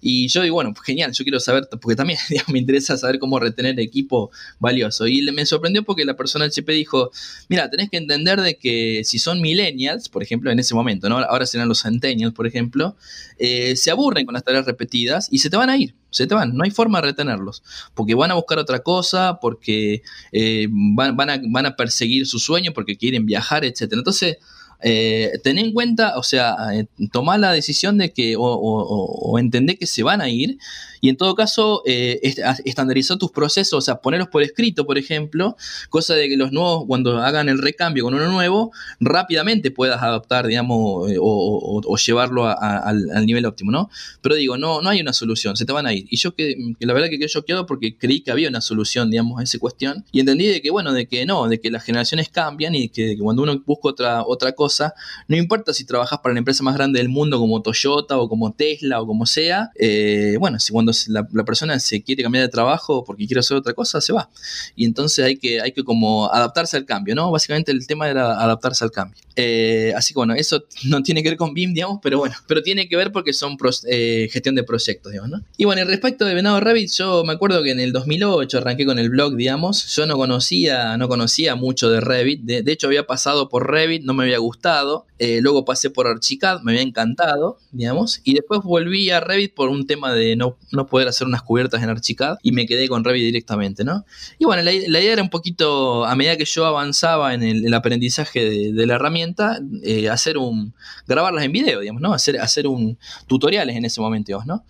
Y 0.01 0.29
yo 0.29 0.43
digo, 0.43 0.55
bueno, 0.55 0.73
pues 0.75 0.85
genial, 0.85 1.13
yo 1.13 1.25
quiero 1.25 1.39
saber, 1.39 1.69
porque 1.81 1.95
también 1.95 2.19
me 2.49 2.59
interesa 2.59 2.97
saber 2.97 3.19
cómo 3.19 3.39
retener 3.39 3.79
equipo 3.79 4.31
valioso. 4.59 5.07
Y 5.07 5.23
me 5.33 5.47
sorprendió 5.47 5.85
porque 5.85 6.05
la 6.05 6.17
persona 6.17 6.45
del 6.45 6.51
HP 6.51 6.73
dijo, 6.73 7.11
mira, 7.49 7.71
tenés 7.71 7.89
que 7.89 7.99
entender 7.99 8.41
de 8.41 8.57
que 8.57 9.03
si 9.05 9.19
son 9.19 9.41
millennials, 9.41 10.09
por 10.09 10.23
ejemplo, 10.23 10.51
en 10.51 10.59
ese 10.59 10.75
momento, 10.75 11.09
¿no? 11.09 11.19
Ahora 11.19 11.47
serán 11.47 11.69
los 11.69 11.83
centennials, 11.83 12.35
por 12.35 12.47
ejemplo, 12.47 12.97
eh, 13.39 13.77
se 13.77 13.91
aburren 13.91 14.27
con 14.27 14.35
las 14.35 14.45
tareas 14.45 14.67
repetidas 14.67 15.29
y 15.31 15.39
se 15.39 15.51
te 15.51 15.57
van 15.57 15.71
a 15.71 15.77
ir 15.77 15.95
se 16.13 16.27
te 16.27 16.35
van, 16.35 16.57
no 16.57 16.65
hay 16.65 16.71
forma 16.71 17.01
de 17.01 17.09
retenerlos, 17.09 17.63
porque 17.95 18.15
van 18.15 18.31
a 18.31 18.35
buscar 18.35 18.59
otra 18.59 18.81
cosa, 18.81 19.39
porque 19.41 20.03
eh, 20.31 20.69
van, 20.71 21.17
van, 21.17 21.31
a, 21.31 21.41
van, 21.51 21.67
a, 21.67 21.75
perseguir 21.75 22.27
su 22.27 22.39
sueño, 22.39 22.73
porque 22.73 22.97
quieren 22.97 23.27
viajar, 23.27 23.65
etc. 23.65 23.89
Entonces, 23.93 24.37
eh, 24.83 25.33
ten 25.43 25.59
en 25.59 25.73
cuenta, 25.73 26.19
o 26.19 26.23
sea, 26.23 26.55
eh, 26.75 26.87
tomar 27.13 27.41
la 27.41 27.53
decisión 27.53 27.99
de 27.99 28.13
que, 28.13 28.37
o, 28.37 28.43
o, 28.43 29.39
entender 29.39 29.79
que 29.79 29.87
se 29.87 30.03
van 30.03 30.21
a 30.21 30.29
ir, 30.29 30.59
y 31.03 31.09
en 31.09 31.17
todo 31.17 31.35
caso, 31.35 31.83
eh, 31.85 32.21
estandarizar 32.65 33.19
tus 33.19 33.33
procesos, 33.33 33.77
o 33.77 33.81
sea, 33.81 33.97
ponerlos 33.97 34.29
por 34.29 34.45
escrito, 34.45 34.87
por 34.87 34.99
ejemplo, 34.99 35.57
cosa 35.91 36.15
de 36.15 36.29
que 36.29 36.37
los 36.37 36.53
nuevos, 36.53 36.85
cuando 36.87 37.19
hagan 37.19 37.49
el 37.49 37.59
recambio 37.59 38.05
con 38.05 38.15
uno 38.15 38.29
nuevo, 38.29 38.71
rápidamente 39.01 39.73
puedas 39.73 40.01
adaptar, 40.01 40.47
digamos, 40.47 41.11
eh, 41.11 41.17
o, 41.21 41.97
llevarlo 41.97 42.47
al, 42.47 43.27
nivel 43.27 43.47
óptimo, 43.47 43.73
¿no? 43.73 43.91
Pero 44.21 44.37
digo, 44.37 44.57
no, 44.57 44.81
no 44.81 44.91
hay 44.91 45.01
una 45.01 45.13
solución, 45.13 45.57
se 45.57 45.65
te 45.65 45.73
van 45.73 45.87
a 45.87 45.93
ir. 45.93 46.07
Y 46.09 46.19
yo 46.19 46.37
que, 46.37 46.57
la 46.79 46.93
verdad 46.93 47.09
que 47.09 47.19
quedé 47.19 47.29
choqueado 47.29 47.67
porque 47.67 47.99
creí 47.99 48.21
que 48.21 48.31
había 48.31 48.49
una 48.49 48.61
solución, 48.61 49.11
digamos, 49.11 49.41
a 49.41 49.43
esa 49.43 49.59
cuestión, 49.59 50.05
y 50.13 50.21
entendí 50.21 50.47
de 50.47 50.63
que, 50.63 50.71
bueno, 50.71 50.93
de 50.93 51.09
que 51.09 51.27
no, 51.27 51.49
de 51.49 51.59
que 51.61 51.73
las 51.73 51.83
generaciones 51.83 52.29
cambian 52.29 52.77
y 52.77 52.91
que, 52.91 53.19
cuando 53.19 53.43
uno 53.43 53.61
busca 53.67 53.89
otra, 53.89 54.23
otra 54.25 54.53
cosa, 54.53 54.95
no 55.27 55.37
importa 55.37 55.75
si 55.75 55.85
trabajas 55.85 56.21
para 56.21 56.33
la 56.33 56.39
empresa 56.39 56.63
más 56.63 56.77
grande 56.77 57.01
del 57.01 57.09
mundo 57.09 57.41
como 57.41 57.61
Toyota 57.61 58.19
o 58.19 58.29
como 58.29 58.53
Tesla 58.53 59.01
o 59.01 59.07
como 59.09 59.27
sea, 59.27 59.73
eh, 59.81 60.37
bueno, 60.39 60.61
si 60.61 60.73
cuando 60.73 60.92
la, 61.09 61.27
persona 61.45 61.79
se 61.81 62.03
quiere 62.03 62.23
cambiar 62.23 62.45
de 62.45 62.49
trabajo 62.49 63.05
porque 63.05 63.27
quiere 63.27 63.41
hacer 63.41 63.57
otra 63.57 63.73
cosa, 63.75 64.01
se 64.01 64.13
va. 64.13 64.31
Y 64.77 64.85
entonces 64.85 65.25
hay 65.25 65.37
que, 65.37 65.61
hay 65.61 65.73
que 65.73 65.85
como 65.85 66.33
adaptarse 66.33 66.77
al 66.77 66.85
cambio, 66.85 67.15
¿no? 67.15 67.31
Básicamente 67.31 67.73
el 67.73 67.87
tema 67.87 68.09
era 68.09 68.41
adaptarse 68.41 68.85
al 68.85 68.91
cambio. 68.91 69.21
Eh, 69.37 69.93
así 69.97 70.13
que 70.13 70.19
bueno, 70.19 70.35
eso 70.35 70.65
no 70.85 71.03
tiene 71.03 71.23
que 71.23 71.31
ver 71.31 71.39
con 71.39 71.55
BIM, 71.55 71.75
digamos, 71.75 72.01
pero 72.03 72.19
bueno, 72.19 72.35
pero 72.47 72.63
tiene 72.63 72.89
que 72.89 72.97
ver 72.97 73.13
porque 73.13 73.33
son 73.33 73.57
eh, 73.89 74.29
gestión 74.31 74.55
de 74.55 74.65
proyectos, 74.65 75.13
digamos, 75.13 75.31
¿no? 75.31 75.45
Y 75.57 75.65
bueno, 75.65 75.85
respecto 75.85 76.25
de 76.25 76.35
Venado 76.35 76.61
Rabbit, 76.61 76.91
yo 76.93 77.25
me 77.25 77.33
acuerdo 77.33 77.63
que 77.63 77.71
en 77.71 77.81
el 77.81 77.93
2008 77.93 78.59
arranqué 78.59 78.85
con 78.85 78.99
el 78.99 79.11
blog, 79.11 79.37
digamos, 79.37 79.87
yo 79.95 80.07
no 80.07 80.17
conocía, 80.17 80.97
no 80.97 81.09
conocía 81.09 81.55
mucho 81.55 81.91
de 81.91 82.01
Revit, 82.01 82.43
de, 82.43 82.73
hecho 82.73 82.87
había 82.87 83.07
pasado 83.07 83.49
por 83.49 83.71
Revit, 83.71 84.05
no 84.05 84.15
me 84.15 84.25
había 84.25 84.39
gustado, 84.39 85.07
eh, 85.19 85.41
luego 85.43 85.65
pasé 85.65 85.91
por 85.91 86.07
Archicad, 86.07 86.61
me 86.63 86.73
había 86.73 86.83
encantado, 86.83 87.59
digamos, 87.71 88.21
y 88.25 88.35
después 88.35 88.61
volví 88.63 89.11
a 89.11 89.21
Revit 89.21 89.55
por 89.55 89.69
un 89.69 89.87
tema 89.87 90.13
de 90.13 90.37
no 90.37 90.82
poder 90.87 91.09
hacer 91.09 91.27
unas 91.27 91.43
cubiertas 91.43 91.83
en 91.83 91.89
Archicad 91.89 92.37
y 92.43 92.53
me 92.53 92.67
quedé 92.67 92.89
con 92.89 93.05
Revit 93.05 93.25
directamente, 93.25 93.85
¿no? 93.85 94.05
Y 94.39 94.45
bueno, 94.45 94.63
la, 94.63 94.73
idea 94.73 95.13
era 95.13 95.23
un 95.23 95.31
poquito, 95.31 96.05
a 96.05 96.15
medida 96.15 96.37
que 96.37 96.45
yo 96.45 96.65
avanzaba 96.67 97.35
en 97.35 97.43
el, 97.43 97.75
aprendizaje 97.75 98.73
de, 98.73 98.87
la 98.87 98.95
herramienta, 98.95 99.61
eh, 99.83 100.09
hacer 100.09 100.39
un, 100.39 100.75
grabarlas 101.07 101.45
en 101.45 101.53
video, 101.53 101.81
digamos, 101.81 102.03
¿no? 102.03 102.13
Hacer, 102.13 102.39
hacer 102.41 102.67
un 102.67 102.99
tutoriales 103.27 103.77
en 103.77 103.85
ese 103.85 104.01
momento, 104.01 104.29
digamos, 104.29 104.47
¿no? 104.47 104.65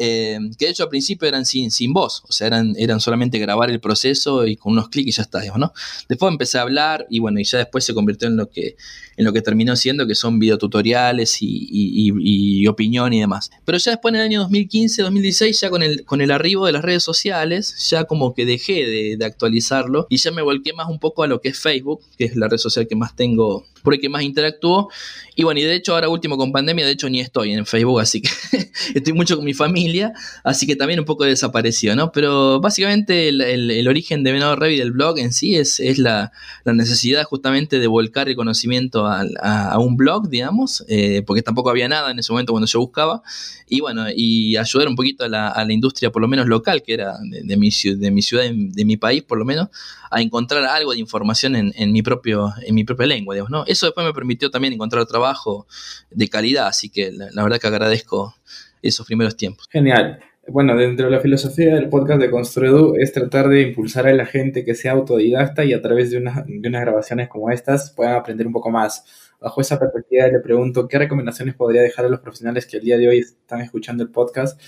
Eh, 0.00 0.38
que 0.56 0.66
de 0.66 0.70
hecho 0.70 0.84
al 0.84 0.88
principio 0.88 1.26
eran 1.26 1.44
sin, 1.44 1.72
sin 1.72 1.92
voz, 1.92 2.22
o 2.28 2.32
sea, 2.32 2.46
eran, 2.46 2.74
eran 2.78 3.00
solamente 3.00 3.38
grabar 3.40 3.68
el 3.68 3.80
proceso 3.80 4.46
y 4.46 4.56
con 4.56 4.72
unos 4.72 4.90
clics 4.90 5.08
y 5.08 5.12
ya 5.12 5.22
está, 5.22 5.40
digamos, 5.40 5.58
¿no? 5.60 5.72
Después 6.08 6.30
empecé 6.30 6.58
a 6.58 6.62
hablar 6.62 7.06
y 7.10 7.18
bueno, 7.18 7.40
y 7.40 7.44
ya 7.44 7.58
después 7.58 7.84
se 7.84 7.94
convirtió 7.94 8.28
en 8.28 8.36
lo 8.36 8.48
que, 8.48 8.76
en 9.16 9.24
lo 9.24 9.32
que 9.32 9.42
terminó 9.42 9.74
siendo, 9.74 10.06
que 10.06 10.14
son 10.14 10.38
videotutoriales 10.38 11.42
y, 11.42 11.68
y, 11.70 12.12
y, 12.62 12.66
opinión 12.68 13.12
y 13.12 13.20
demás. 13.20 13.50
Pero 13.64 13.78
ya 13.78 13.90
después 13.92 14.14
en 14.14 14.20
el 14.20 14.26
año 14.26 14.40
2015, 14.40 15.02
2016, 15.02 15.57
ya 15.60 15.70
con 15.70 15.82
el, 15.82 16.04
con 16.04 16.20
el 16.20 16.30
arribo 16.30 16.66
de 16.66 16.72
las 16.72 16.82
redes 16.82 17.02
sociales, 17.02 17.88
ya 17.90 18.04
como 18.04 18.34
que 18.34 18.44
dejé 18.44 18.86
de, 18.86 19.16
de 19.16 19.24
actualizarlo 19.24 20.06
y 20.10 20.18
ya 20.18 20.30
me 20.30 20.42
volqué 20.42 20.72
más 20.72 20.88
un 20.88 20.98
poco 20.98 21.22
a 21.22 21.26
lo 21.26 21.40
que 21.40 21.48
es 21.48 21.58
Facebook, 21.58 22.00
que 22.16 22.24
es 22.24 22.36
la 22.36 22.48
red 22.48 22.58
social 22.58 22.86
que 22.86 22.96
más 22.96 23.16
tengo, 23.16 23.64
por 23.82 23.94
el 23.94 24.00
que 24.00 24.08
más 24.08 24.22
interactúo. 24.22 24.88
Y 25.34 25.44
bueno, 25.44 25.60
y 25.60 25.64
de 25.64 25.74
hecho 25.74 25.94
ahora 25.94 26.08
último 26.08 26.36
con 26.36 26.52
pandemia, 26.52 26.84
de 26.84 26.92
hecho 26.92 27.08
ni 27.08 27.20
estoy 27.20 27.52
en 27.52 27.64
Facebook, 27.66 28.00
así 28.00 28.20
que 28.20 28.30
estoy 28.94 29.12
mucho 29.12 29.36
con 29.36 29.44
mi 29.44 29.54
familia 29.54 30.12
así 30.44 30.66
que 30.66 30.76
también 30.76 31.00
un 31.00 31.06
poco 31.06 31.24
desapareció, 31.24 31.94
¿no? 31.96 32.12
Pero 32.12 32.60
básicamente 32.60 33.28
el, 33.28 33.88
origen 33.88 34.22
de 34.22 34.32
Venado 34.32 34.56
Revit 34.56 34.78
del 34.78 34.92
blog 34.92 35.18
en 35.18 35.32
sí 35.32 35.56
es, 35.56 35.80
es 35.80 35.98
la, 35.98 36.32
necesidad 36.64 37.24
justamente 37.24 37.78
de 37.78 37.86
volcar 37.86 38.28
el 38.28 38.36
conocimiento 38.36 39.06
a, 39.06 39.78
un 39.78 39.96
blog, 39.96 40.28
digamos, 40.28 40.84
eh, 40.88 41.22
porque 41.26 41.42
tampoco 41.42 41.70
había 41.70 41.88
nada 41.88 42.10
en 42.10 42.18
ese 42.18 42.32
momento 42.32 42.52
cuando 42.52 42.66
yo 42.66 42.80
buscaba, 42.80 43.22
y 43.68 43.80
bueno, 43.80 44.06
y 44.14 44.56
ayudar 44.56 44.88
un 44.88 44.96
poquito 44.96 45.24
a 45.24 45.28
la, 45.28 45.47
industria, 45.68 46.10
por 46.10 46.22
lo 46.22 46.28
menos 46.28 46.46
local, 46.46 46.82
que 46.82 46.94
era 46.94 47.14
de, 47.20 47.56
mi, 47.56 47.70
de 47.70 48.10
mi 48.10 48.22
ciudad, 48.22 48.44
de 48.50 48.84
mi 48.84 48.96
país, 48.96 49.22
por 49.22 49.38
lo 49.38 49.44
menos, 49.44 49.68
a 50.10 50.20
encontrar 50.20 50.64
algo 50.64 50.92
de 50.92 50.98
información 50.98 51.56
en, 51.56 51.92
mi, 51.92 52.02
propio, 52.02 52.52
en 52.66 52.74
mi 52.74 52.84
propia 52.84 53.06
lengua, 53.06 53.34
digamos, 53.34 53.50
¿no? 53.50 53.64
Eso 53.66 53.86
después 53.86 54.06
me 54.06 54.12
permitió 54.12 54.50
también 54.50 54.72
encontrar 54.72 55.06
trabajo 55.06 55.66
de 56.10 56.28
calidad, 56.28 56.66
así 56.66 56.88
que 56.88 57.12
la 57.12 57.42
verdad 57.42 57.58
que 57.58 57.66
agradezco 57.66 58.34
esos 58.82 59.06
primeros 59.06 59.36
tiempos. 59.36 59.66
Genial. 59.70 60.20
Bueno, 60.50 60.74
dentro 60.76 61.06
de 61.06 61.12
la 61.12 61.20
filosofía 61.20 61.74
del 61.74 61.90
podcast 61.90 62.22
de 62.22 62.30
Construedu 62.30 62.94
es 62.96 63.12
tratar 63.12 63.48
de 63.48 63.60
impulsar 63.60 64.06
a 64.06 64.14
la 64.14 64.24
gente 64.24 64.64
que 64.64 64.74
sea 64.74 64.92
autodidacta 64.92 65.62
y 65.66 65.74
a 65.74 65.82
través 65.82 66.10
de, 66.10 66.20
de 66.20 66.68
unas 66.68 66.80
grabaciones 66.80 67.28
como 67.28 67.50
estas 67.50 67.90
puedan 67.90 68.14
aprender 68.14 68.46
un 68.46 68.54
poco 68.54 68.70
más. 68.70 69.04
Bajo 69.40 69.60
esa 69.60 69.78
perspectiva 69.78 70.26
le 70.28 70.40
pregunto, 70.40 70.88
¿qué 70.88 70.98
recomendaciones 70.98 71.54
podría 71.54 71.82
dejar 71.82 72.06
a 72.06 72.08
los 72.08 72.20
profesionales 72.20 72.64
que 72.66 72.78
el 72.78 72.82
día 72.82 72.96
de 72.96 73.08
hoy 73.08 73.18
están 73.18 73.60
escuchando 73.60 74.02
el 74.02 74.08
podcast 74.08 74.58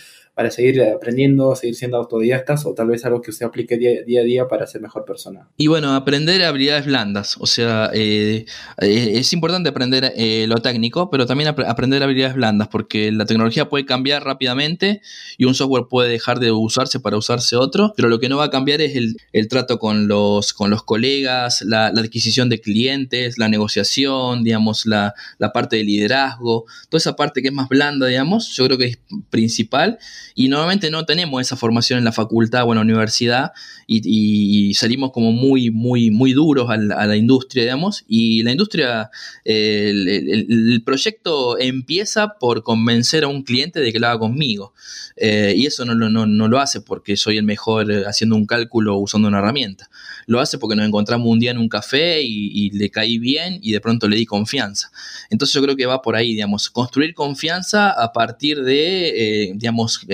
para 0.40 0.50
seguir 0.50 0.82
aprendiendo, 0.82 1.54
seguir 1.54 1.74
siendo 1.74 1.98
autodidactas 1.98 2.64
o 2.64 2.72
tal 2.72 2.88
vez 2.88 3.04
algo 3.04 3.20
que 3.20 3.30
usted 3.30 3.44
aplique 3.44 3.76
día, 3.76 4.20
a 4.22 4.24
día 4.24 4.48
para 4.48 4.66
ser 4.66 4.80
mejor 4.80 5.04
persona? 5.04 5.50
Y 5.58 5.66
bueno, 5.66 5.94
aprender 5.94 6.42
habilidades 6.42 6.86
blandas, 6.86 7.36
o 7.38 7.46
sea, 7.46 7.90
eh, 7.92 8.46
eh, 8.80 9.12
es 9.16 9.34
importante 9.34 9.68
aprender 9.68 10.14
eh, 10.16 10.46
lo 10.48 10.56
técnico, 10.62 11.10
pero 11.10 11.26
también 11.26 11.50
aprender 11.50 12.02
habilidades 12.02 12.36
blandas, 12.36 12.68
porque 12.68 13.12
la 13.12 13.26
tecnología 13.26 13.68
puede 13.68 13.84
cambiar 13.84 14.24
rápidamente 14.24 15.02
y 15.36 15.44
un 15.44 15.54
software 15.54 15.88
puede 15.90 16.08
dejar 16.08 16.40
de 16.40 16.52
usarse 16.52 17.00
para 17.00 17.18
usarse 17.18 17.56
otro, 17.56 17.92
pero 17.94 18.08
lo 18.08 18.18
que 18.18 18.30
no 18.30 18.38
va 18.38 18.44
a 18.44 18.50
cambiar 18.50 18.80
es 18.80 18.96
el, 18.96 19.48
trato 19.48 19.78
con 19.78 20.08
los, 20.08 20.54
con 20.54 20.70
los 20.70 20.82
colegas, 20.82 21.60
la, 21.66 21.88
adquisición 21.88 22.48
de 22.48 22.62
clientes, 22.62 23.36
la 23.36 23.50
negociación, 23.50 24.42
digamos, 24.42 24.86
la, 24.86 25.12
la 25.36 25.52
parte 25.52 25.76
de 25.76 25.84
liderazgo, 25.84 26.64
toda 26.88 26.98
esa 26.98 27.14
parte 27.14 27.42
que 27.42 27.48
es 27.48 27.54
más 27.54 27.68
blanda, 27.68 28.06
digamos, 28.06 28.56
yo 28.56 28.64
creo 28.64 28.78
que 28.78 28.86
es 28.86 28.98
principal 29.28 29.98
y 30.34 30.48
normalmente 30.48 30.90
no 30.90 31.04
tenemos 31.04 31.40
esa 31.40 31.56
formación 31.56 31.98
en 31.98 32.04
la 32.04 32.12
facultad 32.12 32.64
o 32.64 32.72
en 32.72 32.76
la 32.76 32.82
universidad 32.82 33.52
y, 33.86 34.72
salimos 34.74 35.10
como 35.12 35.32
muy, 35.32 35.70
muy, 35.70 36.10
muy 36.10 36.32
duros 36.32 36.70
a 36.70 36.76
la, 36.76 37.16
industria, 37.16 37.64
digamos, 37.64 38.04
y 38.08 38.42
la 38.42 38.52
industria, 38.52 39.10
el, 39.44 40.82
proyecto 40.84 41.58
empieza 41.58 42.38
por 42.38 42.62
convencer 42.62 43.24
a 43.24 43.28
un 43.28 43.42
cliente 43.42 43.80
de 43.80 43.92
que 43.92 43.98
lo 43.98 44.06
haga 44.06 44.18
conmigo. 44.18 44.72
Eh, 45.16 45.54
y 45.56 45.66
eso 45.66 45.84
no, 45.84 45.94
no, 45.94 46.08
no, 46.08 46.48
lo 46.48 46.58
hace 46.60 46.80
porque 46.80 47.16
soy 47.16 47.36
el 47.36 47.44
mejor 47.44 47.90
eh, 47.90 48.04
haciendo 48.06 48.36
un 48.36 48.46
cálculo 48.46 48.96
usando 48.96 49.28
una 49.28 49.38
herramienta. 49.38 49.89
Lo 50.30 50.38
hace 50.38 50.58
porque 50.58 50.76
nos 50.76 50.86
encontramos 50.86 51.26
un 51.26 51.40
día 51.40 51.50
en 51.50 51.58
un 51.58 51.68
café 51.68 52.20
y, 52.22 52.70
le 52.70 52.88
caí 52.88 53.18
bien 53.18 53.58
y 53.60 53.72
de 53.72 53.80
pronto 53.80 54.06
le 54.06 54.14
di 54.14 54.26
confianza. 54.26 54.90
Entonces 55.28 55.52
yo 55.54 55.60
creo 55.60 55.74
que 55.74 55.86
va 55.86 56.02
por 56.02 56.14
ahí, 56.14 56.34
digamos, 56.34 56.70
construir 56.70 57.14
confianza 57.14 57.90
a 57.90 58.12
partir 58.12 58.62
de, 58.62 59.08
eh, 59.08 59.52
digamos, 59.56 60.06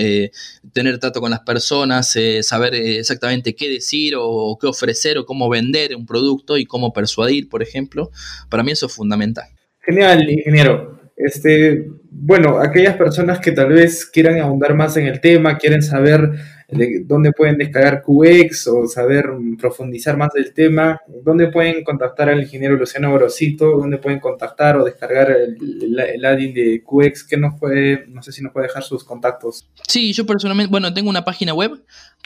tener 0.73 0.97
trato 0.97 1.21
con 1.21 1.29
las 1.29 1.41
personas, 1.41 2.17
saber 2.41 2.73
exactamente 2.73 3.53
qué 3.53 3.69
decir 3.69 4.15
o 4.17 4.57
qué 4.59 4.65
ofrecer 4.65 5.19
o 5.19 5.25
cómo 5.25 5.49
vender 5.49 5.95
un 5.95 6.07
producto 6.07 6.57
y 6.57 6.65
cómo 6.65 6.93
persuadir, 6.93 7.47
por 7.47 7.61
ejemplo. 7.61 8.09
Para 8.49 8.63
mí 8.63 8.71
eso 8.71 8.87
es 8.87 8.93
fundamental. 8.93 9.45
Genial, 9.81 10.27
ingeniero. 10.29 10.97
Este, 11.15 11.87
bueno, 12.11 12.59
aquellas 12.59 12.95
personas 12.95 13.39
que 13.39 13.51
tal 13.51 13.69
vez 13.69 14.05
quieran 14.05 14.39
ahondar 14.39 14.75
más 14.75 14.97
en 14.97 15.07
el 15.07 15.19
tema, 15.19 15.57
quieren 15.57 15.81
saber 15.81 16.31
de 16.67 17.03
dónde 17.05 17.31
pueden 17.31 17.57
descargar 17.57 18.03
QX 18.03 18.67
o 18.67 18.87
saber 18.87 19.25
profundizar 19.57 20.17
más 20.17 20.33
del 20.33 20.53
tema, 20.53 20.99
dónde 21.23 21.47
pueden 21.47 21.83
contactar 21.83 22.29
al 22.29 22.41
ingeniero 22.41 22.75
Luciano 22.75 23.09
Borosito, 23.09 23.77
dónde 23.77 23.97
pueden 23.97 24.19
contactar 24.19 24.77
o 24.77 24.83
descargar 24.83 25.31
el, 25.31 25.57
el, 25.97 26.25
add-in 26.25 26.53
de 26.53 26.83
QX, 26.83 27.23
que 27.23 27.37
nos 27.37 27.57
puede, 27.57 28.05
no 28.07 28.21
sé 28.21 28.33
si 28.33 28.43
nos 28.43 28.51
puede 28.51 28.67
dejar 28.67 28.83
sus 28.83 29.03
contactos. 29.05 29.69
Sí, 29.87 30.11
yo 30.11 30.25
personalmente, 30.25 30.69
bueno, 30.69 30.93
tengo 30.93 31.09
una 31.09 31.23
página 31.23 31.53
web 31.53 31.71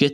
que 0.01 0.07
es 0.07 0.13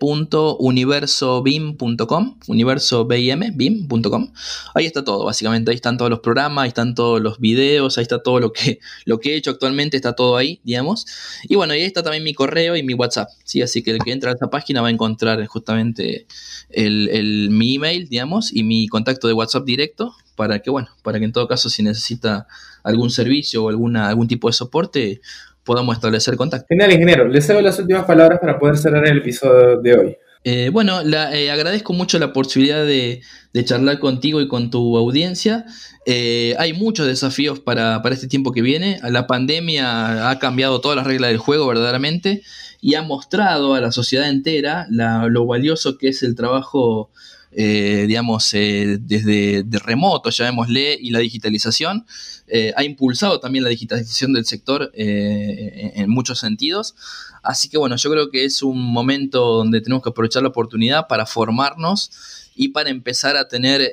www.universobim.com, 0.00 2.38
universobim.com. 2.46 4.32
Ahí 4.74 4.86
está 4.86 5.04
todo, 5.04 5.26
básicamente, 5.26 5.70
ahí 5.70 5.74
están 5.74 5.98
todos 5.98 6.10
los 6.10 6.20
programas, 6.20 6.62
ahí 6.62 6.68
están 6.68 6.94
todos 6.94 7.20
los 7.20 7.38
videos, 7.38 7.98
ahí 7.98 8.02
está 8.02 8.22
todo 8.22 8.40
lo 8.40 8.54
que, 8.54 8.78
lo 9.04 9.20
que 9.20 9.34
he 9.34 9.36
hecho 9.36 9.50
actualmente, 9.50 9.98
está 9.98 10.14
todo 10.14 10.38
ahí, 10.38 10.62
digamos. 10.64 11.04
Y 11.46 11.56
bueno, 11.56 11.74
ahí 11.74 11.82
está 11.82 12.02
también 12.02 12.24
mi 12.24 12.32
correo 12.32 12.74
y 12.74 12.82
mi 12.82 12.94
WhatsApp. 12.94 13.28
¿sí? 13.44 13.60
Así 13.60 13.82
que 13.82 13.90
el 13.90 13.98
que 13.98 14.12
entra 14.12 14.30
a 14.30 14.34
esa 14.34 14.48
página 14.48 14.80
va 14.80 14.88
a 14.88 14.92
encontrar 14.92 15.44
justamente 15.44 16.26
el, 16.70 17.50
mi 17.50 17.74
email, 17.74 18.08
digamos, 18.08 18.50
y 18.50 18.64
mi 18.64 18.88
contacto 18.88 19.28
de 19.28 19.34
WhatsApp 19.34 19.66
directo 19.66 20.14
para 20.36 20.60
que, 20.60 20.70
bueno, 20.70 20.88
para 21.02 21.18
que 21.18 21.26
en 21.26 21.32
todo 21.32 21.46
caso 21.48 21.68
si 21.68 21.82
necesita 21.82 22.46
algún 22.82 23.10
servicio 23.10 23.64
o 23.64 23.68
alguna, 23.68 24.08
algún 24.08 24.26
tipo 24.26 24.48
de 24.48 24.54
soporte, 24.54 25.20
podamos 25.66 25.96
establecer 25.96 26.36
contacto. 26.36 26.66
Genial, 26.70 26.92
ingeniero. 26.92 27.28
Les 27.28 27.46
cedo 27.46 27.60
las 27.60 27.78
últimas 27.78 28.06
palabras 28.06 28.38
para 28.40 28.58
poder 28.58 28.78
cerrar 28.78 29.06
el 29.06 29.18
episodio 29.18 29.76
de 29.78 29.98
hoy. 29.98 30.16
Eh, 30.48 30.70
bueno, 30.72 31.00
eh, 31.00 31.50
agradezco 31.50 31.92
mucho 31.92 32.20
la 32.20 32.32
posibilidad 32.32 32.86
de, 32.86 33.20
charlar 33.64 33.98
contigo 33.98 34.40
y 34.40 34.46
con 34.46 34.70
tu 34.70 34.96
audiencia. 34.96 35.66
Eh, 36.06 36.54
hay 36.58 36.72
muchos 36.72 37.08
desafíos 37.08 37.58
para, 37.58 38.00
para, 38.00 38.14
este 38.14 38.28
tiempo 38.28 38.52
que 38.52 38.62
viene. 38.62 39.00
La 39.02 39.26
pandemia 39.26 40.30
ha 40.30 40.38
cambiado 40.38 40.80
todas 40.80 40.96
las 40.96 41.06
reglas 41.06 41.30
del 41.30 41.38
juego 41.38 41.66
verdaderamente 41.66 42.42
y 42.80 42.94
ha 42.94 43.02
mostrado 43.02 43.74
a 43.74 43.80
la 43.80 43.90
sociedad 43.90 44.28
entera 44.28 44.86
lo 44.88 45.46
valioso 45.46 45.98
que 45.98 46.08
es 46.08 46.22
el 46.22 46.36
trabajo, 46.36 47.10
eh, 47.58 48.04
digamos, 48.06 48.52
eh, 48.52 48.98
desde 49.00 49.62
de 49.62 49.78
remoto, 49.78 50.28
llamémosle, 50.28 50.98
y 51.00 51.10
la 51.10 51.20
digitalización. 51.20 52.04
Eh, 52.48 52.74
ha 52.76 52.84
impulsado 52.84 53.40
también 53.40 53.64
la 53.64 53.70
digitalización 53.70 54.34
del 54.34 54.44
sector 54.44 54.92
en 54.94 56.10
muchos 56.10 56.38
sentidos. 56.38 56.94
Así 57.42 57.70
que 57.70 57.78
bueno, 57.78 57.96
yo 57.96 58.10
creo 58.10 58.30
que 58.30 58.44
es 58.44 58.62
un 58.62 58.78
momento 58.78 59.40
donde 59.40 59.80
tenemos 59.80 60.02
que 60.02 60.10
aprovechar 60.10 60.42
la 60.42 60.50
oportunidad 60.50 61.06
para 61.08 61.24
formarnos 61.24 62.10
y 62.54 62.68
para 62.68 62.90
empezar 62.90 63.38
a 63.38 63.48
tener 63.48 63.90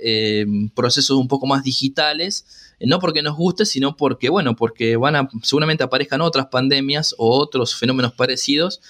procesos 0.76 1.18
un 1.18 1.30
poco 1.30 1.47
más 1.47 1.64
digitales 1.64 2.45
no 2.86 2.99
porque 2.99 3.22
nos 3.22 3.38
guste, 3.38 3.66
sino 3.66 3.95
porque, 3.95 4.28
bueno, 4.28 4.57
porque 4.57 4.97
van 4.97 5.16
a, 5.16 5.30
seguramente 5.41 5.86
aparezcan 5.86 6.20
otras 6.20 6.47
pandemias 6.47 7.16
o 7.18 7.39
otros 7.39 7.76
fenómenos 7.76 8.11
parecidos 8.11 8.82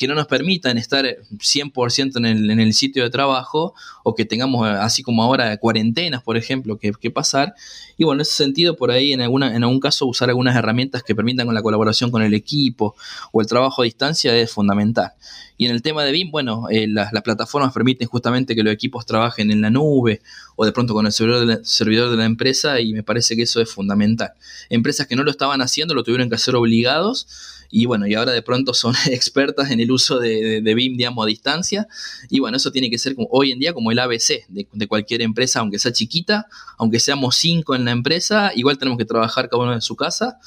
que 0.00 0.08
no 0.08 0.14
nos 0.14 0.26
permitan 0.26 0.78
estar 0.78 1.04
100% 1.04 2.16
en 2.16 2.24
el, 2.24 2.50
en 2.50 2.58
el 2.58 2.72
sitio 2.72 3.04
de 3.04 3.10
trabajo 3.10 3.74
o 4.02 4.14
que 4.14 4.24
tengamos, 4.24 4.66
así 4.66 5.02
como 5.02 5.22
ahora, 5.22 5.54
cuarentenas, 5.58 6.22
por 6.22 6.38
ejemplo, 6.38 6.78
que, 6.78 6.92
que, 6.98 7.10
pasar. 7.10 7.54
Y 7.98 8.04
bueno, 8.04 8.20
en 8.20 8.22
ese 8.22 8.32
sentido, 8.32 8.76
por 8.76 8.90
ahí, 8.90 9.12
en, 9.12 9.20
alguna, 9.20 9.54
en 9.54 9.62
algún 9.62 9.78
caso, 9.78 10.06
usar 10.06 10.30
algunas 10.30 10.56
herramientas 10.56 11.02
que 11.02 11.14
permitan 11.14 11.44
con 11.44 11.54
la 11.54 11.60
colaboración 11.60 12.10
con 12.10 12.22
el 12.22 12.32
equipo 12.32 12.96
o 13.30 13.42
el 13.42 13.46
trabajo 13.46 13.82
a 13.82 13.84
distancia 13.84 14.34
es 14.34 14.50
fundamental. 14.50 15.12
Y 15.58 15.66
en 15.66 15.72
el 15.72 15.82
tema 15.82 16.02
de 16.02 16.12
BIM, 16.12 16.30
bueno, 16.30 16.64
eh, 16.70 16.86
las, 16.88 17.12
plataformas 17.22 17.74
permiten 17.74 18.08
justamente 18.08 18.54
que 18.54 18.62
los 18.62 18.72
equipos 18.72 19.04
trabajen 19.04 19.50
en 19.50 19.60
la 19.60 19.68
nube 19.68 20.22
o 20.56 20.64
de 20.64 20.72
pronto 20.72 20.94
con 20.94 21.04
el 21.04 21.12
servidor 21.12 21.40
de, 21.40 21.46
la, 21.56 21.60
servidor 21.62 22.10
de 22.10 22.16
la 22.16 22.24
empresa 22.24 22.80
y 22.80 22.94
me 22.94 23.02
parece 23.02 23.36
que 23.36 23.42
eso 23.42 23.60
es 23.60 23.70
fundamental. 23.70 24.32
Empresas 24.70 25.06
que 25.06 25.14
no 25.14 25.24
lo 25.24 25.30
estaban 25.30 25.60
haciendo 25.60 25.92
lo 25.92 26.04
tuvieron 26.04 26.30
que 26.30 26.36
hacer 26.36 26.56
obligados 26.56 27.59
y 27.70 27.86
bueno, 27.86 28.06
y 28.06 28.14
ahora 28.14 28.32
de 28.32 28.42
pronto 28.42 28.74
son 28.74 28.94
expertas 29.10 29.70
en 29.70 29.80
el 29.80 29.90
uso 29.90 30.18
de, 30.18 30.60
BIM, 30.60 30.96
digamos, 30.96 31.24
a 31.24 31.26
distancia. 31.26 31.86
Y 32.28 32.40
bueno, 32.40 32.56
eso 32.56 32.70
tiene 32.72 32.90
que 32.90 32.98
ser 32.98 33.14
como, 33.14 33.28
hoy 33.30 33.52
en 33.52 33.58
día 33.58 33.72
como 33.72 33.92
el 33.92 33.98
ABC 33.98 34.46
de, 34.48 34.66
de, 34.72 34.86
cualquier 34.88 35.22
empresa, 35.22 35.60
aunque 35.60 35.78
sea 35.78 35.92
chiquita, 35.92 36.46
aunque 36.78 37.00
seamos 37.00 37.36
cinco 37.36 37.74
en 37.74 37.84
la 37.84 37.92
empresa, 37.92 38.52
igual 38.54 38.78
tenemos 38.78 38.98
que 38.98 39.04
trabajar 39.04 39.48
cada 39.48 39.62
uno 39.62 39.72
en 39.72 39.82
su 39.82 39.96
casa 39.96 40.38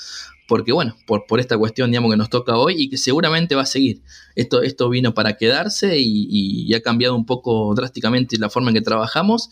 porque 0.47 0.71
bueno, 0.71 0.95
por, 1.05 1.25
por, 1.25 1.39
esta 1.39 1.57
cuestión, 1.57 1.91
digamos, 1.91 2.11
que 2.11 2.17
nos 2.17 2.29
toca 2.29 2.57
hoy 2.57 2.75
y 2.77 2.89
que 2.89 2.97
seguramente 2.97 3.55
va 3.55 3.63
a 3.63 3.65
seguir. 3.65 4.01
Esto, 4.35 4.61
esto 4.61 4.89
vino 4.89 5.13
para 5.13 5.37
quedarse 5.37 5.97
y, 5.97 6.73
ha 6.73 6.81
cambiado 6.81 7.15
un 7.15 7.25
poco 7.25 7.73
drásticamente 7.75 8.37
la 8.37 8.49
forma 8.49 8.69
en 8.69 8.75
que 8.75 8.81
trabajamos. 8.81 9.49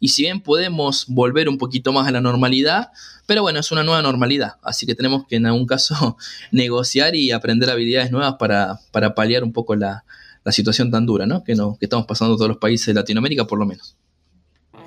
Y 0.00 0.08
si 0.08 0.22
bien 0.22 0.40
podemos 0.40 1.06
volver 1.08 1.48
un 1.48 1.56
poquito 1.56 1.92
más 1.92 2.08
a 2.08 2.10
la 2.10 2.20
normalidad, 2.20 2.90
pero 3.26 3.42
bueno, 3.42 3.60
es 3.60 3.72
una 3.72 3.84
nueva 3.84 4.02
normalidad. 4.02 4.54
Así 4.62 4.86
que 4.86 4.94
tenemos 4.94 5.26
que 5.26 5.36
en 5.36 5.46
algún 5.46 5.66
caso 5.66 6.16
negociar 6.52 7.14
y 7.14 7.30
aprender 7.30 7.70
habilidades 7.70 8.10
nuevas 8.10 8.34
para, 8.38 8.80
para 8.92 9.14
paliar 9.14 9.44
un 9.44 9.52
poco 9.52 9.76
la, 9.76 10.04
la 10.44 10.52
situación 10.52 10.90
tan 10.90 11.06
dura 11.06 11.26
¿no? 11.26 11.42
Que, 11.42 11.54
no, 11.54 11.76
que 11.78 11.86
estamos 11.86 12.06
pasando 12.06 12.36
todos 12.36 12.48
los 12.48 12.58
países 12.58 12.86
de 12.86 12.94
Latinoamérica, 12.94 13.46
por 13.46 13.58
lo 13.58 13.66
menos. 13.66 13.96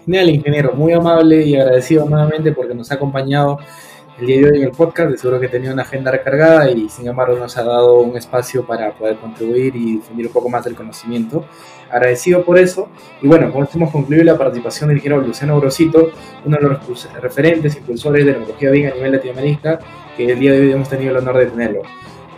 Genial, 0.05 0.29
ingeniero. 0.29 0.73
Muy 0.73 0.93
amable 0.93 1.45
y 1.45 1.55
agradecido 1.55 2.07
nuevamente 2.07 2.51
porque 2.53 2.73
nos 2.73 2.91
ha 2.91 2.95
acompañado 2.95 3.59
el 4.19 4.25
día 4.25 4.37
de 4.37 4.49
hoy 4.49 4.57
en 4.57 4.63
el 4.63 4.71
podcast. 4.71 5.11
De 5.11 5.17
seguro 5.17 5.39
que 5.39 5.47
tenía 5.47 5.71
una 5.71 5.83
agenda 5.83 6.11
recargada 6.11 6.69
y 6.71 6.89
sin 6.89 7.07
embargo 7.07 7.37
nos 7.37 7.57
ha 7.57 7.63
dado 7.63 7.99
un 7.99 8.17
espacio 8.17 8.65
para 8.65 8.91
poder 8.93 9.17
contribuir 9.17 9.75
y 9.75 9.93
difundir 9.97 10.27
un 10.27 10.33
poco 10.33 10.49
más 10.49 10.65
del 10.65 10.75
conocimiento. 10.75 11.45
Agradecido 11.89 12.43
por 12.43 12.57
eso. 12.57 12.89
Y 13.21 13.27
bueno, 13.27 13.51
con 13.51 13.63
esto 13.63 13.77
hemos 13.77 13.91
concluido 13.91 14.23
la 14.23 14.37
participación 14.37 14.89
del 14.89 14.97
ingeniero 14.97 15.25
Luciano 15.25 15.59
Grosito, 15.59 16.11
uno 16.45 16.57
de 16.57 16.63
los 16.63 17.09
referentes, 17.21 17.77
impulsores 17.77 18.25
de 18.25 18.31
la 18.31 18.37
neurología 18.39 18.71
BIM 18.71 18.87
a 18.87 18.95
nivel 18.95 19.11
Latinoamérica, 19.11 19.79
que 20.15 20.31
el 20.31 20.39
día 20.39 20.51
de 20.51 20.61
hoy 20.61 20.71
hemos 20.71 20.89
tenido 20.89 21.11
el 21.11 21.17
honor 21.17 21.37
de 21.37 21.45
tenerlo. 21.47 21.81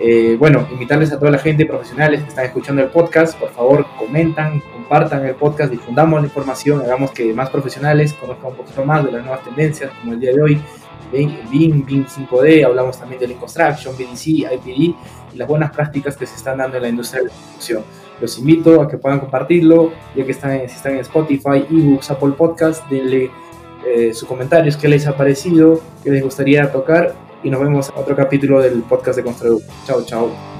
Eh, 0.02 0.38
bueno, 0.40 0.66
invitarles 0.72 1.12
a 1.12 1.20
toda 1.20 1.30
la 1.30 1.40
gente 1.40 1.66
profesionales 1.66 2.22
que 2.22 2.30
están 2.30 2.46
escuchando 2.46 2.82
el 2.82 2.88
podcast, 2.88 3.38
por 3.38 3.50
favor 3.50 3.86
comentan, 3.98 4.62
compartan 4.72 5.26
el 5.26 5.36
podcast, 5.36 5.72
difundamos 5.72 6.22
la 6.22 6.28
información, 6.28 6.80
hagamos 6.80 7.12
que 7.12 7.34
más 7.34 7.50
profesionales 7.50 8.14
conozcan 8.14 8.52
un 8.52 8.56
poquito 8.56 8.86
más 8.86 9.04
de 9.04 9.12
las 9.12 9.24
nuevas 9.24 9.44
tendencias, 9.44 9.92
como 10.00 10.14
el 10.14 10.22
día 10.22 10.32
de 10.32 10.42
hoy, 10.42 10.62
BIM, 11.12 11.86
BIM 11.86 12.06
5D, 12.06 12.66
hablamos 12.66 13.00
también 13.00 13.20
de 13.20 13.28
Lean 13.28 13.40
Construction, 13.40 13.96
BDC, 13.96 14.28
IPD 14.28 14.96
y 15.34 15.38
las 15.38 15.48
buenas 15.48 15.72
prácticas 15.72 16.16
que 16.16 16.26
se 16.26 16.36
están 16.36 16.58
dando 16.58 16.78
en 16.78 16.84
la 16.84 16.90
industria 16.90 17.24
de 17.24 17.30
la 17.30 17.34
construcción. 17.34 17.84
Los 18.22 18.38
invito 18.38 18.82
a 18.82 18.88
que 18.88 18.98
puedan 18.98 19.20
compartirlo, 19.20 19.92
ya 20.16 20.26
que 20.26 20.32
están, 20.32 20.60
si 20.68 20.76
están 20.76 20.94
en 20.94 21.00
Spotify, 21.00 21.66
eBooks, 21.70 22.12
Apple 22.12 22.34
Podcast, 22.38 22.88
denle 22.90 23.32
eh, 23.88 24.14
sus 24.14 24.28
comentarios, 24.28 24.76
qué 24.76 24.88
les 24.88 25.08
ha 25.08 25.16
parecido, 25.16 25.82
qué 26.04 26.12
les 26.12 26.24
gustaría 26.24 26.72
tocar 26.72 27.16
y 27.44 27.50
nos 27.50 27.62
vemos 27.62 27.90
en 27.90 28.02
otro 28.02 28.16
capítulo 28.16 28.62
del 28.62 28.82
podcast 28.84 29.18
de 29.18 29.24
Construir. 29.24 29.64
Chao, 29.86 30.04
chao. 30.04 30.59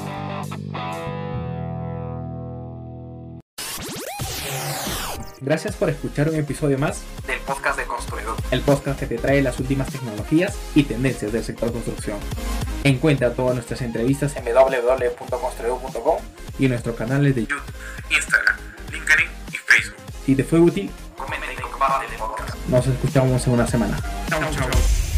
Gracias 5.50 5.76
por 5.76 5.90
escuchar 5.90 6.30
un 6.30 6.36
episodio 6.36 6.78
más 6.78 7.02
del 7.26 7.40
podcast 7.40 7.80
de 7.80 7.86
Construidor. 7.86 8.36
El 8.52 8.62
podcast 8.62 9.00
que 9.00 9.08
te 9.08 9.18
trae 9.18 9.42
las 9.42 9.60
últimas 9.60 9.90
tecnologías 9.90 10.56
y 10.76 10.84
tendencias 10.84 11.32
del 11.32 11.44
sector 11.44 11.72
construcción. 11.72 12.20
Encuentra 12.84 13.34
todas 13.34 13.56
nuestras 13.56 13.82
entrevistas 13.82 14.36
en 14.36 14.46
www.construidor.com 14.46 16.18
y 16.60 16.66
en 16.66 16.70
nuestros 16.70 16.96
canales 16.96 17.34
de 17.34 17.48
YouTube, 17.48 17.64
Instagram, 18.12 18.58
LinkedIn 18.92 19.28
y 19.52 19.58
Facebook. 19.58 19.98
Si 20.24 20.36
te 20.36 20.44
fue 20.44 20.60
útil, 20.60 20.92
comenta 21.18 21.52
y 21.52 21.56
comparte 21.56 22.06
el 22.14 22.20
podcast. 22.20 22.56
Nos 22.68 22.86
escuchamos 22.86 23.48
en 23.48 23.54
una 23.54 23.66
semana. 23.66 24.00
Chao, 24.30 24.42
chao. 24.52 25.09